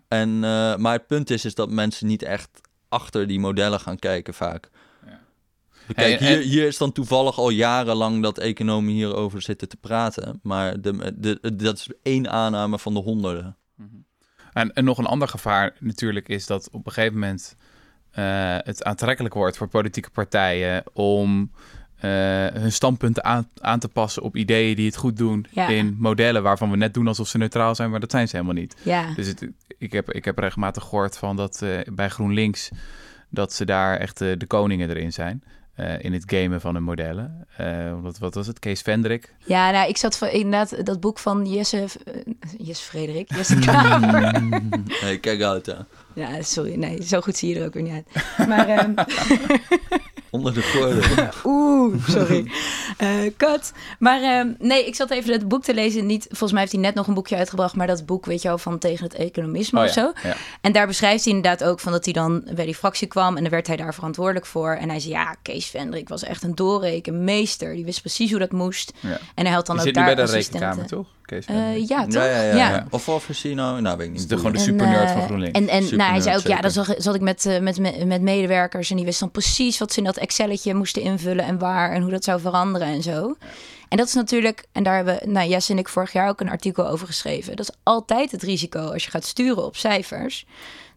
En, 0.09 0.29
eh, 0.45 0.77
maar 0.77 0.93
het 0.93 1.07
punt 1.07 1.31
is, 1.31 1.45
is 1.45 1.55
dat 1.55 1.71
mensen 1.71 2.07
niet 2.07 2.23
echt 2.23 2.49
achter 2.89 3.27
die 3.27 3.41
modellen 3.41 3.81
gaan 3.81 3.99
kijken 3.99 4.35
vaak. 4.35 4.71
Ja. 5.07 5.21
Kijk, 5.95 6.19
Hey, 6.19 6.29
hier, 6.29 6.41
en- 6.43 6.49
hier 6.49 6.67
is 6.67 6.79
dan 6.79 6.93
toevallig 6.93 7.39
al 7.39 7.51
jarenlang 7.51 8.23
dat 8.23 8.39
economen 8.39 8.93
hierover 8.93 9.43
zitten 9.43 9.69
te 9.69 9.77
praten. 9.77 10.41
Maar 10.43 10.81
de, 10.81 11.13
de, 11.17 11.57
dat 11.57 11.77
is 11.77 11.89
één 12.03 12.31
aanname 12.31 12.79
van 12.79 12.95
de 12.95 13.01
honderden. 13.01 13.57
En, 14.53 14.73
en 14.73 14.85
nog 14.85 14.99
een 14.99 15.07
ander 15.07 15.29
gevaar 15.29 15.73
natuurlijk 15.79 16.29
is 16.29 16.47
dat 16.47 16.69
op 16.73 16.87
een 16.87 16.93
gegeven 16.93 17.19
moment 17.19 17.57
eh, 18.11 18.57
het 18.59 18.85
aantrekkelijk 18.85 19.35
wordt 19.35 19.57
voor 19.57 19.69
politieke 19.69 20.11
partijen 20.11 20.83
om 20.93 21.51
eh, 21.97 22.11
hun 22.47 22.73
standpunten 22.73 23.25
aan, 23.25 23.49
aan 23.61 23.79
te 23.79 23.89
passen 23.89 24.23
op 24.23 24.37
ideeën 24.37 24.77
die 24.77 24.87
het 24.87 24.97
goed 24.97 25.17
doen 25.17 25.47
Ja. 25.51 25.69
in 25.69 25.97
modellen 25.99 26.43
waarvan 26.43 26.71
we 26.71 26.77
net 26.77 26.95
doen 26.95 27.07
alsof 27.07 27.29
ze 27.29 27.39
neutraal 27.39 27.75
zijn, 27.75 27.91
maar 27.91 28.01
dat 28.01 28.11
zijn 28.11 28.29
ze 28.29 28.37
helemaal 28.37 28.61
niet. 28.61 28.77
Ja, 28.83 29.15
Dus 29.15 29.27
het, 29.27 29.47
ik, 29.79 29.93
heb, 29.93 30.13
ik 30.13 30.25
heb 30.25 30.39
regelmatig 30.39 30.83
gehoord 30.83 31.19
van 31.19 31.37
dat 31.37 31.63
eh, 31.63 31.79
bij 31.93 32.09
GroenLinks 32.09 32.69
dat 33.29 33.53
ze 33.53 33.65
daar 33.65 33.97
echt 33.97 34.19
de 34.19 34.45
koningen 34.47 34.91
erin 34.91 35.13
zijn. 35.13 35.43
Eh, 35.81 36.05
in 36.05 36.13
het 36.13 36.23
gamen 36.27 36.61
van 36.61 36.75
hun 36.75 36.83
modellen. 36.83 37.47
Eh, 37.57 38.01
wat, 38.01 38.19
wat 38.19 38.35
was 38.35 38.47
het? 38.47 38.59
Kees 38.59 38.81
Vendrik. 38.81 39.35
ja 39.45 39.71
nou, 39.71 39.89
ik 39.89 39.97
zat 39.97 40.17
van, 40.17 40.29
inderdaad 40.29 40.87
dat 40.87 41.01
boek 41.01 41.19
van 41.19 41.47
Jesse, 41.47 41.87
eh, 42.05 42.15
Jesse 42.59 42.83
Frederik, 42.83 43.35
Jesse 43.35 43.59
Kramer. 43.59 44.43
Kijk 45.21 45.43
uit, 45.43 45.67
hè. 45.67 45.75
ja, 46.15 46.43
sorry, 46.43 46.75
nee, 46.75 47.03
zo 47.03 47.21
goed 47.21 47.37
zie 47.37 47.55
je 47.55 47.61
er 47.61 47.67
ook 47.67 47.75
weer 47.75 47.83
niet 47.83 47.93
uit. 47.93 48.49
Maar, 48.49 48.69
ehm, 48.69 48.95
Onder 50.31 50.55
de 50.55 50.63
gordel. 50.63 51.29
Oeh, 51.53 52.09
sorry. 52.09 52.51
Eh 53.01 53.09
cut. 53.37 53.73
Maar 53.99 54.23
ehm, 54.23 54.49
nee, 54.59 54.87
ik 54.87 54.95
zat 54.95 55.11
even 55.11 55.33
het 55.33 55.49
boek 55.49 55.63
te 55.63 55.75
lezen. 55.75 56.07
Niet, 56.07 56.25
volgens 56.29 56.53
mij 56.53 56.61
heeft 56.61 56.73
hij 56.73 56.81
net 56.81 56.95
nog 56.95 57.07
een 57.07 57.15
boekje 57.15 57.37
uitgebracht, 57.37 57.75
maar 57.75 57.87
dat 57.87 58.07
boek, 58.07 58.27
weet 58.27 58.43
je 58.43 58.49
wel, 58.49 58.59
van 58.59 58.79
tegen 58.79 59.05
het 59.05 59.15
economisme 59.15 59.79
Oh 59.79 59.85
of 59.85 59.95
ja, 59.95 60.01
zo. 60.03 60.29
ja. 60.29 60.35
En 60.61 60.73
daar 60.73 60.87
beschrijft 60.87 61.25
hij 61.25 61.35
inderdaad 61.35 61.65
ook 61.69 61.81
van 61.81 61.93
dat 61.93 62.05
hij 62.05 62.15
dan 62.15 62.43
bij 62.55 62.65
die 62.65 62.75
fractie 62.75 63.09
kwam 63.09 63.37
en 63.37 63.43
dan 63.43 63.51
werd 63.53 63.67
hij 63.67 63.77
daar 63.77 63.95
verantwoordelijk 63.95 64.47
voor. 64.47 64.73
En 64.73 64.89
hij 64.89 65.01
zei, 65.01 65.13
ja, 65.13 65.37
Kees 65.43 65.67
Vendrik 65.67 66.09
was 66.09 66.23
echt 66.23 66.43
een 66.43 66.55
doorrekenmeester. 66.55 67.75
Die 67.75 67.85
wist 67.85 68.01
precies 68.01 68.31
hoe 68.31 68.39
dat 68.39 68.53
moest. 68.53 68.93
Ja. 69.01 69.19
En 69.35 69.45
hij 69.45 69.55
had 69.55 69.67
dan 69.67 69.75
Je 69.77 69.81
ook 69.81 69.87
zit 69.87 69.97
nu 69.97 70.03
daar 70.05 70.15
bij 70.15 70.25
de 70.25 70.31
assistenten. 70.31 70.69
rekenkamer, 70.69 70.91
toch? 70.91 71.07
Kees 71.25 71.47
Eh, 71.47 71.89
ja, 71.89 72.05
toch? 72.05 72.13
Ja, 72.13 72.25
ja, 72.25 72.43
ja, 72.43 72.55
Ja. 72.57 72.71
ja. 72.71 72.87
Of 72.91 73.09
Officino, 73.09 73.81
nou 73.81 73.97
weet 73.97 74.07
ik 74.09 74.15
is 74.15 74.21
niet. 74.21 74.29
de 74.29 74.37
gewoon 74.37 74.53
de 74.53 74.59
supernerd 74.59 75.09
eh, 75.09 75.13
van 75.13 75.23
GroenLinks. 75.23 75.59
En, 75.59 75.69
en 75.69 75.97
nou, 75.97 76.11
hij 76.11 76.21
zei 76.21 76.37
ook, 76.37 76.47
ja, 76.47 76.61
dan 76.61 76.71
zat 76.99 77.15
ik 77.15 77.21
met, 77.21 77.59
met, 77.61 77.79
met, 77.79 78.07
met 78.07 78.21
medewerkers 78.23 78.91
en 78.91 78.97
die 78.97 79.05
wisten 79.05 79.25
dan 79.25 79.43
precies 79.43 79.79
wat 79.79 79.93
ze 79.93 79.99
in 79.99 80.05
dat 80.05 80.17
Excelletje 80.17 80.75
moesten 80.75 81.03
invullen 81.03 81.45
en 81.45 81.59
waar 81.59 81.93
en 81.93 82.03
hoe 82.03 82.11
dat 82.11 82.25
zou 82.25 82.41
veranderen 82.41 82.89
en 82.95 83.03
zo. 83.03 83.37
En 83.89 83.97
dat 83.97 84.07
is 84.07 84.15
natuurlijk, 84.15 84.65
en 84.73 84.83
daar 84.83 84.97
hebben 84.97 85.33
nou, 85.33 85.49
Jess 85.49 85.69
en 85.69 85.79
ik 85.79 85.89
vorig 85.89 86.13
jaar 86.13 86.29
ook 86.29 86.41
een 86.41 86.49
artikel 86.51 86.89
over 86.89 87.07
geschreven. 87.07 87.57
Dat 87.57 87.69
is 87.69 87.75
altijd 87.83 88.31
het 88.31 88.43
risico 88.43 88.81
als 88.81 89.05
je 89.05 89.11
gaat 89.11 89.25
sturen 89.25 89.65
op 89.65 89.77
cijfers. 89.77 90.47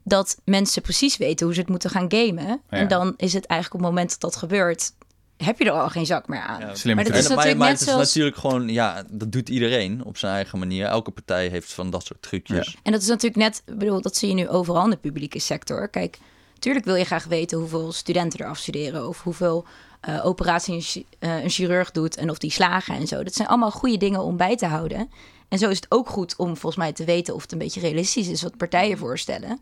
Dat 0.04 0.38
mensen 0.46 0.82
precies 0.82 1.18
weten 1.18 1.46
hoe 1.46 1.56
ze 1.56 1.62
het 1.62 1.70
moeten 1.70 1.90
gaan 1.90 2.12
gamen. 2.12 2.46
Ja. 2.46 2.78
En 2.78 2.88
dan 2.88 3.14
is 3.18 3.34
het 3.34 3.46
eigenlijk 3.46 3.82
op 3.82 3.88
het 3.88 3.98
moment 3.98 4.12
dat 4.12 4.22
dat 4.22 4.36
gebeurt, 4.36 4.92
heb 5.38 5.60
je 5.60 5.66
er 5.66 5.72
al 5.72 5.90
geen 5.90 6.06
zak 6.06 6.28
meer 6.28 6.40
aan. 6.42 6.60
Ja. 6.60 6.76
Slim 6.76 6.96
Maar 6.96 7.04
dat 7.04 7.14
is. 7.14 7.24
En- 7.24 7.30
natuurlijk 7.30 7.58
maar 7.58 7.70
net 7.70 7.80
het 7.80 7.88
is 7.88 7.94
zoals- 7.94 8.08
natuurlijk 8.08 8.38
gewoon, 8.38 8.68
ja, 8.70 9.04
dat 9.10 9.32
doet 9.32 9.50
iedereen 9.50 10.04
op 10.06 10.18
zijn 10.18 10.34
eigen 10.34 10.60
manier. 10.60 10.86
Elke 10.86 11.12
partij 11.12 11.48
heeft 11.48 11.74
van 11.74 11.90
dat 11.90 12.06
soort 12.06 12.22
trucjes. 12.22 12.76
En 12.84 12.92
dat 12.92 13.02
is 13.02 13.08
natuurlijk 13.08 13.36
net, 13.36 13.64
bedoel, 13.78 14.02
dat 14.02 14.18
zie 14.18 14.28
je 14.30 14.34
nu 14.36 14.50
overal 14.50 14.84
in 14.84 14.90
de 14.90 14.98
publieke 14.98 15.40
sector. 15.40 15.88
Kijk, 15.88 16.18
Tuurlijk 16.60 16.86
wil 16.86 16.96
je 16.96 17.06
graag 17.06 17.26
weten 17.26 17.58
hoeveel 17.58 17.92
studenten 17.92 18.40
er 18.40 18.48
afstuderen 18.48 19.08
of 19.08 19.22
hoeveel 19.24 19.66
uh, 20.10 20.26
operatie 20.26 20.74
een, 20.74 21.06
eh, 21.20 21.44
een 21.44 21.50
chirurg 21.50 21.92
doet 21.92 22.16
en 22.18 22.30
of 22.30 22.38
die 22.38 22.52
slagen 22.52 22.96
en 22.96 23.08
zo. 23.08 23.24
Dat 23.24 23.34
zijn 23.34 23.48
allemaal 23.48 23.72
goede 23.72 23.98
dingen 23.98 24.24
om 24.24 24.38
bij 24.38 24.56
te 24.56 24.66
houden. 24.66 25.10
En 25.50 25.58
zo 25.58 25.70
is 25.70 25.76
het 25.76 25.86
ook 25.90 26.10
goed 26.10 26.36
om 26.36 26.48
volgens 26.48 26.76
mij 26.76 26.94
te 26.94 27.04
weten 27.04 27.34
of 27.36 27.42
het 27.42 27.52
een 27.52 27.58
beetje 27.58 27.80
realistisch 27.80 28.28
is 28.28 28.42
wat 28.42 28.58
partijen 28.58 28.98
voorstellen. 28.98 29.60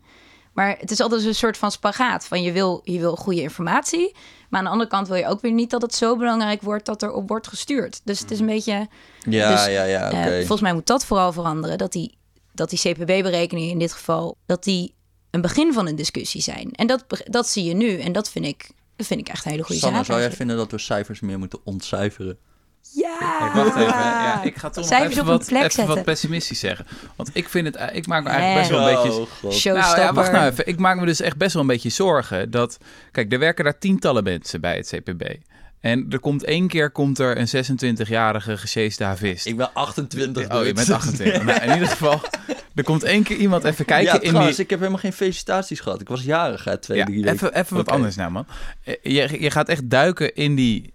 Maar 0.52 0.76
het 0.78 0.90
is 0.90 1.00
altijd 1.00 1.24
een 1.24 1.34
soort 1.34 1.56
van 1.56 1.70
spagaat. 1.70 2.26
Van 2.26 2.42
je 2.42 2.52
wil, 2.52 2.80
je 2.84 2.98
wil 2.98 3.16
goede 3.16 3.42
informatie. 3.42 4.14
Maar 4.48 4.58
aan 4.58 4.64
de 4.64 4.70
andere 4.70 4.90
kant 4.90 5.08
wil 5.08 5.16
je 5.16 5.26
ook 5.26 5.40
weer 5.40 5.52
niet 5.52 5.70
dat 5.70 5.82
het 5.82 5.94
zo 5.94 6.16
belangrijk 6.16 6.62
wordt 6.62 6.86
dat 6.86 7.02
er 7.02 7.12
op 7.12 7.28
wordt 7.28 7.48
gestuurd. 7.48 8.00
Dus 8.04 8.18
het 8.18 8.30
is 8.30 8.40
een 8.40 8.46
beetje. 8.46 8.88
Ja, 9.18 9.50
Dus, 9.50 9.64
ja, 9.64 9.84
ja, 9.84 10.10
eh, 10.10 10.36
volgens 10.38 10.60
mij 10.60 10.72
moet 10.72 10.86
dat 10.86 11.04
vooral 11.04 11.32
veranderen. 11.32 11.78
Dat 11.78 11.92
die, 11.92 12.18
dat 12.52 12.70
die 12.70 12.78
CPB-berekeningen 12.78 13.70
in 13.70 13.78
dit 13.78 13.92
geval. 13.92 14.36
dat 14.46 14.64
die 14.64 14.94
een 15.30 15.40
begin 15.40 15.72
van 15.72 15.86
een 15.86 15.96
discussie 15.96 16.42
zijn. 16.42 16.72
En 16.72 16.86
dat, 16.86 17.04
dat 17.24 17.48
zie 17.48 17.64
je 17.64 17.74
nu. 17.74 17.98
En 17.98 18.12
dat 18.12 18.30
vind 18.30 18.44
ik, 18.44 18.70
dat 18.96 19.06
vind 19.06 19.20
ik 19.20 19.28
echt 19.28 19.44
een 19.44 19.50
hele 19.50 19.62
goede 19.62 19.80
Sanne, 19.80 19.96
zaak. 19.96 20.06
zou 20.06 20.18
jij 20.18 20.28
eigenlijk. 20.28 20.50
vinden 20.50 20.56
dat 20.56 20.80
we 20.80 20.94
cijfers 20.94 21.20
meer 21.20 21.38
moeten 21.38 21.58
ontcijferen? 21.64 22.38
Ja! 22.94 23.16
Hey, 23.18 23.64
wacht 23.64 23.76
even. 23.76 23.88
Ja, 23.88 24.42
ik 24.42 24.56
ga 24.56 24.70
toch 24.70 24.90
nog 24.90 25.00
even, 25.00 25.10
op 25.12 25.18
een 25.18 25.24
wat, 25.24 25.46
plek 25.46 25.60
even 25.60 25.72
zetten. 25.72 25.94
wat 25.94 26.04
pessimistisch 26.04 26.58
zeggen. 26.58 26.86
Want 27.16 27.30
ik 27.32 27.48
vind 27.48 27.66
het, 27.66 27.90
ik 27.92 28.06
maak 28.06 28.24
me 28.24 28.28
eigenlijk 28.28 28.58
best 28.58 28.70
wel 28.70 28.88
een 28.88 28.94
beetje... 28.94 29.20
Oh, 29.20 29.26
god. 29.26 29.52
Showstopper. 29.52 29.96
Nou 29.96 30.00
ja, 30.00 30.12
wacht 30.12 30.32
nou 30.32 30.50
even. 30.50 30.66
Ik 30.66 30.78
maak 30.78 31.00
me 31.00 31.06
dus 31.06 31.20
echt 31.20 31.36
best 31.36 31.52
wel 31.52 31.62
een 31.62 31.68
beetje 31.68 31.88
zorgen 31.88 32.50
dat... 32.50 32.78
Kijk, 33.10 33.32
er 33.32 33.38
werken 33.38 33.64
daar 33.64 33.78
tientallen 33.78 34.24
mensen 34.24 34.60
bij 34.60 34.76
het 34.76 34.88
CPB. 34.88 35.22
En 35.82 36.06
er 36.10 36.20
komt 36.20 36.44
één 36.44 36.68
keer 36.68 36.90
komt 36.90 37.18
er 37.18 37.38
een 37.38 37.64
26-jarige 38.06 38.56
gesjeesde 38.56 39.04
havist. 39.04 39.46
Ik 39.46 39.56
ben 39.56 39.72
28. 39.72 40.50
Oh, 40.54 40.66
je 40.66 40.72
bent 40.72 40.90
28. 40.90 41.44
nou, 41.44 41.60
in 41.62 41.72
ieder 41.72 41.88
geval, 41.88 42.20
er 42.74 42.84
komt 42.84 43.02
één 43.02 43.22
keer 43.22 43.36
iemand 43.36 43.64
even 43.64 43.84
kijken 43.84 44.14
ja, 44.14 44.20
in 44.20 44.28
trouwens, 44.28 44.56
die... 44.56 44.64
ik 44.64 44.70
heb 44.70 44.78
helemaal 44.78 45.00
geen 45.00 45.12
felicitaties 45.12 45.80
gehad. 45.80 46.00
Ik 46.00 46.08
was 46.08 46.22
jarig, 46.22 46.64
hè, 46.64 46.78
twee, 46.78 46.98
Ja, 46.98 47.04
drie 47.04 47.28
even, 47.28 47.54
even 47.54 47.76
wat 47.76 47.88
anders 47.88 48.16
nou, 48.16 48.30
man. 48.30 48.46
Eh, 48.84 48.94
Je, 49.02 49.40
je 49.40 49.50
gaat 49.50 49.68
echt 49.68 49.90
duiken 49.90 50.34
in, 50.34 50.54
die, 50.54 50.94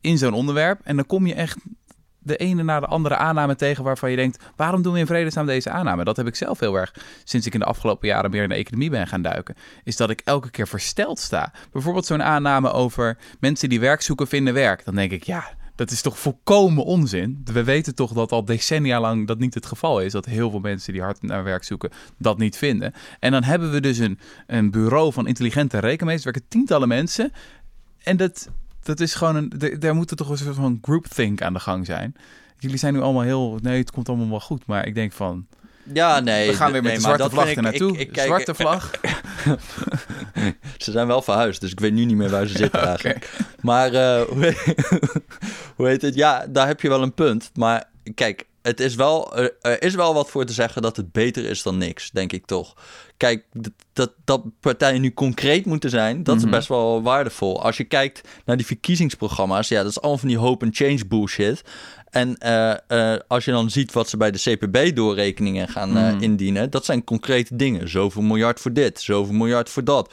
in 0.00 0.18
zo'n 0.18 0.34
onderwerp 0.34 0.80
en 0.84 0.96
dan 0.96 1.06
kom 1.06 1.26
je 1.26 1.34
echt 1.34 1.56
de 2.28 2.36
ene 2.36 2.62
na 2.62 2.80
de 2.80 2.86
andere 2.86 3.16
aanname 3.16 3.56
tegen 3.56 3.84
waarvan 3.84 4.10
je 4.10 4.16
denkt... 4.16 4.44
waarom 4.56 4.82
doen 4.82 4.92
we 4.92 4.98
in 4.98 5.06
vredesnaam 5.06 5.46
deze 5.46 5.70
aanname? 5.70 6.04
Dat 6.04 6.16
heb 6.16 6.26
ik 6.26 6.36
zelf 6.36 6.60
heel 6.60 6.74
erg, 6.74 6.94
sinds 7.24 7.46
ik 7.46 7.54
in 7.54 7.60
de 7.60 7.66
afgelopen 7.66 8.08
jaren 8.08 8.30
meer 8.30 8.42
in 8.42 8.48
de 8.48 8.54
economie 8.54 8.90
ben 8.90 9.06
gaan 9.06 9.22
duiken... 9.22 9.54
is 9.84 9.96
dat 9.96 10.10
ik 10.10 10.20
elke 10.24 10.50
keer 10.50 10.68
versteld 10.68 11.18
sta. 11.18 11.52
Bijvoorbeeld 11.72 12.06
zo'n 12.06 12.22
aanname 12.22 12.72
over 12.72 13.18
mensen 13.40 13.68
die 13.68 13.80
werk 13.80 14.02
zoeken 14.02 14.26
vinden 14.26 14.54
werk. 14.54 14.84
Dan 14.84 14.94
denk 14.94 15.12
ik, 15.12 15.22
ja, 15.22 15.44
dat 15.78 15.90
is 15.90 16.02
toch 16.02 16.18
volkomen 16.18 16.84
onzin? 16.84 17.40
We 17.44 17.64
weten 17.64 17.94
toch 17.94 18.12
dat 18.12 18.32
al 18.32 18.44
decennia 18.44 19.00
lang 19.00 19.26
dat 19.26 19.38
niet 19.38 19.54
het 19.54 19.66
geval 19.66 20.00
is. 20.00 20.12
Dat 20.12 20.24
heel 20.24 20.50
veel 20.50 20.60
mensen 20.60 20.92
die 20.92 21.02
hard 21.02 21.22
naar 21.22 21.44
werk 21.44 21.64
zoeken 21.64 21.90
dat 22.18 22.38
niet 22.38 22.56
vinden. 22.56 22.92
En 23.20 23.30
dan 23.30 23.42
hebben 23.42 23.70
we 23.70 23.80
dus 23.80 23.98
een, 23.98 24.18
een 24.46 24.70
bureau 24.70 25.12
van 25.12 25.26
intelligente 25.26 25.78
rekenmeesters. 25.78 26.26
Er 26.26 26.32
werken 26.32 26.50
tientallen 26.50 26.88
mensen. 26.88 27.32
En 28.02 28.16
dat, 28.16 28.48
dat 28.88 29.00
is 29.00 29.14
gewoon 29.14 29.36
een... 29.36 29.52
Daar 29.78 29.94
moet 29.94 30.10
er 30.10 30.16
toch 30.16 30.28
een 30.28 30.38
soort 30.38 30.54
van 30.56 30.78
groupthink 30.82 31.42
aan 31.42 31.52
de 31.52 31.58
gang 31.60 31.86
zijn. 31.86 32.14
Jullie 32.58 32.76
zijn 32.78 32.94
nu 32.94 33.00
allemaal 33.00 33.22
heel... 33.22 33.58
Nee, 33.62 33.78
het 33.78 33.90
komt 33.90 34.08
allemaal 34.08 34.28
wel 34.28 34.40
goed. 34.40 34.66
Maar 34.66 34.86
ik 34.86 34.94
denk 34.94 35.12
van... 35.12 35.46
Ja, 35.92 36.20
nee. 36.20 36.48
We 36.48 36.54
gaan 36.54 36.72
weer 36.72 36.82
met 36.82 36.90
nee, 36.92 37.00
de 37.00 37.06
maar 37.06 37.16
zwarte 37.16 37.34
dat 37.34 37.44
vlag 37.44 37.56
er 37.56 37.62
naartoe. 37.62 37.92
ik- 37.92 37.98
ik 38.00 38.12
kijk- 38.12 38.26
zwarte 38.26 38.54
vlag. 38.54 38.90
Ze 40.78 40.90
zijn 40.90 41.06
wel 41.06 41.22
verhuisd, 41.22 41.60
dus 41.60 41.70
ik 41.70 41.80
weet 41.80 41.92
nu 41.92 42.04
niet 42.04 42.16
meer 42.16 42.30
waar 42.30 42.46
ze 42.46 42.56
zitten 42.64 42.80
eigenlijk. 42.86 43.30
Maar 43.60 43.92
eh, 43.92 44.22
hoe, 44.22 44.54
hoe 45.76 45.86
heet 45.88 46.02
het? 46.02 46.14
Ja, 46.14 46.46
daar 46.48 46.66
heb 46.66 46.80
je 46.80 46.88
wel 46.88 47.02
een 47.02 47.14
punt. 47.14 47.50
Maar 47.54 47.84
kijk, 48.14 48.44
het 48.68 48.80
is 48.80 48.94
wel, 48.94 49.36
er, 49.36 49.54
er 49.60 49.82
is 49.82 49.94
wel 49.94 50.14
wat 50.14 50.30
voor 50.30 50.44
te 50.44 50.52
zeggen 50.52 50.82
dat 50.82 50.96
het 50.96 51.12
beter 51.12 51.44
is 51.44 51.62
dan 51.62 51.78
niks, 51.78 52.10
denk 52.10 52.32
ik 52.32 52.46
toch. 52.46 52.74
Kijk, 53.16 53.44
dat, 53.92 54.12
dat, 54.24 54.42
partijen 54.60 55.00
nu 55.00 55.12
concreet 55.14 55.64
moeten 55.66 55.90
zijn, 55.90 56.22
dat 56.22 56.36
Mhm. 56.36 56.44
is 56.44 56.50
best 56.50 56.68
wel 56.68 57.02
waardevol. 57.02 57.62
Als 57.62 57.76
je 57.76 57.84
kijkt 57.84 58.28
naar 58.44 58.56
die 58.56 58.66
verkiezingsprogramma's, 58.66 59.68
ja, 59.68 59.82
dat 59.82 59.90
is 59.90 60.00
allemaal 60.00 60.18
van 60.20 60.28
die 60.28 60.38
hope 60.38 60.64
and 60.64 60.76
change 60.76 61.06
bullshit. 61.06 61.62
En 62.10 62.36
eh, 62.38 62.70
eh, 63.14 63.20
als 63.28 63.44
je 63.44 63.50
dan 63.50 63.70
ziet 63.70 63.92
wat 63.92 64.08
ze 64.08 64.16
bij 64.16 64.30
de 64.30 64.38
CPB-doorrekeningen 64.38 65.68
gaan 65.68 65.96
eh, 65.96 66.12
Mhm. 66.12 66.22
indienen, 66.22 66.70
dat 66.70 66.84
zijn 66.84 67.04
concrete 67.04 67.56
dingen. 67.56 67.88
Zoveel 67.88 68.22
miljard 68.22 68.60
voor 68.60 68.72
dit, 68.72 69.00
zoveel 69.00 69.34
miljard 69.34 69.68
voor 69.70 69.84
dat. 69.84 70.12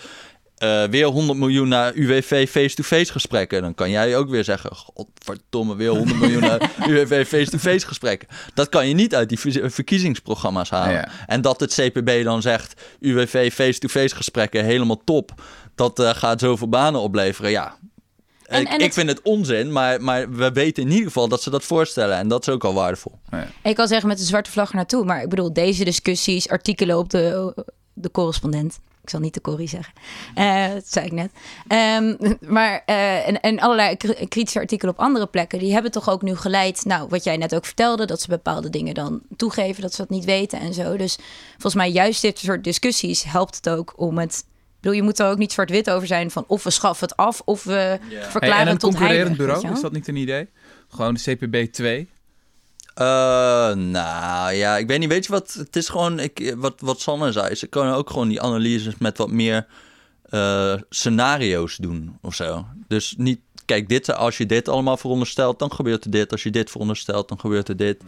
Eh, 0.56 0.84
weer 0.84 1.06
100 1.06 1.39
miljoen 1.39 1.68
naar 1.68 1.93
UWV 1.93 2.49
face-to-face 2.49 3.12
gesprekken. 3.12 3.62
Dan 3.62 3.74
kan 3.76 3.89
jij 3.89 4.18
ook 4.18 4.30
weer 4.30 4.43
zeggen: 4.43 4.76
Godverdomme, 4.76 5.76
weer 5.76 5.89
100 5.89 6.20
miljoen 6.20 6.41
naar 6.41 6.72
UWV 6.89 7.28
face-to-face 7.28 7.88
gesprekken. 7.88 8.28
Dat 8.53 8.70
kan 8.70 8.88
je 8.88 8.93
niet 8.93 9.16
uit 9.16 9.30
die 9.30 9.39
ver- 9.39 9.72
verkiezingsprogramma's 9.72 10.70
halen. 10.70 10.93
Ja. 10.93 11.10
En 11.28 11.41
dat 11.41 11.60
het 11.60 11.74
CPB 11.74 12.24
dan 12.24 12.41
zegt: 12.41 12.82
UWV 12.99 13.53
face-to-face 13.53 14.16
gesprekken 14.16 14.64
helemaal 14.66 15.01
top. 15.03 15.32
Dat 15.76 15.99
eh, 15.99 16.10
gaat 16.10 16.39
zoveel 16.39 16.70
banen 16.70 17.01
opleveren. 17.01 17.51
Ja. 17.51 17.78
En- 18.45 18.62
ik, 18.62 18.68
en 18.68 18.76
ik 18.76 18.82
het- 18.82 18.93
vind 18.93 19.10
het 19.10 19.22
onzin, 19.22 19.72
maar, 19.72 20.01
maar 20.01 20.32
we 20.32 20.51
weten 20.51 20.84
in 20.84 20.89
ieder 20.91 21.06
geval 21.06 21.28
dat 21.28 21.41
ze 21.41 21.49
dat 21.49 21.64
voorstellen. 21.64 22.18
En 22.18 22.28
dat 22.28 22.47
is 22.47 22.53
ook 22.53 22.64
al 22.64 22.74
waardevol. 22.74 23.20
Ik 23.64 23.76
kan 23.76 23.88
zeggen 23.88 24.08
met 24.08 24.18
de 24.18 24.24
zwarte 24.24 24.51
vlag 24.51 24.70
er 24.70 24.76
naartoe. 24.76 25.06
Maar 25.06 25.22
ik 25.22 25.30
bedoel, 25.30 25.53
deze 25.53 25.84
discussies, 25.84 26.49
artikelen 26.49 26.97
op 26.97 27.10
de, 27.10 27.53
de 27.93 28.12
correspondent. 28.12 28.80
Ik 29.06 29.12
zal 29.12 29.20
niet 29.20 29.34
de 29.34 29.41
Corrie 29.41 29.68
zeggen. 29.68 29.93
Eh, 30.36 30.74
dat 30.74 30.91
zei 30.91 31.06
ik 31.06 31.12
net. 31.12 31.32
Ehm, 31.68 32.16
maar, 32.53 32.84
eh, 32.86 33.28
en, 33.28 33.39
en 33.41 33.60
allerlei 33.60 33.95
kri- 33.97 34.28
kritische 34.28 34.60
artikelen 34.60 34.93
op 34.93 34.99
andere 34.99 35.28
plekken. 35.28 35.60
Die 35.60 35.74
hebben 35.74 35.91
toch 35.91 36.10
ook 36.10 36.22
nu 36.22 36.36
geleid. 36.36 36.86
Nou, 36.86 37.08
wat 37.10 37.24
jij 37.24 37.38
net 37.38 37.56
ook 37.56 37.66
vertelde. 37.66 38.06
Dat 38.06 38.22
ze 38.22 38.28
bepaalde 38.28 38.70
dingen 38.70 38.93
dan 38.93 39.22
toegeven. 39.36 39.82
Dat 39.82 39.91
ze 39.93 39.97
dat 40.01 40.10
niet 40.10 40.26
weten 40.26 40.60
en 40.60 40.74
zo. 40.74 40.97
Dus 40.97 41.18
volgens 41.51 41.74
mij 41.76 41.91
juist 41.91 42.22
dit 42.22 42.39
soort 42.39 42.64
discussies 42.64 43.24
helpt 43.24 43.56
het 43.56 43.70
ook 43.70 43.93
om 43.95 44.18
het... 44.18 44.43
Ik 44.47 44.91
bedoel, 44.91 44.97
je 44.97 45.03
moet 45.03 45.20
er 45.20 45.28
ook 45.30 45.38
niet 45.38 45.51
zwart-wit 45.51 45.89
over 45.89 46.08
zijn 46.08 46.32
van 46.32 46.43
of 46.47 46.64
we 46.64 46.70
schaffen 46.70 47.08
het 47.08 47.18
af 47.18 47.41
of 47.45 47.64
we 47.64 47.72
Hey, 47.74 47.99
verklaren 48.30 48.56
en 48.56 48.62
een 48.62 48.68
het 48.68 48.80
tot 48.80 48.89
concurrerend 48.95 49.38
heilig. 49.38 49.56
bureau, 49.56 49.76
is 49.76 49.82
dat 49.82 49.91
niet 49.91 50.08
een 50.08 50.16
idee? 50.16 50.47
Gewoon 50.89 51.14
de 51.14 51.36
CPB 51.36 51.74
2. 51.74 52.10
Eh, 52.96 53.74
nou 53.74 54.54
ja, 54.54 54.78
ik 54.78 54.88
weet 54.88 55.00
niet. 55.00 55.10
Weet 55.10 55.26
je 55.26 55.32
wat? 55.32 55.54
Het 55.54 55.76
is 55.76 55.89
gewoon, 55.89 56.20
ik, 56.20 56.56
wat, 56.58 56.74
wat 56.80 57.00
Sanne 57.00 57.32
zei. 57.32 57.56
Ze 57.56 57.68
kunnen 57.68 57.96
ook 57.96 58.10
gewoon 58.10 58.28
die 58.28 58.41
analyses 58.41 58.98
met 58.98 59.18
wat 59.18 59.32
meer 59.32 59.68
eh, 60.30 60.74
scenario's 60.89 61.76
doen 61.76 62.18
of 62.22 62.36
zo. 62.36 62.66
Dus 62.88 63.16
niet, 63.18 63.39
kijk, 63.66 63.89
dit, 63.89 64.16
als 64.16 64.38
je 64.38 64.46
dit 64.46 64.68
allemaal 64.68 64.98
veronderstelt, 64.98 65.60
dan 65.60 65.72
gebeurt 65.72 66.06
er 66.06 66.12
dit. 66.12 66.32
Als 66.32 66.43
je 66.43 66.52
dit 66.52 66.72
veronderstelt, 66.72 67.28
dan 67.28 67.39
gebeurt 67.39 67.70
er 67.70 67.78
dit. 67.78 68.04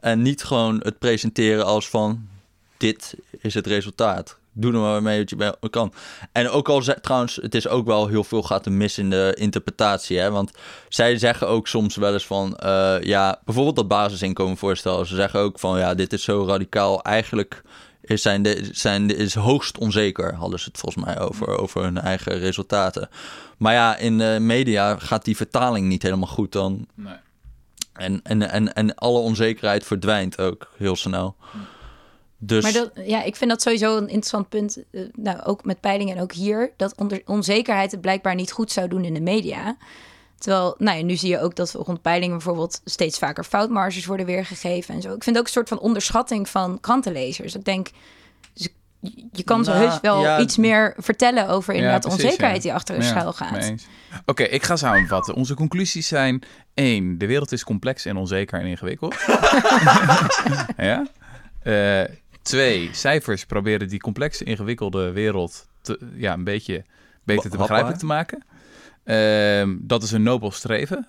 En 0.00 0.22
niet 0.22 0.44
gewoon 0.44 0.80
het 0.82 0.98
presenteren 0.98 1.64
als 1.64 1.88
van, 1.88 2.28
dit 2.76 3.14
is 3.40 3.54
het 3.54 3.66
resultaat. 3.66 4.38
Doe 4.56 4.72
er 4.72 4.78
maar 4.78 5.02
mee 5.02 5.18
wat 5.18 5.56
je 5.60 5.68
kan. 5.70 5.92
En 6.32 6.48
ook 6.48 6.68
al 6.68 6.80
trouwens, 6.80 7.36
het 7.42 7.54
is 7.54 7.68
ook 7.68 7.86
wel 7.86 8.06
heel 8.06 8.24
veel 8.24 8.42
gaat 8.42 8.66
er 8.66 8.72
mis 8.72 8.98
in 8.98 9.10
de 9.10 9.36
interpretatie. 9.38 10.18
Hè? 10.18 10.30
Want 10.30 10.50
zij 10.88 11.18
zeggen 11.18 11.48
ook 11.48 11.68
soms 11.68 11.96
wel 11.96 12.12
eens 12.12 12.26
van, 12.26 12.56
eh, 12.56 12.96
ja, 13.00 13.40
bijvoorbeeld 13.44 13.76
dat 13.76 13.88
basisinkomenvoorstel. 13.88 15.04
Ze 15.04 15.14
zeggen 15.14 15.40
ook 15.40 15.58
van, 15.58 15.78
ja, 15.78 15.94
dit 15.94 16.12
is 16.12 16.22
zo 16.22 16.44
radicaal. 16.46 17.02
Eigenlijk 17.02 17.62
is, 18.00 18.22
zijn 18.22 18.42
de, 18.42 18.68
zijn 18.72 19.06
de, 19.06 19.16
is 19.16 19.34
hoogst 19.34 19.78
onzeker, 19.78 20.34
hadden 20.34 20.58
ze 20.58 20.68
het 20.68 20.78
volgens 20.78 21.04
mij 21.04 21.20
over, 21.20 21.58
over 21.58 21.82
hun 21.82 21.98
eigen 21.98 22.38
resultaten. 22.38 23.08
Maar 23.58 23.72
ja, 23.72 23.96
in 23.96 24.18
de 24.18 24.36
media 24.40 24.98
gaat 24.98 25.24
die 25.24 25.36
vertaling 25.36 25.88
niet 25.88 26.02
helemaal 26.02 26.28
goed 26.28 26.52
dan. 26.52 26.86
Nee. 26.94 27.14
En, 27.92 28.20
en, 28.22 28.50
en, 28.50 28.74
en 28.74 28.94
alle 28.94 29.18
onzekerheid 29.18 29.84
verdwijnt 29.84 30.38
ook 30.38 30.70
heel 30.76 30.96
snel. 30.96 31.36
Dus 32.38 32.62
Maar 32.62 32.72
dat, 32.72 32.90
ja, 33.06 33.22
ik 33.22 33.36
vind 33.36 33.50
dat 33.50 33.62
sowieso 33.62 33.96
een 33.96 34.02
interessant 34.08 34.48
punt. 34.48 34.82
eh, 34.90 35.00
nou, 35.14 35.42
ook 35.44 35.64
met 35.64 35.80
peilingen 35.80 36.16
en 36.16 36.22
ook 36.22 36.32
hier. 36.32 36.72
Dat 36.76 36.94
onder, 36.96 37.22
onzekerheid 37.26 37.90
het 37.90 38.00
blijkbaar 38.00 38.34
niet 38.34 38.52
goed 38.52 38.72
zou 38.72 38.88
doen 38.88 39.04
in 39.04 39.14
de 39.14 39.20
media. 39.20 39.76
Terwijl, 40.38 40.74
nou 40.78 40.98
ja, 40.98 41.04
nu 41.04 41.16
zie 41.16 41.28
je 41.30 41.40
ook 41.40 41.56
dat 41.56 41.72
rond 41.72 42.02
peilingen 42.02 42.36
bijvoorbeeld 42.36 42.80
steeds 42.84 43.18
vaker 43.18 43.44
foutmarges 43.44 44.06
worden 44.06 44.26
weergegeven 44.26 44.94
en 44.94 45.02
zo. 45.02 45.14
Ik 45.14 45.22
vind 45.22 45.38
ook 45.38 45.44
een 45.44 45.50
soort 45.50 45.68
van 45.68 45.78
onderschatting 45.78 46.48
van 46.48 46.80
krantenlezers. 46.80 47.54
Ik 47.54 47.64
denk, 47.64 47.88
dus 48.52 48.68
je- 49.32 49.44
kan 49.44 49.64
zo 49.64 49.72
Nou, 49.72 49.84
heus 49.84 50.00
wel 50.00 50.20
ja. 50.22 50.40
iets 50.40 50.56
meer 50.56 50.94
vertellen 50.98 51.48
over 51.48 51.74
inderdaad 51.74 52.02
de 52.02 52.08
precies, 52.08 52.24
onzekerheid 52.24 52.56
ja. 52.56 52.62
die 52.62 52.72
achter 52.74 52.94
een 52.94 53.02
Ja, 53.02 53.08
schuil 53.08 53.32
gaat. 53.32 53.74
Oké, 54.26 54.42
ik 54.42 54.62
ga 54.62 54.76
samenvatten. 54.76 55.34
Onze 55.34 55.54
conclusies 55.54 56.08
zijn... 56.08 56.42
één, 56.74 57.18
De 57.18 57.26
wereld 57.26 57.52
is 57.52 57.64
complex 57.64 58.04
en 58.04 58.16
onzeker 58.16 58.60
en 58.60 58.66
ingewikkeld. 58.66 59.14
ja. 60.76 61.06
Eh, 61.62 62.00
twee, 62.44 62.88
Cijfers 62.92 63.44
proberen 63.46 63.88
die 63.88 64.00
complexe, 64.00 64.44
ingewikkelde 64.44 65.10
wereld... 65.12 65.66
Te, 65.80 65.98
ja, 66.14 66.32
een 66.32 66.44
beetje 66.44 66.84
beter 67.24 67.50
te 67.50 67.56
begrijpelijk 67.56 67.98
te 67.98 68.06
maken. 68.06 68.44
Ehm, 69.04 69.76
dat 69.80 70.02
is 70.02 70.10
een 70.12 70.22
nobel 70.22 70.50
streven. 70.50 71.06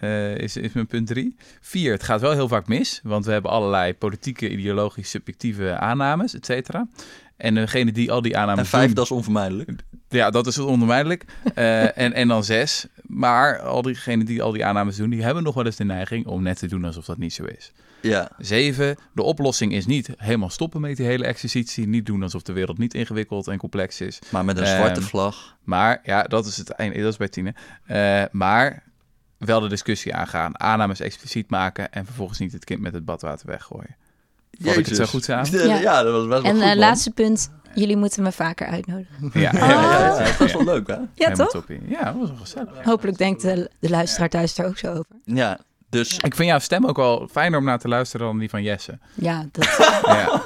eh, 0.00 0.36
is, 0.36 0.56
is 0.56 0.72
mijn 0.72 0.86
punt 0.86 1.06
drie. 1.06 1.36
Vier, 1.60 1.92
het 1.92 2.02
gaat 2.02 2.20
wel 2.20 2.32
heel 2.32 2.48
vaak 2.48 2.66
mis. 2.68 3.00
Want 3.02 3.24
we 3.24 3.32
hebben 3.32 3.50
allerlei 3.50 3.94
politieke, 3.94 4.50
ideologisch, 4.50 5.10
subjectieve 5.10 5.76
aannames, 5.78 6.34
et 6.34 6.46
cetera. 6.46 6.88
En 7.36 7.54
degene 7.54 7.92
die 7.92 8.12
al 8.12 8.22
die 8.22 8.36
aannames 8.36 8.60
en 8.64 8.66
vijf, 8.66 8.86
doen- 8.86 8.94
dat 8.94 9.04
is 9.04 9.10
onvermijdelijk. 9.10 9.70
ja, 10.08 10.30
dat 10.30 10.46
is 10.46 10.58
onvermijdelijk. 10.58 11.24
Eh, 11.54 11.98
en, 11.98 12.12
en 12.12 12.28
dan 12.28 12.44
zes. 12.44 12.86
Maar 13.08 13.58
al 13.60 13.82
diegenen 13.82 14.26
die 14.26 14.42
al 14.42 14.52
die 14.52 14.64
aannames 14.64 14.96
doen, 14.96 15.10
die 15.10 15.22
hebben 15.22 15.42
nog 15.42 15.54
wel 15.54 15.64
eens 15.64 15.76
de 15.76 15.84
neiging 15.84 16.26
om 16.26 16.42
net 16.42 16.58
te 16.58 16.66
doen 16.66 16.84
alsof 16.84 17.04
dat 17.04 17.18
niet 17.18 17.32
zo 17.32 17.44
is. 17.44 17.72
Ja, 18.00 18.30
Zeven, 18.38 18.96
de 19.12 19.22
oplossing 19.22 19.72
is 19.72 19.86
niet 19.86 20.08
helemaal 20.16 20.50
stoppen 20.50 20.80
met 20.80 20.96
die 20.96 21.06
hele 21.06 21.24
exercitie. 21.24 21.86
Niet 21.86 22.06
doen 22.06 22.22
alsof 22.22 22.42
de 22.42 22.52
wereld 22.52 22.78
niet 22.78 22.94
ingewikkeld 22.94 23.48
en 23.48 23.58
complex 23.58 24.00
is. 24.00 24.18
maar 24.30 24.44
met 24.44 24.56
een 24.58 24.64
Ehm, 24.64 24.76
zwarte 24.76 25.02
vlag. 25.02 25.56
Maar, 25.64 26.00
ja, 26.04 26.22
dat 26.22 26.46
is 26.46 26.56
het 26.56 26.70
einde, 26.70 27.00
dat 27.02 27.10
is 27.12 27.16
bij 27.16 27.28
Tine. 27.28 27.54
Eh, 27.86 28.22
maar 28.30 28.82
wel 29.38 29.60
de 29.60 29.68
discussie 29.68 30.14
aangaan, 30.14 30.60
aannames 30.60 31.00
expliciet 31.00 31.50
maken 31.50 31.92
en 31.92 32.04
vervolgens 32.04 32.38
niet 32.38 32.52
het 32.52 32.64
kind 32.64 32.80
met 32.80 32.92
het 32.94 33.04
badwater 33.04 33.46
weggooien. 33.46 33.96
Vat 34.60 34.76
ik 34.76 34.86
het 34.86 34.96
zo 34.96 35.04
goed 35.06 35.24
samen? 35.24 35.50
Ja, 35.68 35.78
Ja. 35.78 36.02
dat 36.02 36.12
was 36.12 36.26
best 36.28 36.42
wel 36.42 36.50
En 36.50 36.56
goed, 36.56 36.60
eh, 36.62 36.68
man. 36.68 36.78
laatste 36.78 37.10
punt, 37.10 37.50
jullie 37.76 37.96
moeten 37.96 38.22
me 38.22 38.32
vaker 38.32 38.66
uitnodigen. 38.66 39.30
Ja, 39.32 39.40
Ja, 39.52 39.52
ja, 39.52 39.68
ja, 39.80 40.18
ja, 40.18 40.24
dat 40.24 40.36
was 40.36 40.52
wel 40.52 40.64
leuk, 40.64 40.86
hè? 40.86 40.92
Ja, 40.92 41.06
Helemaal 41.14 41.36
toch? 41.46 41.50
toppie. 41.50 41.80
Ja, 41.88 42.02
dat 42.04 42.14
was 42.18 42.28
wel 42.28 42.38
gezellig. 42.38 42.84
Hopelijk 42.84 43.18
denkt 43.18 43.42
de, 43.42 43.70
de 43.80 43.90
luisteraar 43.90 44.28
thuis 44.28 44.58
er 44.58 44.66
ook 44.66 44.78
zo 44.78 44.90
over. 44.90 45.06
Ja, 45.24 45.58
dus 45.90 46.16
Ik 46.18 46.34
vind 46.34 46.48
jouw 46.48 46.58
stem 46.58 46.86
ook 46.86 46.96
wel 46.96 47.28
fijner 47.30 47.58
om 47.58 47.64
naar 47.64 47.78
te 47.78 47.88
luisteren 47.88 48.26
dan 48.26 48.38
die 48.38 48.48
van 48.50 48.62
Jesse. 48.62 48.98
Ja, 49.14 49.44
dat, 49.52 49.64
Ja. 50.06 50.42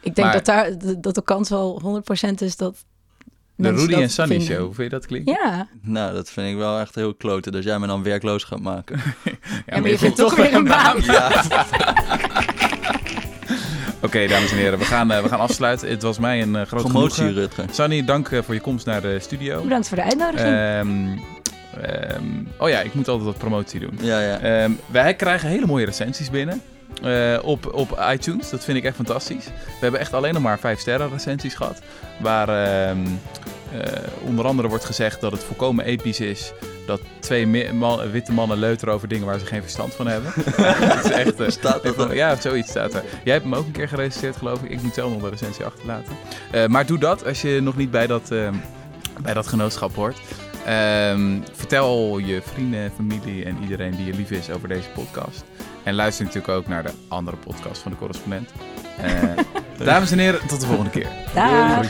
ik 0.00 0.14
denk 0.14 0.16
Maar- 0.28 0.32
dat, 0.32 0.44
daar, 0.44 1.00
dat 1.00 1.14
de 1.14 1.22
kans 1.22 1.48
wel 1.48 2.02
100% 2.30 2.34
is 2.42 2.56
dat 2.56 2.84
De 3.58 3.70
Rudy 3.70 3.94
en 3.94 4.10
Sunny 4.10 4.30
vinden. 4.36 4.54
show, 4.56 4.64
hoe 4.64 4.74
vind 4.74 4.90
je 4.90 4.96
dat 4.98 5.06
klinken? 5.06 5.32
Ja, 5.42 5.68
nou, 5.82 6.14
dat 6.14 6.30
vind 6.30 6.48
ik 6.50 6.56
wel 6.56 6.78
echt 6.80 6.94
heel 6.94 7.14
kloten. 7.14 7.52
Dat 7.52 7.64
jij 7.64 7.78
me 7.78 7.86
dan 7.86 8.02
werkloos 8.02 8.44
gaat 8.44 8.60
maken. 8.60 9.00
ja, 9.66 9.78
maar 9.80 9.88
je 9.88 9.98
vindt 9.98 10.16
toch 10.16 10.36
weer 10.36 10.54
een 10.54 10.64
baan. 10.64 10.96
Ja, 11.04 11.42
Oké, 14.02 14.26
dames 14.26 14.50
en 14.50 14.56
heren, 14.56 14.78
we 14.78 14.84
gaan, 14.84 15.12
eh, 15.12 15.22
we 15.22 15.28
gaan 15.28 15.40
afsluiten. 15.40 15.88
Het 15.88 16.02
was 16.02 16.18
mij 16.18 16.42
een 16.42 16.56
eh, 16.56 16.66
groot 16.66 16.82
promotie, 16.82 17.14
genoegen. 17.14 17.40
Rutger. 17.40 17.64
Sunny, 17.70 18.04
dank 18.04 18.28
eh, 18.28 18.42
voor 18.42 18.54
je 18.54 18.60
komst 18.60 18.86
naar 18.86 19.00
de 19.00 19.18
studio. 19.20 19.62
Bedankt 19.62 19.88
voor 19.88 19.96
de 19.96 20.02
uitnodiging. 20.02 20.54
Ehm, 20.54 21.18
ehm, 21.82 22.24
oh 22.58 22.68
ja, 22.68 22.80
ik 22.80 22.94
moet 22.94 23.08
altijd 23.08 23.26
wat 23.26 23.38
promotie 23.38 23.80
doen. 23.80 23.98
Ja, 24.00 24.20
ja. 24.20 24.38
Ehm, 24.38 24.70
wij 24.86 25.14
krijgen 25.14 25.48
hele 25.48 25.66
mooie 25.66 25.84
recensies 25.84 26.30
binnen. 26.30 26.62
Eh, 27.02 27.38
op, 27.42 27.74
op 27.74 28.06
iTunes. 28.12 28.50
Dat 28.50 28.64
vind 28.64 28.78
ik 28.78 28.84
echt 28.84 28.96
fantastisch. 28.96 29.44
We 29.44 29.80
hebben 29.80 30.00
echt 30.00 30.12
alleen 30.14 30.34
nog 30.34 30.42
maar 30.42 30.58
5 30.58 30.80
sterren 30.80 31.10
recensies 31.10 31.54
gehad. 31.54 31.80
Waar 32.20 32.48
ehm, 32.48 33.06
eh, 33.72 34.02
onder 34.24 34.44
andere 34.44 34.68
wordt 34.68 34.84
gezegd 34.84 35.20
dat 35.20 35.32
het 35.32 35.44
volkomen 35.44 35.84
episch 35.84 36.20
is. 36.20 36.52
Dat 36.86 37.00
twee 37.20 37.72
man- 37.72 38.10
witte 38.10 38.32
mannen 38.32 38.58
leuteren 38.58 38.94
over 38.94 39.08
dingen 39.08 39.26
waar 39.26 39.38
ze 39.38 39.46
geen 39.46 39.62
verstand 39.62 39.94
van 39.94 40.06
hebben. 40.06 40.32
dat 40.88 41.04
is 41.04 41.10
echt, 41.10 41.40
eh, 41.40 41.48
Staat 41.48 41.82
dat 41.82 41.84
Even-? 41.84 42.14
Ja, 42.14 42.40
zoiets 42.40 42.70
staat 42.70 42.94
er. 42.94 43.02
Jij 43.24 43.32
hebt 43.32 43.44
hem 43.44 43.54
ook 43.54 43.66
een 43.66 43.72
keer 43.72 43.88
gerecenseerd, 43.88 44.36
geloof 44.36 44.62
ik. 44.62 44.70
Ik 44.70 44.82
moet 44.82 44.94
zelf 44.94 45.12
nog 45.12 45.22
de 45.22 45.28
recensie 45.28 45.64
achterlaten. 45.64 46.12
Maar 46.70 46.86
doe 46.86 46.98
dat 46.98 47.24
als 47.26 47.42
je 47.42 47.60
nog 47.62 47.76
niet 47.76 47.90
bij 47.90 48.06
dat, 48.06 48.30
ehm, 48.30 48.54
bij 49.22 49.34
dat 49.34 49.46
genootschap 49.46 49.94
hoort. 49.94 50.18
Ehm, 50.66 51.38
vertel 51.52 52.18
je 52.18 52.42
vrienden, 52.42 52.92
familie 52.96 53.44
en 53.44 53.56
iedereen 53.62 53.96
die 53.96 54.06
je 54.06 54.12
lief 54.12 54.30
is 54.30 54.50
over 54.50 54.68
deze 54.68 54.88
podcast. 54.94 55.44
En 55.86 55.94
luister 55.94 56.24
natuurlijk 56.24 56.52
ook 56.52 56.68
naar 56.68 56.82
de 56.82 56.92
andere 57.08 57.36
podcast 57.36 57.82
van 57.82 57.92
de 57.92 57.98
correspondent. 57.98 58.50
Eh, 58.98 59.12
dames 59.86 60.10
en 60.10 60.18
heren, 60.18 60.46
tot 60.46 60.60
de 60.60 60.66
volgende 60.66 60.90
keer. 60.90 61.08
Dag. 61.34 61.88